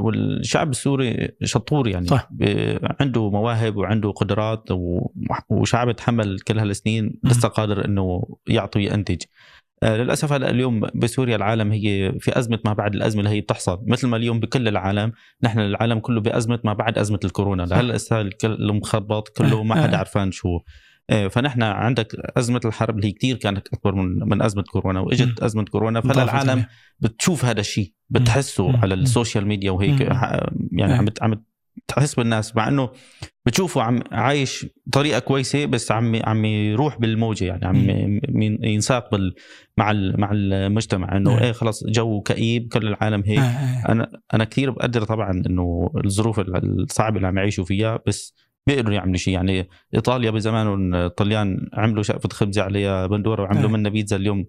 والشعب 0.00 0.70
السوري 0.70 1.28
شطور 1.44 1.88
يعني 1.88 2.06
صح. 2.06 2.28
عنده 3.00 3.30
مواهب 3.30 3.76
وعنده 3.76 4.10
قدرات. 4.10 4.68
وشعب 5.50 5.92
تحمل 5.92 6.40
كل 6.40 6.58
هالسنين. 6.58 7.20
لسه 7.24 7.48
قادر 7.48 7.84
إنه 7.84 8.22
يعطي 8.48 8.78
وينتج 8.78 9.16
آه، 9.22 9.26
للأسف 9.84 10.32
هلا 10.32 10.50
اليوم 10.50 10.80
بسوريا 10.94 11.36
العالم 11.36 11.72
هي 11.72 12.12
في 12.20 12.38
أزمة 12.38 12.58
ما 12.64 12.72
بعد 12.72 12.94
الأزمة 12.94 13.20
اللي 13.20 13.30
هي 13.30 13.40
بتحصل 13.40 13.82
مثل 13.86 14.08
ما 14.08 14.16
اليوم 14.16 14.40
بكل 14.40 14.68
العالم 14.68 15.12
نحن 15.42 15.60
العالم 15.60 15.98
كله 15.98 16.20
بأزمة 16.20 16.58
ما 16.64 16.72
بعد 16.72 16.98
أزمة 16.98 17.20
الكورونا. 17.24 17.64
هلا 17.64 17.92
لسه 17.92 18.20
الكل 18.20 18.72
مخبط 18.72 19.28
كله 19.28 19.62
ما 19.62 19.82
حدا 19.82 19.96
آه. 19.96 19.98
عرفان 20.00 20.32
شو 20.32 20.60
آه، 21.10 21.28
فنحن 21.28 21.62
عندك 21.62 22.16
أزمة 22.36 22.60
الحرب 22.64 22.96
اللي 22.96 23.08
هي 23.08 23.12
كثير 23.12 23.36
كانت 23.36 23.68
أكبر 23.68 23.94
من 23.94 24.28
من 24.28 24.42
أزمة 24.42 24.62
كورونا 24.62 25.00
وإجت 25.00 25.40
أزمة 25.40 25.64
كورونا 25.64 26.00
فهلا 26.00 26.22
العالم. 26.22 26.64
بتشوف 27.00 27.44
هذا 27.44 27.60
الشيء 27.60 27.92
بتحسه. 28.10 28.78
على. 28.78 28.94
ال 28.94 29.01
social 29.01 29.46
media 29.46 29.70
وهيك 29.70 30.00
يعني. 30.00 30.94
عم 30.94 31.06
عم 31.22 31.44
تحس 31.88 32.14
بالناس 32.14 32.56
مع 32.56 32.68
إنه 32.68 32.90
بتشوفه 33.46 33.82
عم 33.82 34.00
عايش 34.12 34.66
طريقة 34.92 35.18
كويسة 35.18 35.64
بس 35.66 35.92
عم 35.92 36.20
عم 36.24 36.44
يروح 36.44 36.98
بالموجة 36.98 37.44
يعني 37.44 37.64
عم 37.66 37.76
م- 38.28 38.64
ينساق 38.64 39.10
بال 39.10 39.34
مع 39.76 39.92
مع 39.94 40.30
المجتمع 40.32 41.16
إنه. 41.16 41.40
إيه 41.40 41.52
خلص 41.52 41.84
جو 41.86 42.20
كئيب 42.20 42.68
كل 42.72 42.86
العالم 42.86 43.22
هيك 43.26 43.38
آه، 43.38 43.42
آه. 43.42 43.92
أنا 43.92 44.10
أنا 44.34 44.44
كثير 44.44 44.70
بقدر 44.70 45.04
طبعا 45.04 45.30
إنه 45.46 45.90
الظروف 46.04 46.40
الصعبة 46.40 47.16
اللي 47.16 47.26
عم 47.26 47.38
يعيشوا 47.38 47.64
فيها 47.64 47.98
بس 48.06 48.34
بيقدروا 48.66 48.94
يعملوا 48.94 49.16
شيء 49.16 49.34
يعني 49.34 49.68
إيطاليا 49.94 50.30
بزمانهم 50.30 50.94
الطليان 50.94 51.68
عملوا 51.72 52.02
شقفة 52.02 52.28
خبزه 52.32 52.62
عليها 52.62 53.06
بندوره 53.06 53.42
وعملوا 53.42 53.68
آه. 53.68 53.72
منها 53.72 53.90
بيتزا 53.90 54.16
اليوم 54.16 54.44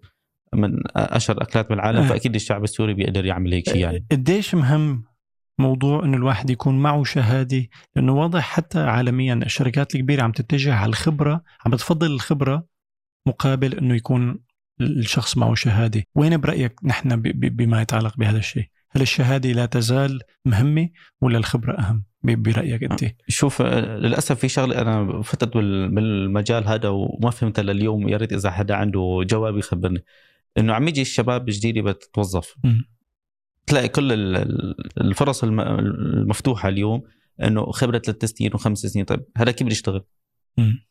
من 0.55 0.73
أشهر 0.95 1.41
أكلات 1.41 1.69
بالعالم. 1.69 2.03
فأكيد 2.03 2.35
الشعب 2.35 2.63
السوري 2.63 2.93
بيقدر 2.93 3.25
يعمل 3.25 3.53
هيك 3.53 3.69
شيء 3.69 3.75
يعني 3.77 4.05
قديش 4.11 4.55
مهم 4.55 5.03
موضوع 5.59 6.05
إنه 6.05 6.17
الواحد 6.17 6.49
يكون 6.49 6.79
معه 6.79 7.03
شهادة 7.03 7.67
لأنه 7.95 8.13
واضح 8.13 8.43
حتى 8.43 8.79
عالميا 8.79 9.33
الشركات 9.33 9.95
الكبيرة 9.95 10.23
عم 10.23 10.31
تتجه 10.31 10.73
على 10.73 10.89
الخبرة 10.89 11.43
عم 11.65 11.71
بتفضل 11.71 12.11
الخبرة 12.11 12.65
مقابل 13.27 13.75
إنه 13.75 13.95
يكون 13.95 14.39
الشخص 14.81 15.37
معه 15.37 15.55
شهادة. 15.55 16.03
وين 16.15 16.37
برأيك 16.37 16.75
نحن 16.83 17.21
بما 17.21 17.81
يتعلق 17.81 18.17
بهذا 18.17 18.37
الشيء؟ 18.37 18.65
هل 18.91 19.01
الشهادة 19.01 19.51
لا 19.51 19.65
تزال 19.65 20.19
مهمة 20.45 20.89
ولا 21.21 21.37
الخبرة 21.37 21.79
أهم؟ 21.79 22.03
برأيك 22.23 22.83
أنت؟ 22.83 23.05
شوف 23.27 23.61
آه، 23.61 23.97
للأسف 23.97 24.39
في 24.39 24.49
شغلة 24.49 24.81
أنا 24.81 25.21
فتت 25.21 25.53
بال- 25.57 25.89
بالمجال 25.95 26.67
هذا 26.67 26.89
وما 26.89 27.29
فهمتها 27.31 27.63
لليوم 27.63 28.09
يا 28.09 28.17
ريت 28.17 28.33
إذا 28.33 28.51
حدا 28.51 28.75
عنده 28.75 29.19
جواب 29.29 29.57
يخبرني. 29.57 30.03
إنه 30.57 30.73
عم 30.73 30.87
يجي 30.87 31.01
الشباب 31.01 31.49
الجديده 31.49 31.81
بتتوظف. 31.81 32.55
تلاقي 33.67 33.87
كل 33.87 34.11
ال- 34.11 34.35
ال- 34.35 34.75
الفرص 35.01 35.43
الم- 35.43 35.59
المفتوحة 35.59 36.69
اليوم 36.69 37.01
إنه 37.43 37.71
خبرة 37.71 37.97
ثلاث 37.99 38.25
سنين 38.25 38.51
وخمس 38.53 38.79
سنين 38.79 39.05
طيب 39.05 39.23
هذا 39.37 39.51
كيف 39.51 39.63
بده 39.63 39.71
يشتغل؟ 39.71 40.01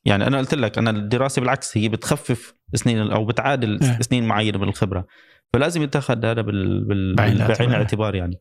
يعني 0.05 0.27
أنا 0.27 0.39
قلت 0.39 0.55
لك 0.55 0.79
أنا 0.79 0.91
الدراسة 0.91 1.41
بالعكس 1.41 1.79
هي 1.79 1.89
بتخفف 1.89 2.55
سنين 2.75 2.99
أو 3.11 3.25
بتعادل 3.25 3.81
إيه. 3.83 3.99
سنين 4.01 4.27
معينة 4.27 4.59
من 4.59 4.69
الخبره 4.69 5.07
فلازم 5.53 5.83
يتاخذ 5.83 6.25
هذا 6.27 6.43
بال... 6.43 6.85
بال... 6.85 7.15
بعين 7.17 7.37
الاعتبار. 7.37 8.15
يعني 8.15 8.37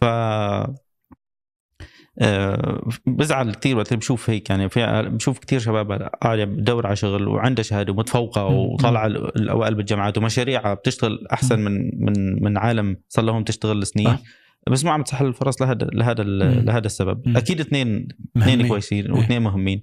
ف 0.00 0.04
بزعل 3.06 3.54
كثير 3.54 3.76
وقت 3.76 3.94
بشوف 3.94 4.30
هيك 4.30 4.50
يعني 4.50 4.68
في 4.68 5.02
بشوف 5.02 5.38
كثير 5.38 5.58
شباب 5.58 5.92
قاعدة 5.92 6.44
بتدور 6.44 6.86
على 6.86 6.96
شغل 6.96 7.28
وعندها 7.28 7.62
شهادة 7.62 7.92
ومتفوقه. 7.92 8.44
وطالعة 8.46 9.06
الأوائل 9.06 9.74
بالجامعات 9.74 10.18
ومشاريعها 10.18 10.74
بتشتغل 10.74 11.26
أحسن 11.32 11.60
من 11.60 12.04
من 12.04 12.42
من 12.42 12.58
عالم 12.58 12.96
صار 13.08 13.24
لهم 13.24 13.44
تشتغل 13.44 13.86
سنين. 13.86 14.18
بس 14.70 14.84
ما 14.84 14.90
عم 14.90 15.02
تسهل 15.02 15.26
الفرص 15.26 15.62
لهذا 15.62 15.86
لهذا. 15.92 16.22
لهذا 16.62 16.86
السبب 16.86 17.28
مم. 17.28 17.36
أكيد 17.36 17.60
اثنين. 17.60 18.08
اثنين 18.36 18.68
كويسين 18.68 19.12
واثنين 19.12 19.42
مهمين 19.42 19.80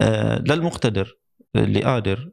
آه 0.00 0.38
للمقتدر 0.38 1.18
اللي 1.56 1.82
قادر 1.82 2.30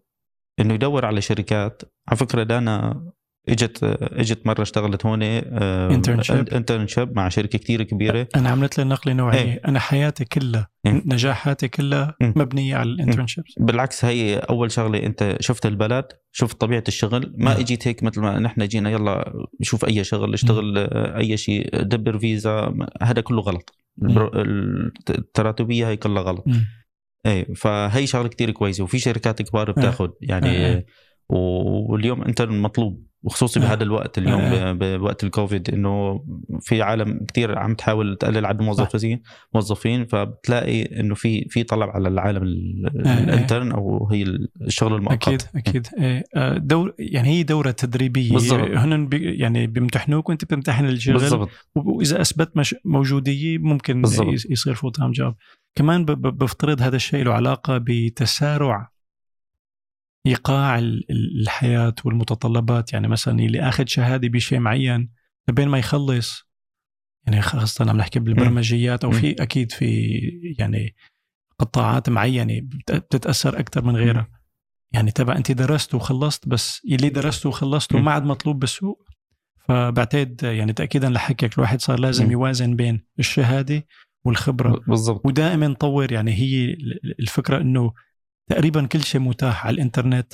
إنه 0.59 0.74
يدور 0.74 1.05
على 1.05 1.21
شركات 1.21 1.82
على 2.07 2.17
فكرة 2.17 2.43
دانا 2.43 3.03
إجت 3.50 3.84
إجت 4.02 4.48
مرة 4.48 4.62
اشتغلت 4.62 5.06
هون. 5.06 5.24
internship 5.24 7.16
مع 7.16 7.30
شركة 7.30 7.60
كثير 7.60 7.84
كبيرة 7.84 8.28
أنا 8.36 8.50
عملت 8.50 8.78
لي 8.78 8.84
نقلة 8.84 9.14
نوعية 9.14 9.39
إيه. 9.39 9.62
أنا 9.68 9.80
حياتي 9.80 10.26
كلها 10.26 10.70
إيه. 10.86 11.04
نجاحاتي 11.06 11.68
كلها 11.68 12.16
مم. 12.22 12.34
مبنية 12.36 12.76
على 12.76 12.89
ال 12.89 12.95
internships 12.95 13.54
بالعكس 13.60 14.06
هي 14.06 14.38
أول 14.38 14.72
شغلة 14.72 15.06
أنت 15.06 15.38
شفت 15.39 15.66
البلد 15.66 16.06
شفت 16.32 16.62
طبيعة 16.62 16.84
الشغل 16.88 17.34
ما 17.38 17.54
مم. 17.54 17.60
إجيت 17.60 17.88
هيك 17.88 18.04
مثل 18.04 18.22
ما 18.22 18.39
نحن 18.39 18.68
جينا 18.68 18.89
يلا 18.89 19.34
شوف 19.62 19.86
أي 19.86 20.04
شغل 20.04 20.34
اشتغل 20.34 20.78
آه، 20.78 21.18
أي 21.18 21.38
شيء 21.38 21.82
دبر 21.82 22.20
فيزا 22.20 22.74
هذا 23.02 23.22
كله 23.22 23.41
غلط 23.41 23.76
التراتبية 25.10 25.88
هي 25.88 25.98
كلها 25.98 26.24
غلط. 26.24 26.46
إيه 27.26 27.54
فهي 27.54 28.08
شغلة 28.08 28.28
كتير 28.28 28.52
كويسة 28.52 28.84
وفي 28.84 29.00
شركات 29.00 29.41
كبار 29.41 29.72
بتاخذ 29.72 30.10
يعني 30.22 30.50
إيه. 30.50 30.86
واليوم 31.30 32.22
انت 32.22 32.41
مطلوب 32.41 33.12
وخصوصي 33.24 33.59
إيه. 33.59 33.65
بهذا 33.67 33.84
الوقت 33.84 34.17
اليوم 34.17 34.41
إيه. 34.41 34.71
ب- 34.71 34.99
بوقت 34.99 35.24
الكوفيد 35.24 35.69
إنه 35.69 36.24
في 36.61 36.82
عالم 36.82 37.26
كتير 37.28 37.57
عم 37.59 37.76
تحاول 37.76 38.17
تقلل 38.17 38.45
عدد 38.45 38.59
الموظفين 38.59 39.21
موظفين 39.55 40.05
فبتلاقي 40.05 40.99
إنه 40.99 41.15
في 41.15 41.45
في 41.49 41.63
طلب 41.63 41.89
على 41.89 42.07
العالم 42.09 42.43
ال- 42.43 42.91
إيه. 43.07 43.24
ال 43.24 43.30
intern 43.30 43.72
أو 43.71 44.07
هي 44.11 44.24
الشغل 44.61 44.95
المؤقت 44.95 45.28
أكيد 45.28 45.41
أكيد 45.55 45.88
إيه. 45.99 46.24
آه، 46.36 46.57
دور 46.57 46.93
يعني 46.99 47.30
هي 47.30 47.43
دورة 47.43 47.71
تدريبية 47.71 48.32
بالضبط. 48.32 48.69
هن 48.78 49.07
بي 49.07 49.36
يعني 49.38 49.67
بيمتحنوك 49.67 50.30
وأنت 50.30 50.45
بتمتحن 50.45 50.86
الشغل 50.86 51.13
بالضبط 51.13 51.49
وإذا 51.76 52.21
أثبت 52.21 52.57
مش 52.57 52.76
موجودية 52.86 53.57
ممكن 53.57 54.01
بالضبط. 54.01 54.34
يص- 54.34 54.45
يصير 54.51 54.74
full 54.74 54.91
time 54.91 55.12
job 55.12 55.34
كمان 55.76 56.05
بفترض 56.05 56.82
هذا 56.82 56.95
الشيء 56.95 57.24
له 57.26 57.34
علاقة 57.34 57.78
بتسارع 57.78 58.93
إيقاع 60.26 60.80
ال- 60.80 61.11
ال- 61.11 61.41
الحياة 61.41 61.95
والمتطلبات. 62.05 62.93
يعني 62.93 63.07
مثلا 63.07 63.39
اللي 63.39 63.61
آخذ 63.61 63.86
شهادة 63.88 64.28
بشيء 64.28 64.59
معين 64.59 65.09
لبين 65.49 65.67
ما 65.67 65.78
يخلص 65.78 66.43
يعني 67.28 67.41
خاصة 67.41 67.89
عم 67.89 67.97
نحكي 67.97 68.19
بالبرمجيات 68.19 69.03
أو. 69.03 69.11
في 69.11 69.32
أكيد 69.43 69.71
في 69.71 70.19
يعني 70.59 70.95
قطاعات 71.59 72.09
معينة 72.09 72.59
بت- 72.61 72.91
بتتأثر 72.91 73.59
أكثر 73.59 73.84
من 73.86 73.95
غيرها. 73.95 74.28
يعني 74.91 75.11
تبع 75.11 75.36
أنت 75.36 75.51
درست 75.51 75.95
وخلصت 75.95 76.47
بس 76.47 76.82
اللي 76.91 77.09
درسته 77.09 77.49
وخلصته. 77.49 77.99
ما 77.99 78.11
عاد 78.11 78.24
مطلوب 78.24 78.59
بالسوق. 78.59 79.03
فبعتقد 79.67 80.43
يعني 80.43 80.74
تاكيدا 80.74 81.09
لحكيك 81.09 81.53
الواحد 81.57 81.82
صار 81.82 81.99
لازم. 81.99 82.32
يوازن 82.32 82.76
بين 82.76 83.05
الشهادة 83.19 83.86
والخبرة. 84.26 84.84
بالضبط. 84.88 85.26
ودائما 85.26 85.67
نطور 85.67 86.11
يعني 86.11 86.34
هي 86.34 86.65
ال- 86.65 87.15
الفكرة 87.19 87.61
إنه 87.61 87.93
تقريبا 88.50 88.86
كل 88.86 89.04
شيء 89.04 89.22
متاح 89.22 89.66
على 89.66 89.74
الإنترنت. 89.74 90.34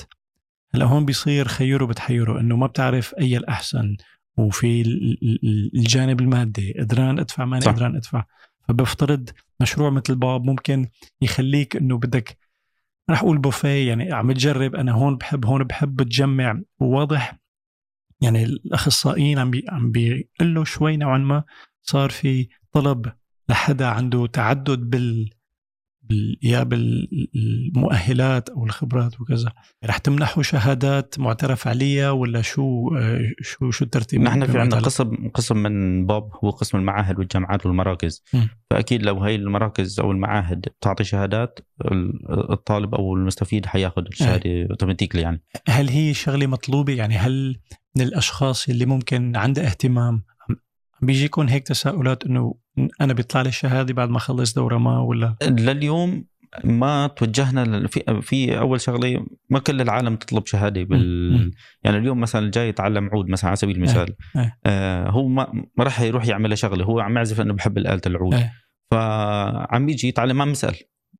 هلأ 0.74 0.84
هون 0.84 1.04
بيصير 1.04 1.48
خيره 1.48 1.84
بتحيره 1.84 2.40
إنه 2.40 2.56
ما 2.56 2.66
بتعرف 2.66 3.14
أي 3.20 3.36
الأحسن 3.36 3.96
وفي 4.36 4.80
ال- 4.80 5.18
ال- 5.22 5.70
الجانب 5.74 6.20
المادي 6.20 6.72
قدران 6.80 7.18
ادفع 7.18 7.44
ماني. 7.44 7.64
قدران 7.66 7.96
ادفع. 7.96 8.24
فبفترض 8.68 9.30
مشروع 9.60 9.90
مثل 9.90 10.14
باب 10.14 10.44
ممكن 10.44 10.88
يخليك 11.20 11.76
إنه 11.76 11.98
بدك 11.98 12.38
رح 13.10 13.22
أقول 13.22 13.38
بوفيه 13.38 13.88
يعني 13.88 14.12
عم 14.12 14.32
تجرب. 14.32 14.74
أنا 14.74 14.92
هون 14.92 15.16
بحب 15.16 15.46
هون 15.46 15.64
بحب 15.64 15.96
بتجمع 15.96 16.60
وواضح 16.78 17.38
يعني 18.20 18.44
الأخصائيين 18.44 19.38
عم 19.38 19.50
بي 19.50 19.64
عم 19.68 19.90
بيقولوا 19.90 20.64
شوي 20.64 20.96
نوعا 20.96 21.18
ما 21.18 21.44
صار 21.82 22.10
في 22.10 22.48
طلب 22.72 23.12
لحدا 23.48 23.86
عنده 23.86 24.26
تعدد 24.26 24.78
بال 24.90 25.30
بال 26.10 26.36
يا 26.42 26.62
بالمؤهلات 26.62 28.48
أو 28.48 28.64
الخبرات 28.64 29.20
وكذا. 29.20 29.52
رح 29.84 29.98
تمنحوا 29.98 30.42
شهادات 30.42 31.14
معترف 31.18 31.68
عليها 31.68 32.10
ولا 32.10 32.42
شو 32.42 32.96
آه، 32.96 33.20
شو 33.42 33.70
شو 33.70 33.84
الترتيب؟ 33.84 34.20
نحن 34.20 34.46
في 34.46 34.58
عندنا؟ 34.58 34.80
قسم 34.80 35.28
قسم 35.34 35.56
من 35.56 36.06
بوب 36.06 36.30
هو 36.44 36.50
قسم 36.50 36.78
المعاهد 36.78 37.18
والجامعات 37.18 37.66
والمراكز. 37.66 38.22
مم. 38.34 38.48
فأكيد 38.70 39.02
لو 39.02 39.22
هي 39.22 39.34
المراكز 39.34 40.00
أو 40.00 40.10
المعاهد 40.12 40.66
تعطي 40.80 41.04
شهادات 41.04 41.58
ال- 41.84 42.52
الطالب 42.52 42.94
أو 42.94 43.14
المستفيد 43.14 43.66
حياخذ 43.66 44.02
الشهادة 44.06 44.66
automatically 44.70 45.22
يعني. 45.22 45.42
هل 45.68 45.88
هي 45.88 46.14
شغلة 46.14 46.46
مطلوبة؟ 46.46 46.92
يعني 46.92 47.16
هل 47.16 47.56
من 47.96 48.02
الأشخاص 48.02 48.68
اللي 48.68 48.86
ممكن 48.86 49.36
عنده 49.36 49.66
اهتمام؟ 49.66 50.22
بيجيكم 51.02 51.48
هيك 51.48 51.66
تساؤلات 51.66 52.24
إنه 52.24 52.54
أنا 53.00 53.12
بيطلع 53.12 53.42
لي 53.42 53.48
الشهاده 53.48 53.94
بعد 53.94 54.08
ما 54.10 54.16
اخلص 54.16 54.54
دورة 54.54 54.78
ما 54.78 54.98
ولا 54.98 55.36
لليوم 55.42 56.24
ما 56.64 57.06
توجهنا 57.06 57.86
في 57.86 58.22
في 58.22 58.58
أول 58.58 58.80
شغلة 58.80 59.26
ما 59.50 59.58
كل 59.58 59.80
العالم 59.80 60.16
تطلب 60.16 60.46
شهادة 60.46 60.82
بال. 60.82 61.52
يعني 61.84 61.96
اليوم 61.96 62.20
مثلا 62.20 62.46
الجاي 62.46 62.68
يتعلم 62.68 63.10
عود 63.12 63.28
مثلا 63.28 63.48
على 63.48 63.56
سبيل 63.56 63.76
المثال 63.76 64.14
إيه. 64.36 64.58
آه 64.66 65.10
هو 65.10 65.28
ما 65.28 65.64
راح 65.80 66.00
يروح 66.00 66.26
يعملها 66.26 66.56
شغلة 66.56 66.84
هو 66.84 67.00
عم 67.00 67.16
يعزف 67.16 67.40
إنه 67.40 67.54
بحب 67.54 67.78
الآلة 67.78 68.00
العود 68.06 68.34
إيه. 68.34 68.52
فعم 68.90 69.88
يجي 69.88 70.08
يتعلم 70.08 70.36
ما 70.36 70.44
بيسال 70.44 70.76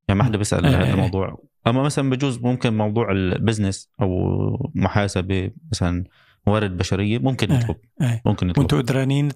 يعني 0.07 0.19
ما 0.19 0.23
حدا 0.23 0.37
بيسأل 0.37 0.65
إيه. 0.65 0.75
هذا 0.75 0.93
الموضوع 0.93 1.43
أما 1.67 1.83
مثلا 1.83 2.09
بجوز 2.09 2.39
ممكن 2.39 2.77
موضوع 2.77 3.11
ال 3.11 3.20
business 3.20 3.91
أو 4.01 4.71
محاسبة 4.75 5.51
مثلا 5.71 6.03
موارد 6.47 6.77
بشرية 6.77 7.19
ممكن 7.19 7.51
إيه. 7.51 7.59
يطلب 7.59 7.75
إيه. 8.01 8.21
ممكن 8.25 8.49
يطلب 8.49 8.59
وأنتم 8.59 8.77
قدرانين 8.77 9.29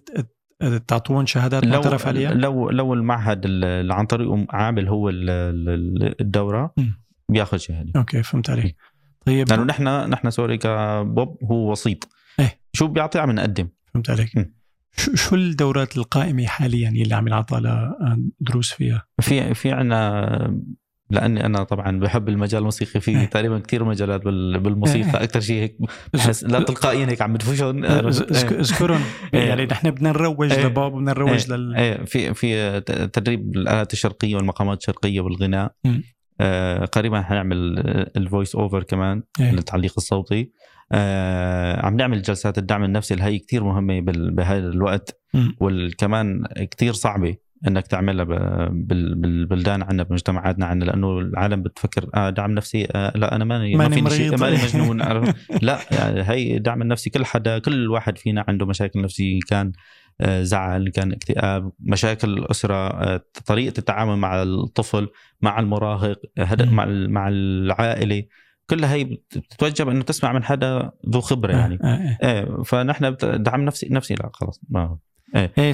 تعطون 0.88 1.26
شهادات 1.26 1.66
معترف 1.66 2.08
عليها؟ 2.08 2.34
لو 2.34 2.70
لو 2.70 2.94
المعهد 2.94 3.42
اللي 3.46 3.94
عن 3.94 4.06
طريقه 4.06 4.46
عامل 4.50 4.88
هو 4.88 5.10
ال- 5.10 5.30
ال- 5.30 6.22
الدورة. 6.22 6.74
بياخذ 7.30 7.58
شهادة 7.58 7.92
okay 7.96 8.24
فهمت 8.24 8.50
عليك 8.50 8.76
طيب 9.26 9.50
لأنه 9.50 9.64
نحن 9.64 9.84
نحن 10.10 10.30
sorry 10.30 10.58
كبوب 10.58 11.38
هو 11.44 11.72
وسيط 11.72 12.10
إيه. 12.40 12.60
شو 12.74 12.88
بيعطي 12.88 13.20
عم 13.20 13.32
نقدم 13.32 13.68
فهمت 13.94 14.10
عليك 14.10 14.38
مم. 14.38 14.54
شو 14.98 15.16
شو 15.16 15.36
الدورات 15.36 15.98
القائمة 15.98 16.46
حاليا 16.46 16.90
اللي 16.90 17.16
عم 17.16 17.28
ينعطى 17.28 17.60
لها 17.60 17.98
دروس 18.40 18.74
فيها؟ 18.74 19.06
في 19.22 19.54
في 19.54 19.72
عنا 19.72 20.62
لأني 21.10 21.46
أنا 21.46 21.64
طبعا 21.64 22.00
بحب 22.00 22.30
المجال 22.30 22.60
الموسيقي 22.60 23.00
في 23.02 23.12
إيه. 23.12 23.26
تقريبا 23.26 23.60
كثير 23.60 23.84
مجالات 23.84 24.24
بال- 24.26 24.60
بالموسيقى 24.60 25.24
أكثر 25.24 25.40
شيء 25.40 25.62
هيك 25.62 25.78
بحس 26.14 26.44
لا 26.44 26.60
تلقائيا 26.64 27.06
هيك 27.06 27.22
عم 27.22 27.34
بدفشهم 27.34 27.86
اذك- 27.86 28.54
اذكرهم 28.54 29.02
إيه. 29.34 29.40
يعني 29.40 29.66
نحن 29.66 29.92
بدنا 29.92 30.10
نروج 30.10 30.52
إيه. 30.52 30.66
لباب 30.66 30.92
بدنا 30.92 31.12
نروج 31.12 31.52
لل 31.52 31.76
إيه 31.76 32.04
في 32.06 32.34
في 32.34 32.80
تدريب 33.14 33.56
الآلات 33.56 33.94
الشرقية 33.94 34.36
والمقامات 34.36 34.78
الشرقية 34.78 35.22
والغناء. 35.22 35.72
آه 36.42 36.86
قريبا 36.86 37.22
حنعمل 37.22 37.80
ال 38.18 38.24
voice 38.24 38.56
over 38.56 38.84
كمان 38.84 39.24
إيه. 39.40 39.50
التعليق 39.52 39.94
الصوتي 39.98 40.52
آه 40.92 41.86
عم 41.86 41.96
نعمل 41.98 42.22
جلسات 42.22 42.58
الدعم 42.58 42.84
النفسي 42.84 43.14
اللي 43.14 43.26
هي 43.26 43.40
كثير 43.40 43.64
مهمه 43.64 44.00
بهذا 44.32 44.68
الوقت 44.68 45.20
مم. 45.34 45.56
والكمان 45.60 46.44
كثير 46.72 46.94
صعبة 46.94 47.36
إنك 47.68 47.88
تعملها 47.88 48.24
بالبلدان 48.72 49.82
عندنا 49.82 50.04
بمجتمعاتنا 50.04 50.66
عندنا 50.66 50.90
لأنه 50.90 51.20
العالم 51.20 51.64
بتفكر 51.64 52.10
آه 52.16 52.30
دعم 52.30 52.52
نفسي 52.52 52.88
آه 52.92 53.12
لا 53.18 53.36
أنا 53.36 53.46
ماني 53.46 53.76
ما 53.76 53.90
فيني 53.90 54.10
شيء 54.10 54.30
مريض. 54.38 54.42
ماني 54.44 54.56
مجنون؟ 54.66 55.02
لا 55.62 55.80
يعني 55.92 56.22
هي 56.24 56.58
الدعم 56.58 56.82
النفسي 56.82 57.10
كل 57.10 57.26
حدا 57.26 57.60
كل 57.60 57.92
واحد 57.92 58.18
فينا 58.18 58.46
عنده 58.48 58.66
مشاكل 58.66 59.02
نفسية 59.02 59.40
كان 59.50 59.72
آه، 60.22 60.44
زعل 60.44 60.90
كان 60.90 61.12
اكتئاب 61.12 61.72
مشاكل 61.80 62.30
الأسرة 62.34 62.74
آه، 62.88 63.22
طريقة 63.46 63.78
التعامل 63.80 64.16
مع 64.18 64.44
الطفل 64.44 65.08
مع 65.42 65.60
المراهق. 65.60 66.20
مع 66.62 66.86
مع 67.08 67.28
العائلة 67.28 68.24
كلها 68.70 68.94
هي 68.94 69.04
بت- 69.04 69.38
بتتوجب 69.38 69.90
إنه 69.90 70.04
تسمع 70.04 70.34
من 70.34 70.44
حدا 70.44 70.92
ذو 71.10 71.22
خبرة 71.22 71.52
يعني 71.52 71.80
آه، 71.84 71.88
آه. 71.88 72.18
إيه 72.24 72.64
فنحن 72.64 73.16
دعم 73.24 73.62
نفسي 73.66 73.88
نفسي 73.92 74.14
لا 74.14 74.30
خلص 74.34 74.62
ما 74.70 74.98
إيه 75.36 75.72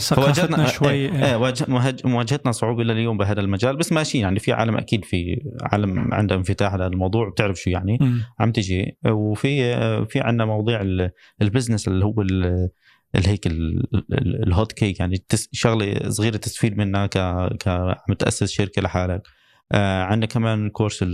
شوي 0.68 0.92
إيه, 0.92 1.12
إيه. 1.12 1.26
إيه 1.26 1.36
واجه- 1.36 1.66
مواجه- 1.68 2.08
مواجهتنا 2.08 2.52
صعوبة 2.52 2.84
لليوم 2.84 3.18
بهذا 3.18 3.42
المجال 3.42 3.78
بس 3.78 3.92
ماشي 3.92 4.20
يعني 4.20 4.40
في 4.40 4.52
عالم 4.52 4.78
أكيد 4.78 5.06
في 5.06 5.42
عالم 5.62 6.14
عنده 6.14 6.36
انفتاح 6.36 6.74
على 6.74 6.88
الموضوع 6.88 7.30
بتعرف 7.30 7.58
شو 7.60 7.70
يعني 7.70 7.98
مم. 8.02 8.22
عم 8.40 8.52
تجي 8.52 8.98
وفي 9.06 9.76
في 10.06 10.20
عندنا 10.20 10.46
مواضيع 10.46 10.82
ال- 10.82 11.12
ال 11.42 11.47
business 11.47 11.88
اللي 11.88 12.06
هو 12.06 12.22
ال- 12.22 12.70
اللي 13.16 13.28
هيك 13.30 13.48
ال- 13.48 13.88
ال- 14.12 14.44
ال 14.48 14.54
hot 14.54 14.72
cake 14.72 15.00
يعني 15.00 15.24
شغلة 15.52 16.10
صغيرة 16.10 16.38
تستفيد 16.38 16.78
منها 16.78 17.06
ك 17.08 17.18
ك 17.58 17.68
عم 17.68 18.14
تأسس 18.20 18.52
شركة 18.52 18.82
لحالك 18.82 19.22
آه 19.72 20.04
عندنا 20.04 20.26
كمان 20.26 20.70
course 20.70 21.06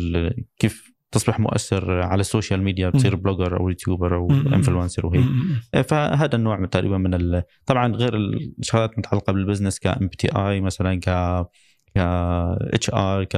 كيف 0.60 0.97
تصبح 1.12 1.40
مؤثر 1.40 2.02
على 2.02 2.22
ال 2.22 2.28
social 2.28 2.64
media 2.64 2.90
تصير 2.90 3.16
blogger 3.16 3.60
أو 3.60 3.70
YouTuber 3.70 4.16
أو. 4.16 4.32
influencer 4.32 5.06
وهيك 5.06 5.26
مم. 5.26 5.84
فهذا 5.84 6.36
النوع 6.36 6.60
من 6.60 6.70
تقريبا 6.70 6.98
من 6.98 7.14
ال... 7.14 7.44
طبعا 7.66 7.96
غير 7.96 8.16
الشغلات 8.60 8.94
المتعلقه 8.94 9.34
بال 9.34 9.43
business 9.43 9.80
ك 9.80 9.88
MBA 9.88 10.62
مثلا 10.62 11.00
ك 11.00 11.10
ك 11.98 12.00
HR 12.74 13.24
ك 13.24 13.32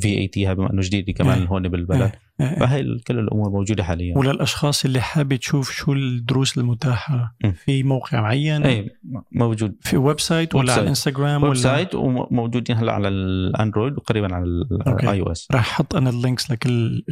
VAT 0.00 0.54
بما 0.54 0.72
إنه 0.72 0.82
جديد 0.82 1.10
كمان 1.10 1.38
إيه. 1.38 1.46
هون 1.48 1.68
بالبلد 1.68 2.12
إيه. 2.40 2.58
فهي 2.58 2.80
ال- 2.80 3.00
كل 3.04 3.18
الأمور 3.18 3.50
موجودة 3.50 3.84
حاليا 3.84 4.18
وللأشخاص 4.18 4.84
اللي 4.84 5.00
حابة 5.00 5.36
تشوف 5.36 5.70
شو 5.70 5.92
الدروس 5.92 6.58
المتاحة. 6.58 7.34
في 7.64 7.82
موقع 7.82 8.20
معين 8.20 8.62
اي 8.62 8.90
موجود 9.32 9.74
في 9.80 9.96
website 9.96 10.54
ولا 10.54 10.72
على. 10.72 10.82
الانستغرام 10.82 11.42
website 11.42 11.94
وموجودين 11.94 12.76
هلأ 12.76 12.92
على 12.92 13.08
ال 13.08 13.18
Android 13.18 13.92
وقريبا 13.92 14.34
على. 14.34 14.44
ال 14.86 15.20
iOS 15.20 15.48
راح 15.52 15.60
أحط 15.70 15.94
أنا 15.94 16.10
ال 16.10 16.17
links 16.17 16.50
لكل. 16.50 17.02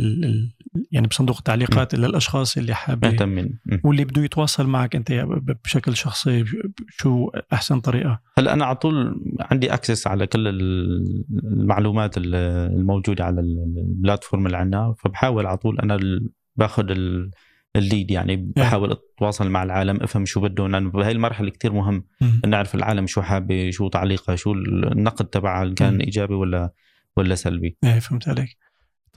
يعني 0.92 1.06
بصندوق 1.06 1.36
التعليقات 1.38 1.94
للاشخاص 1.94 2.56
اللي 2.56 2.74
مم. 3.66 3.80
واللي 3.84 4.04
بده 4.04 4.22
يتواصل 4.24 4.66
معك 4.66 4.96
أنت 4.96 5.12
بشكل 5.64 5.96
شخصي 5.96 6.44
شو 6.90 7.30
أحسن 7.52 7.80
طريقة؟ 7.80 8.20
هلا 8.38 8.52
أنا 8.52 8.64
على 8.64 8.76
طول 8.76 9.20
عندي 9.40 9.74
access 9.74 10.07
على 10.06 10.26
كل 10.26 10.48
ال- 10.48 11.24
المعلومات 11.44 12.18
ال- 12.18 12.34
الموجودة 12.78 13.24
على 13.24 13.40
ال- 13.40 13.74
ال 13.88 13.95
platform 13.95 14.46
اللي 14.46 14.56
عندنا 14.56 14.94
فبحاول 14.98 15.46
على 15.46 15.56
طول 15.56 15.78
أنا 15.80 16.20
باخذ 16.56 16.90
ال- 16.90 17.30
ال 17.76 17.83
lead 17.83 18.11
يعني 18.10 18.36
بحاول 18.36 18.90
أتواصل 18.92 19.50
مع 19.50 19.62
العالم 19.62 20.02
أفهم 20.02 20.24
شو 20.24 20.40
بدهم 20.40 20.70
لأنه 20.70 20.90
بهي 20.90 21.10
المرحلة 21.10 21.50
كتير 21.50 21.72
مهم. 21.72 22.04
نعرف 22.46 22.74
العالم 22.74 23.06
شو 23.06 23.22
حابة 23.22 23.70
شو 23.70 23.88
تعليقها 23.88 24.36
شو 24.36 24.52
النقد 24.52 25.24
تبعها 25.26 25.74
كان. 25.74 26.00
إيجابي 26.00 26.34
ولا 26.34 26.70
ولا 27.16 27.34
سلبي. 27.34 27.76
إيه 27.84 27.98
فهمت 27.98 28.28
عليك. 28.28 28.56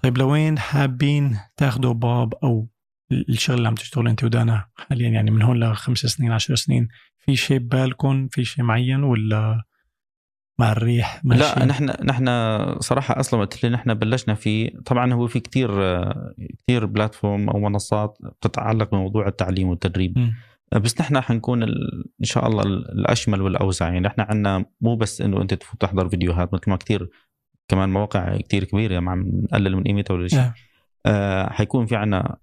طيب 0.03 0.17
لوين 0.17 0.59
حابين 0.59 1.37
تاخذوا 1.57 1.93
باب 1.93 2.33
أو 2.43 2.67
الشغل 3.11 3.57
اللي 3.57 3.67
عم 3.67 3.75
تشتغل 3.75 4.07
أنت 4.07 4.23
ودانا 4.23 4.65
حاليا؟ 4.75 5.09
يعني 5.09 5.31
من 5.31 5.41
هون 5.41 5.59
لخمس 5.63 5.97
سنين 5.99 6.31
عشر 6.31 6.55
سنين 6.55 6.87
في 7.19 7.35
شيء 7.35 7.57
ببالكم؟ 7.57 8.27
في 8.27 8.45
شيء 8.45 8.63
معين 8.63 9.03
ولا 9.03 9.63
مع 10.59 10.71
الريح 10.71 11.21
ماشي 11.25 11.59
لا 11.59 11.65
نحن 11.65 11.85
نحن 12.05 12.25
صراحة 12.79 13.19
أصلا 13.19 13.39
وقت 13.39 13.63
اللي 13.65 13.75
نحن 13.75 13.93
بلشنا 13.93 14.33
فيه 14.35 14.69
طبعا 14.85 15.13
هو 15.13 15.27
في 15.27 15.39
كتير 15.39 15.69
كتير 16.59 16.85
بلاتفورم 16.85 17.49
أو 17.49 17.59
منصات 17.59 18.17
بتتعلق 18.21 18.91
بموضوع 18.91 19.27
التعليم 19.27 19.67
والتدريب. 19.67 20.17
مم. 20.17 20.33
بس 20.81 21.01
نحن 21.01 21.21
حنكون 21.21 21.63
إن 21.63 22.23
شاء 22.23 22.47
الله 22.47 22.63
ال- 22.63 22.91
الأشمل 22.91 23.41
والأوسع. 23.41 23.85
يعني 23.85 23.99
نحن 23.99 24.21
عندنا 24.21 24.65
مو 24.81 24.95
بس 24.95 25.21
إنه 25.21 25.41
أنت 25.41 25.53
تفوت 25.53 25.81
تحضر 25.81 26.09
فيديوهات 26.09 26.53
مثل 26.53 26.69
ما 26.69 26.75
كتير 26.75 27.09
كمان 27.67 27.89
مواقع 27.89 28.37
كتير 28.37 28.63
كبيرة 28.63 28.99
ما 28.99 29.11
عم 29.11 29.41
نقلل 29.43 29.75
من 29.75 29.83
قيمتها 29.83 30.13
ولا 30.13 30.27
شيء 30.27 30.39
آه. 30.39 30.53
آه 31.05 31.49
حيكون 31.49 31.85
في 31.85 31.95
عندنا 31.95 32.37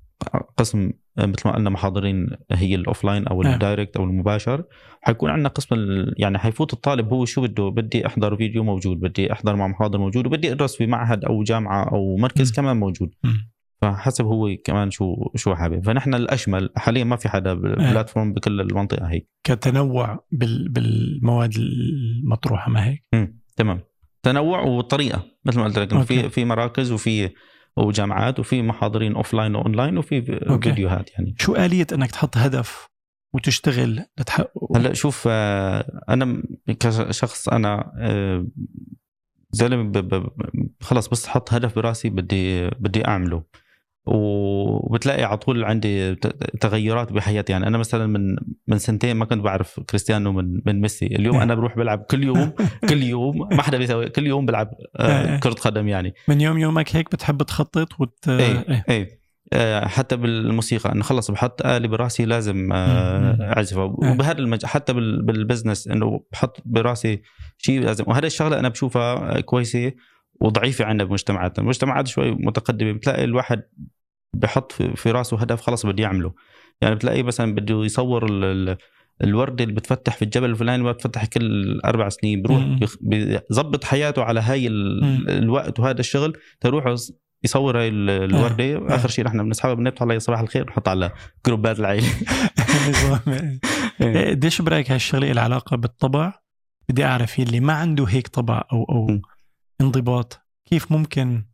قسم 0.56 0.90
آه، 1.18 1.26
مثل 1.26 1.48
ما 1.48 1.54
قلنا 1.54 1.70
محاضرين 1.70 2.30
هي 2.52 2.74
ال 2.74 2.81
offline 2.81 3.26
أو 3.26 3.42
آه. 3.42 3.54
ال 3.54 3.60
direct 3.60 3.96
أو 3.96 4.04
المباشر 4.04 4.64
حيكون 5.02 5.30
عندنا 5.30 5.48
قسم 5.48 5.76
يعني 6.16 6.38
حيفوت 6.38 6.72
الطالب 6.72 7.12
هو 7.12 7.24
شو 7.24 7.42
بده 7.42 7.68
بدي 7.68 8.06
أحضر 8.06 8.36
فيديو 8.36 8.64
موجود 8.64 9.00
بدي 9.00 9.32
أحضر 9.32 9.56
مع 9.56 9.66
محاضر 9.66 9.98
موجود 9.98 10.26
وبدي 10.26 10.52
أدرس 10.52 10.76
في 10.76 10.86
معهد 10.86 11.24
أو 11.24 11.42
جامعة 11.42 11.84
أو 11.92 12.16
مركز 12.16 12.50
م. 12.50 12.54
كمان 12.54 12.76
موجود 12.76 13.14
مم. 13.24 13.50
فحسب 13.82 14.24
هو 14.24 14.56
كمان 14.64 14.90
شو 14.90 15.30
شو 15.36 15.54
حابب 15.54 15.84
فنحن 15.84 16.14
الأشمل 16.14 16.70
حاليا 16.76 17.04
ما 17.04 17.16
في 17.16 17.28
حدا 17.28 17.54
platform 17.54 18.32
بكل 18.32 18.60
المنطقة 18.60 19.06
هي 19.06 19.22
كتنوع 19.44 20.24
بال... 20.32 20.68
بالمواد 20.68 21.54
المطروحة 21.56 22.70
ما 22.70 22.84
هيك 22.84 23.04
مم. 23.12 23.38
تمام 23.56 23.80
تنوع 24.24 24.60
والطريقة 24.60 25.22
مثل 25.44 25.58
ما 25.58 25.64
قلت 25.64 25.78
لك. 25.78 26.02
في 26.02 26.28
في 26.28 26.44
مراكز 26.44 26.92
وفي 26.92 27.30
وجامعات 27.76 28.40
وفي 28.40 28.62
محاضرين 28.62 29.14
offline 29.16 29.34
و 29.34 29.54
online 29.54 29.98
وفي 29.98 30.40
okay. 30.50 30.68
فيديوهات 30.68 31.10
يعني 31.12 31.34
شو 31.38 31.56
آلية 31.56 31.86
إنك 31.92 32.10
تحط 32.10 32.36
هدف 32.36 32.88
وتشتغل 33.34 34.04
لتحققه 34.18 34.78
هلأ 34.78 34.92
شوف 34.92 35.24
آه، 35.30 36.02
أنا 36.08 36.42
كشخص 36.80 37.48
أنا 37.48 37.92
آه، 37.98 38.46
زلمة 39.50 39.92
خلص 40.80 41.08
بس 41.08 41.26
حط 41.26 41.52
هدف 41.52 41.76
براسي 41.76 42.08
بدي 42.10 42.68
بدي 42.70 43.06
أعمله 43.06 43.42
وبتلاقي 44.06 45.24
على 45.24 45.36
طول 45.38 45.64
عندي 45.64 46.14
تغيرات 46.60 47.12
بحياتي. 47.12 47.52
يعني 47.52 47.66
أنا 47.66 47.78
مثلا 47.78 48.06
من 48.06 48.36
من 48.66 48.78
سنتين 48.78 49.16
ما 49.16 49.24
كنت 49.24 49.44
بعرف 49.44 49.80
كريستيانو 49.80 50.32
من 50.32 50.60
من 50.66 50.80
ميسي. 50.80 51.06
اليوم 51.06 51.36
أنا 51.36 51.54
بروح 51.54 51.76
بلعب 51.76 51.98
كل 52.10 52.24
يوم 52.24 52.52
كل 52.88 53.02
يوم 53.02 53.48
ما 53.52 53.62
حدا 53.62 53.78
بيسوي 53.78 54.08
كل 54.08 54.26
يوم 54.26 54.46
بلعب 54.46 54.70
آه، 54.96 55.38
كرة 55.38 55.52
قدم 55.52 55.88
يعني. 55.88 56.14
من 56.28 56.40
يوم 56.40 56.58
يومك 56.58 56.96
هيك 56.96 57.12
بتحب 57.12 57.42
تخطط 57.42 58.00
وت... 58.00 58.28
إيه 58.28 58.84
إيه. 58.90 59.24
آه، 59.52 59.86
حتى 59.86 60.16
بالموسيقى. 60.16 60.92
إنه 60.92 61.02
خلص 61.02 61.30
بحط 61.30 61.66
آلة 61.66 61.88
براسي 61.88 62.24
لازم 62.24 62.72
آه،. 62.72 63.52
اعزفها 63.56 63.84
وبهذا 63.84 64.38
المج... 64.38 64.64
حتى 64.64 64.92
بال- 64.92 65.22
بالبزنس 65.22 65.88
إنه 65.88 66.20
بحط 66.32 66.62
براسي 66.64 67.22
شيء 67.58 67.80
لازم. 67.80 68.04
وهذا 68.06 68.26
الشغلة 68.26 68.58
أنا 68.58 68.68
بشوفها 68.68 69.40
كويسة 69.40 69.92
وضعيفة 70.40 70.84
عندنا 70.84 71.08
بمجتمعاتنا، 71.08 71.62
المجتمعات 71.64 72.06
شوي 72.06 72.30
متقدمة. 72.30 72.92
بتلاقي 72.92 73.24
الواحد 73.24 73.62
بحط 74.34 74.72
في 74.72 74.96
في 74.96 75.10
راسه 75.10 75.38
هدف 75.38 75.60
خلص 75.60 75.86
بدي 75.86 76.02
يعمله. 76.02 76.34
يعني 76.80 76.94
بتلاقي 76.94 77.22
مثلا 77.22 77.54
بده 77.54 77.84
يصور 77.84 78.26
ال... 78.30 78.44
ال... 78.44 78.76
الوردة 79.24 79.64
اللي 79.64 79.74
بتفتح 79.74 80.16
في 80.16 80.22
الجبل 80.22 80.50
الفلاني 80.50 80.82
ما 80.82 80.92
بتفتح 80.92 81.24
كل 81.24 81.80
أربع 81.84 82.08
سنين. 82.08 82.42
بروح 82.42 82.64
بيظبط 83.00 83.84
حياته 83.84 84.22
على 84.22 84.40
هاي. 84.40 84.66
الوقت 85.28 85.80
وهذا 85.80 86.00
الشغل. 86.00 86.32
تروح 86.60 86.94
يصور 87.44 87.78
هاي 87.80 87.88
ال- 87.88 88.10
الوردة 88.10 88.64
آه. 88.64 88.94
آخر 88.94 89.08
شيء 89.08 89.24
نحن 89.24 89.44
بنسحبها 89.44 89.74
بنبت 89.74 90.02
على 90.02 90.20
صباح 90.20 90.40
الخير 90.40 90.64
بنحطها 90.64 90.90
على 90.90 91.12
جروبات 91.46 91.80
العيلة. 91.80 92.06
نظام. 92.88 93.20
إيه، 94.00 94.30
قديش 94.30 94.62
برأيك 94.62 94.90
هالشغله 94.90 95.32
لها 95.32 95.42
علاقة 95.42 95.76
بالطبع؟ 95.76 96.32
بدي 96.88 97.04
أعرف 97.04 97.38
يلي 97.38 97.60
ما 97.60 97.72
عنده 97.72 98.04
هيك 98.04 98.28
طبع 98.28 98.62
أو 98.72 98.84
أو. 98.84 99.20
انضباط. 99.80 100.40
كيف 100.66 100.92
ممكن 100.92 101.44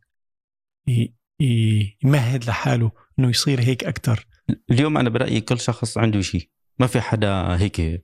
يمهد 1.41 2.45
لحاله 2.45 2.91
إنه 3.19 3.29
يصير 3.29 3.59
هيك 3.61 3.83
أكثر 3.83 4.25
اليوم 4.71 4.97
أنا 4.97 5.09
برأيي 5.09 5.41
كل 5.41 5.59
شخص 5.59 5.97
عنده 5.97 6.21
شيء. 6.21 6.49
ما 6.79 6.87
في 6.87 7.01
حدا 7.01 7.57
هيك. 7.57 8.03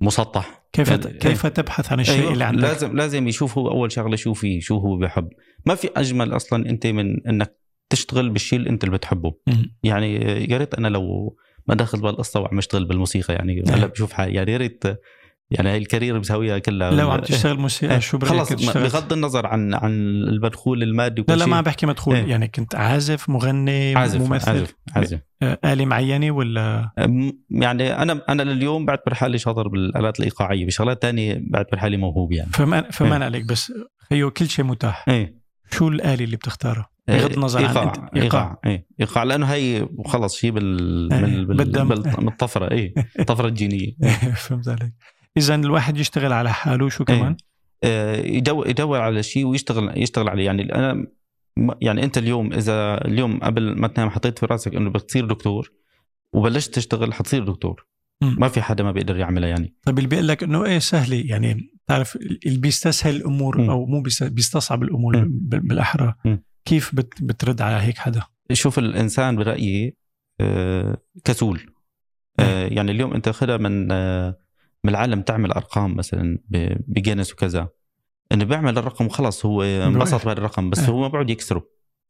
مسطح. 0.00 0.62
كيف 0.72 0.88
يعني- 0.88 1.18
كيف 1.18 1.46
تبحث 1.46 1.92
عن 1.92 2.00
الشيء 2.00 2.20
أيوة، 2.20 2.32
اللي 2.32 2.44
عندك؟ 2.44 2.62
لازم 2.62 2.96
لازم 2.96 3.28
يشوف 3.28 3.58
هو 3.58 3.70
أول 3.70 3.92
شغلة 3.92 4.16
شو 4.16 4.32
فيه 4.34 4.60
شو 4.60 4.78
هو 4.78 4.96
بيحب 4.96 5.28
ما 5.66 5.74
في 5.74 5.90
أجمل 5.96 6.36
أصلا 6.36 6.70
أنت 6.70 6.86
من 6.86 7.26
إنك 7.26 7.56
تشتغل 7.90 8.30
بالشيء 8.30 8.58
اللي 8.58 8.70
أنت 8.70 8.84
اللي 8.84 8.96
بتحبه. 8.96 9.34
يعني 9.82 10.14
يا 10.50 10.58
ريت 10.58 10.74
أنا 10.74 10.88
لو 10.88 11.36
ما 11.66 11.74
داخل 11.74 12.00
بالقصة 12.00 12.40
وعم 12.40 12.58
أشتغل 12.58 12.84
بالموسيقى 12.84 13.34
يعني 13.34 13.62
هلا 13.68 13.86
بشوف 13.86 14.12
حالي 14.12 14.34
يعني 14.34 14.52
يا 14.52 14.56
ريت 14.56 14.84
يعني 15.54 15.68
هاي 15.68 15.78
الكارير 15.78 16.18
مسويها 16.18 16.58
كلها. 16.58 16.90
لو 16.90 17.10
عم 17.10 17.20
تشتغل 17.20 17.58
موسيقى 17.58 18.00
شو 18.00 18.18
برأيك 18.18 18.42
خلص؟ 18.42 18.76
بغض 18.76 19.12
النظر 19.12 19.46
عن 19.46 19.74
عن 19.74 19.90
المدخول 19.92 20.82
المادي 20.82 21.14
لا 21.14 21.22
وكل 21.22 21.32
لا 21.32 21.38
شيء. 21.38 21.48
ما 21.48 21.56
عم 21.56 21.64
بحكي 21.64 21.86
مدخول. 21.86 22.16
إيه. 22.16 22.24
يعني 22.26 22.48
كنت 22.48 22.74
عازف 22.74 23.28
مغني 23.30 23.94
عازف 23.96 24.20
ممثل. 24.20 24.50
عازف 24.50 24.74
عازف. 24.96 25.20
آه، 25.42 25.58
آلة 25.64 25.84
معينة 25.84 26.30
ولا؟ 26.30 26.90
يعني 27.50 28.02
أنا 28.02 28.22
أنا 28.28 28.42
لليوم 28.42 28.86
بعتبر 28.86 29.14
حالي 29.14 29.38
شاطر 29.38 29.68
بالآلات 29.68 30.18
الإيقاعية 30.20 30.66
بشغلات 30.66 31.02
تانية 31.02 31.42
بعتبر 31.50 31.78
حالي 31.78 31.96
موهوب 31.96 32.32
يعني. 32.32 32.50
فما 32.52 32.90
فما 32.90 33.16
إيه. 33.16 33.24
عليك 33.24 33.44
بس 33.44 33.72
خيو 34.10 34.30
كل 34.30 34.48
شيء 34.48 34.64
متاح. 34.64 35.04
إيه. 35.08 35.42
شو 35.70 35.88
الآلة 35.88 36.24
اللي 36.24 36.36
بتختارها؟ 36.36 36.88
بغض 37.08 37.32
النظر 37.32 37.58
عن 37.58 37.64
إيقاع 37.66 37.92
أنت- 37.92 38.16
إيقاع. 38.16 38.60
إيه. 38.66 38.86
إيقاع 39.00 39.22
لأنه 39.24 39.46
هي 39.46 39.88
خلص 40.06 40.36
شيء 40.36 40.50
بال, 40.50 41.12
إيه، 41.12 41.20
بال... 41.20 41.44
بال... 41.46 41.56
بالدم. 41.56 41.88
بال... 41.88 42.02
بالطفرة 42.02 42.70
إيه. 42.70 42.94
الطفره 43.20 43.48
الجينية. 43.48 43.92
فهمت 44.36 44.68
عليك. 44.68 44.92
إذا 45.36 45.54
الواحد 45.54 45.96
يشتغل 45.98 46.32
على 46.32 46.52
حاله 46.52 46.88
شو 46.88 47.04
كمان؟ 47.04 47.36
آه، 47.84 48.16
يدور 48.16 48.68
يدور 48.68 49.00
على 49.00 49.22
شيء 49.22 49.46
ويشتغل 49.46 49.92
يشتغل 50.02 50.28
عليه 50.28 50.44
يعني 50.46 50.74
أنا 50.74 50.94
م- 51.56 51.70
يعني 51.80 52.04
أنت 52.04 52.18
اليوم 52.18 52.52
إذا 52.52 53.04
اليوم 53.04 53.40
قبل 53.40 53.76
ما 53.80 53.88
تنام 53.88 54.10
حطيت 54.10 54.38
في 54.38 54.46
راسك 54.46 54.74
إنه 54.74 54.90
بدك 54.90 55.02
تصير 55.02 55.26
دكتور 55.26 55.72
وبلشت 56.32 56.74
تشتغل 56.74 57.14
حتصير 57.14 57.44
دكتور. 57.44 57.86
ما 58.22 58.48
في 58.48 58.62
حدا 58.62 58.84
ما 58.84 58.92
بيقدر 58.92 59.16
يعملها 59.16 59.48
يعني 59.48 59.74
طيب 59.82 59.98
اللي 59.98 60.08
بيقول 60.08 60.28
لك 60.28 60.42
إنه 60.42 60.64
إيه 60.64 60.78
سهلة 60.78 61.22
يعني 61.26 61.70
تعرف 61.86 62.16
اللي 62.16 62.58
بيستسهل 62.58 63.16
الأمور 63.16 63.60
مم. 63.60 63.70
أو 63.70 63.86
مو 63.86 64.02
بيست- 64.02 64.22
بيستصعب 64.32 64.82
الأمور. 64.82 65.18
بال- 65.28 65.60
بالأحرى 65.60 66.14
مم. 66.24 66.42
كيف 66.64 66.94
بت 66.94 67.22
بترد 67.22 67.62
على 67.62 67.82
هيك 67.86 67.98
حدا؟ 67.98 68.22
شوف 68.52 68.78
الإنسان 68.78 69.36
برأيي 69.36 69.96
آه، 70.40 70.96
كسول 71.24 71.60
آه، 72.40 72.66
يعني 72.66 72.90
اليوم 72.92 73.14
أنت 73.14 73.28
خدها 73.28 73.56
من 73.56 73.88
آه، 74.84 74.86
من 74.86 74.90
العالم 74.90 75.22
تعمل 75.22 75.52
أرقام 75.52 75.96
مثلا 75.96 76.38
ب- 76.48 76.76
بجينس 76.88 77.32
وكذا 77.32 77.68
إنه 78.32 78.44
بيعمل 78.44 78.78
الرقم 78.78 79.06
وخلص 79.06 79.46
هو 79.46 79.62
انبسط 79.62 80.24
بهذا 80.24 80.38
الرقم 80.38 80.70
بس 80.70 80.78
إيه. 80.78 80.88
هو 80.88 81.00
ما 81.00 81.08
بيقعد 81.08 81.30
يكسره 81.30 81.66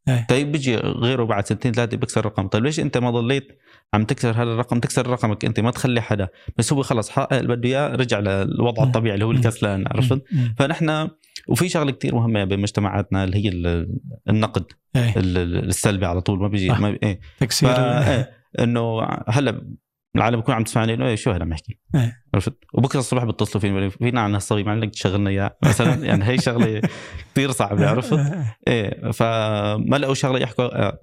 إيه. 0.08 0.26
طيب 0.28 0.52
بيجي 0.52 0.76
غيره 0.76 1.24
بعد 1.24 1.46
سنتين 1.46 1.72
ثلاثة 1.72 1.96
بيكسر 1.96 2.20
الرقم 2.20 2.48
طيب 2.48 2.64
ليش 2.64 2.80
أنت 2.80 2.98
ما 2.98 3.10
ضليت 3.10 3.58
عم 3.94 4.04
تكسر 4.04 4.30
هذا 4.30 4.42
الرقم 4.42 4.80
تكسر 4.80 5.06
رقمك 5.06 5.44
أنت 5.44 5.60
ما 5.60 5.70
تخلي 5.70 6.00
حدا 6.00 6.28
بس 6.56 6.72
هو 6.72 6.82
خلص 6.82 7.10
حقق 7.10 7.32
اللي 7.36 7.56
بده 7.56 7.68
إياه 7.68 7.88
رجع 7.88 8.18
للوضع 8.18 8.82
مم. 8.82 8.88
الطبيعي 8.88 9.14
اللي 9.14 9.24
هو. 9.24 9.30
الكسلان 9.30 9.84
عرفت. 9.86 10.22
فنحن 10.58 11.08
وفي 11.48 11.68
شغلة 11.68 11.90
كتير 11.92 12.14
مهمة 12.14 12.44
بمجتمعاتنا 12.44 13.24
اللي 13.24 13.44
هي 13.44 13.48
ال- 13.48 13.98
النقد 14.28 14.64
إيه 14.96 15.16
ال- 15.16 15.38
ال- 15.38 15.68
السلبي 15.68 16.06
على 16.06 16.20
طول 16.20 16.38
ما 16.38 16.48
بيجي. 16.48 16.68
ما 16.68 16.90
بي... 16.90 16.98
إيه 17.02 17.20
تكسير 17.40 17.74
ف- 17.74 17.78
إيه، 17.78 18.30
إنه 18.60 19.02
هلأ 19.28 19.66
العالم 20.16 20.40
بكون 20.40 20.54
عم 20.54 20.64
تسمعني 20.64 20.94
إنه 20.94 21.06
إيه 21.06 21.14
شو 21.14 21.30
هذا 21.30 21.42
عم 21.42 21.52
يحكي 21.52 21.78
إيه. 21.94 22.22
عرفت 22.34 22.54
وبكرة 22.74 23.00
الصبح 23.00 23.24
بتصلوا 23.24 23.60
فيني 23.60 23.90
فينا 23.90 24.20
عن 24.20 24.34
هالصبي 24.34 24.62
ما 24.64 24.76
لك 24.76 24.90
تشغلنا 24.90 25.30
إياه 25.30 25.56
مثلا 25.64 26.04
يعني 26.04 26.24
هي 26.24 26.38
شغلة 26.38 26.82
كثير 27.32 27.50
صعبة 27.50 27.88
عرفت 27.88 28.20
إيه 28.68 29.10
فما 29.10 29.98
لقوا 29.98 30.14
شغلة 30.14 30.38
يحكوا 30.38 30.86
آه، 30.86 30.98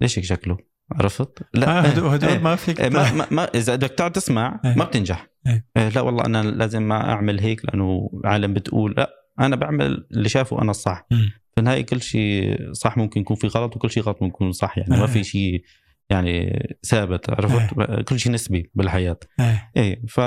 ليش 0.00 0.18
هيك 0.18 0.24
شكله 0.24 0.56
عرفت 0.92 1.42
آه، 1.42 1.46
لا 1.54 1.92
هدول 1.92 2.08
هدول 2.08 2.30
إيه. 2.30 2.38
ما 2.38 2.56
فيك 2.56 2.80
إيه، 2.80 2.88
ما, 2.88 3.12
ما, 3.12 3.26
ما 3.30 3.44
إذا 3.44 3.76
بدك 3.76 3.90
تقعد 3.90 4.12
تسمع 4.12 4.60
إيه. 4.64 4.74
ما 4.74 4.84
بتنجح 4.84 5.26
إيه. 5.46 5.66
إيه، 5.76 5.88
لا 5.88 6.00
والله 6.00 6.24
أنا 6.24 6.42
لازم 6.42 6.82
ما 6.82 7.10
أعمل 7.10 7.40
هيك 7.40 7.64
لأنه 7.64 8.10
العالم 8.24 8.54
بتقول 8.54 8.94
لا 8.96 9.10
أنا 9.40 9.56
بعمل 9.56 10.06
اللي 10.12 10.28
شافه 10.28 10.62
أنا 10.62 10.70
الصح. 10.70 11.06
في 11.54 11.60
النهايه 11.60 11.82
كل 11.86 12.02
شيء 12.02 12.58
صح 12.72 12.96
ممكن 12.96 13.20
يكون 13.20 13.36
في 13.36 13.46
غلط 13.46 13.76
وكل 13.76 13.90
شيء 13.90 14.02
غلط 14.02 14.22
ممكن 14.22 14.34
يكون 14.34 14.52
صح 14.52 14.78
يعني 14.78 14.90
ما 14.90 15.00
إيه. 15.00 15.06
في 15.06 15.24
شيء 15.24 15.62
يعني 16.10 16.62
ثابت 16.82 17.30
عرفت؟ 17.30 17.74
كل 18.08 18.18
شيء 18.18 18.32
نسبي 18.32 18.70
بالحياة. 18.74 19.18
إيه. 19.40 19.70
إيه 19.76 20.02
ف 20.08 20.20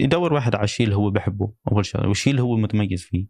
يدور 0.00 0.32
واحد 0.32 0.54
على 0.54 0.64
الشيء 0.64 0.86
اللي 0.86 0.96
هو 0.96 1.10
بحبه 1.10 1.52
أول 1.72 1.86
شغله 1.86 2.08
والشيء 2.08 2.30
اللي 2.30 2.42
هو 2.42 2.56
متميز 2.56 3.02
فيه. 3.02 3.26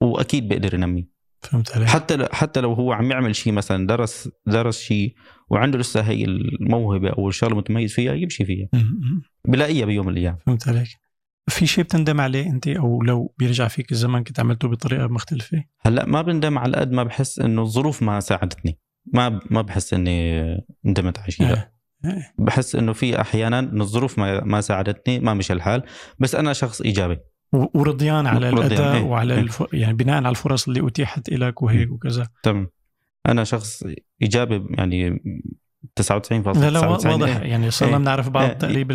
وأكيد 0.00 0.48
بيقدر 0.48 0.74
ينميه. 0.74 1.14
فهمت 1.42 1.76
عليك. 1.76 1.88
حتى 1.88 2.28
حتى 2.32 2.60
لو 2.60 2.72
هو 2.72 2.92
عم 2.92 3.10
يعمل 3.10 3.36
شيء 3.36 3.52
مثلا 3.52 3.86
درس 3.86 4.28
درس 4.46 4.80
شيء 4.80 5.14
وعنده 5.50 5.78
لسه 5.78 6.00
هي 6.00 6.24
الموهبة 6.24 7.10
أو 7.10 7.28
الشغلة 7.28 7.56
متميز 7.56 7.92
فيها 7.92 8.14
يمشي 8.14 8.44
فيها. 8.44 8.68
بلاقيها 9.48 9.86
بيوم 9.86 10.06
من 10.06 10.12
الأيام. 10.12 10.38
فهمت 10.46 10.68
عليك. 10.68 10.88
في 11.50 11.66
شيء 11.66 11.84
بتندم 11.84 12.20
عليه 12.20 12.46
أنت 12.46 12.68
أو 12.68 13.02
لو 13.02 13.34
بيرجع 13.38 13.68
فيك 13.68 13.92
الزمن 13.92 14.24
كنت 14.24 14.40
عملته 14.40 14.68
بطريقة 14.68 15.06
مختلفة؟ 15.06 15.64
هلأ 15.80 16.06
ما 16.06 16.22
بندم 16.22 16.58
على 16.58 16.76
قد 16.76 16.92
ما 16.92 17.02
بحس 17.02 17.38
إنه 17.38 17.62
الظروف 17.62 18.02
ما 18.02 18.20
ساعدتني. 18.20 18.78
ما 19.06 19.40
ما 19.50 19.62
بحس 19.62 19.94
إني 19.94 20.40
ندمت 20.84 21.18
على 21.18 21.30
شيء 21.30 21.46
لا 21.46 21.54
إيه. 21.54 21.74
إيه. 22.04 22.34
بحس 22.38 22.74
إنه 22.74 22.92
في 22.92 23.20
أحيانا 23.20 23.60
الظروف 23.60 24.18
ما 24.18 24.44
ما 24.44 24.60
ساعدتني 24.60 25.20
ما 25.20 25.34
مشى 25.34 25.52
الحال 25.52 25.82
بس 26.18 26.34
أنا 26.34 26.52
شخص 26.52 26.80
إيجابي 26.80 27.18
ورضيان 27.52 28.26
على 28.26 28.48
ورضيان، 28.48 28.66
الأداء 28.66 28.96
إيه. 28.96 29.02
وعلى 29.02 29.34
إيه. 29.34 29.40
الف... 29.40 29.64
يعني 29.72 29.92
بناء 29.92 30.16
على 30.16 30.28
الفرص 30.28 30.68
اللي 30.68 30.88
أتيحت 30.88 31.30
لك 31.30 31.62
وهيك 31.62 31.92
وكذا 31.92 32.28
تمام 32.42 32.68
أنا 33.28 33.44
شخص 33.44 33.84
إيجابي 34.22 34.66
يعني 34.70 35.22
99.99 36.00 36.58
لا 36.58 36.70
لا 36.70 36.86
واضح 36.88 37.36
إيه. 37.36 37.50
يعني 37.50 37.70
صرنا 37.70 37.92
إيه. 37.92 37.98
بنعرف 37.98 38.28
بعض 38.28 38.44
إيه. 38.44 38.52
تقريبا 38.52 38.94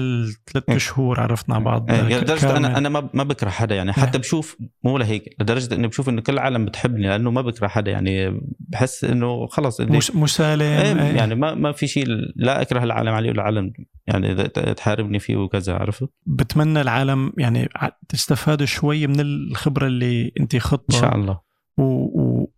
إيه. 0.69 0.77
شهور 0.77 1.19
عرفنا 1.19 1.59
بعض 1.59 1.89
يعني 1.89 2.17
لدرجة. 2.17 2.57
أنا 2.57 2.77
أنا 2.77 2.89
ما 2.89 3.23
بكره 3.23 3.49
حدا 3.49 3.75
يعني 3.75 3.93
حتى 3.93 4.17
بشوف 4.17 4.57
مو 4.83 4.97
لهيك 4.97 5.35
لدرجة 5.39 5.75
إني 5.75 5.87
بشوف 5.87 6.09
إنه 6.09 6.21
كل 6.21 6.33
العالم 6.33 6.65
بتحبني 6.65 7.07
لأنه 7.07 7.31
ما 7.31 7.41
بكره 7.41 7.67
حدا 7.67 7.91
يعني 7.91 8.39
بحس 8.59 9.03
إنه 9.03 9.47
خلص 9.47 9.81
مس- 9.81 10.15
مسالم. 10.15 10.97
يعني 11.15 11.35
ما 11.35 11.53
ما 11.55 11.71
في 11.71 11.87
شيء 11.87 12.05
لا 12.35 12.61
أكره 12.61 12.83
العالم 12.83 13.13
عليه 13.13 13.29
ولا 13.29 13.41
العالم 13.41 13.73
يعني 14.07 14.31
إذا 14.31 14.47
تحاربني 14.47 15.19
فيه 15.19 15.35
وكذا 15.35 15.73
عرفت 15.73 16.09
بتمنى 16.25 16.81
العالم 16.81 17.33
يعني 17.37 17.69
تستفادوا 18.09 18.65
شوي 18.65 19.07
من 19.07 19.19
الخبرة 19.19 19.87
اللي 19.87 20.31
أنت 20.39 20.53
إن 20.53 20.59
خطها 20.61 21.01
شاء 21.01 21.15
الله 21.15 21.39
و... 21.77 21.83
و... 21.83 22.51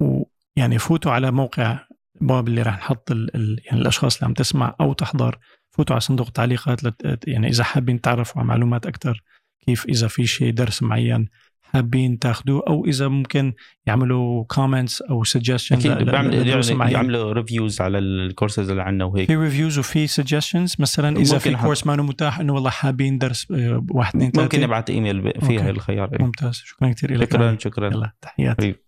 و... 0.00 0.22
يعني 0.56 0.78
فوتوا 0.78 1.12
على 1.12 1.30
موقع 1.30 1.78
باب 2.20 2.48
اللي 2.48 2.62
راح 2.62 2.78
نحط 2.78 3.10
ال... 3.10 3.36
ال... 3.36 3.60
يعني 3.64 3.80
الأشخاص 3.80 4.16
اللي 4.16 4.26
عم 4.26 4.34
تسمع 4.34 4.74
أو 4.80 4.92
تحضر 4.92 5.38
فوتوا 5.70 5.94
على 5.94 6.00
صندوق 6.00 6.26
التعليقات 6.26 6.84
لت... 6.84 7.24
يعني 7.26 7.48
إذا 7.48 7.64
حابين 7.64 8.00
تعرفوا 8.00 8.40
على 8.40 8.48
معلومات 8.48 8.86
أكثر 8.86 9.22
كيف 9.66 9.86
إذا 9.86 10.08
في 10.08 10.26
شيء 10.26 10.52
درس 10.52 10.82
معين 10.82 11.28
حابين 11.72 12.18
تاخذوه 12.18 12.62
أو 12.68 12.84
إذا 12.84 13.08
ممكن 13.08 13.52
يعملوا 13.86 14.44
comments 14.44 15.02
أو 15.02 15.24
suggestions 15.24 15.86
أكيد 15.86 16.06
بعمل 16.06 16.48
يعني 16.48 16.92
يعملوا 16.92 17.32
reviews 17.32 17.80
على 17.80 17.98
الكورسز 17.98 18.70
اللي 18.70 18.82
عندنا 18.82 19.04
وهيك. 19.04 19.26
في 19.26 19.36
reviews 19.36 19.78
وفي 19.78 20.06
suggestions 20.06 20.76
مثلا 20.78 21.16
إذا 21.16 21.38
في 21.38 21.54
course 21.54 21.86
ما 21.86 21.96
متاح 21.96 22.40
إنه 22.40 22.54
والله 22.54 22.70
حابين 22.70 23.18
درس 23.18 23.50
آه، 23.50 23.86
واحد 23.90 24.16
اثنين 24.16 24.30
ثلاثة. 24.30 24.42
ممكن 24.42 24.60
نبعث 24.60 24.90
ايميل 24.90 25.40
فيها. 25.40 25.70
الخيار 25.70 26.12
إيه. 26.12 26.24
ممتاز. 26.24 26.54
شكرا 26.54 26.92
كثير 26.92 27.18
لك 27.18 27.32
شكرا 27.32 27.56
شكرا. 27.60 27.86
يلا 27.86 28.12
تحياتي. 28.20 28.85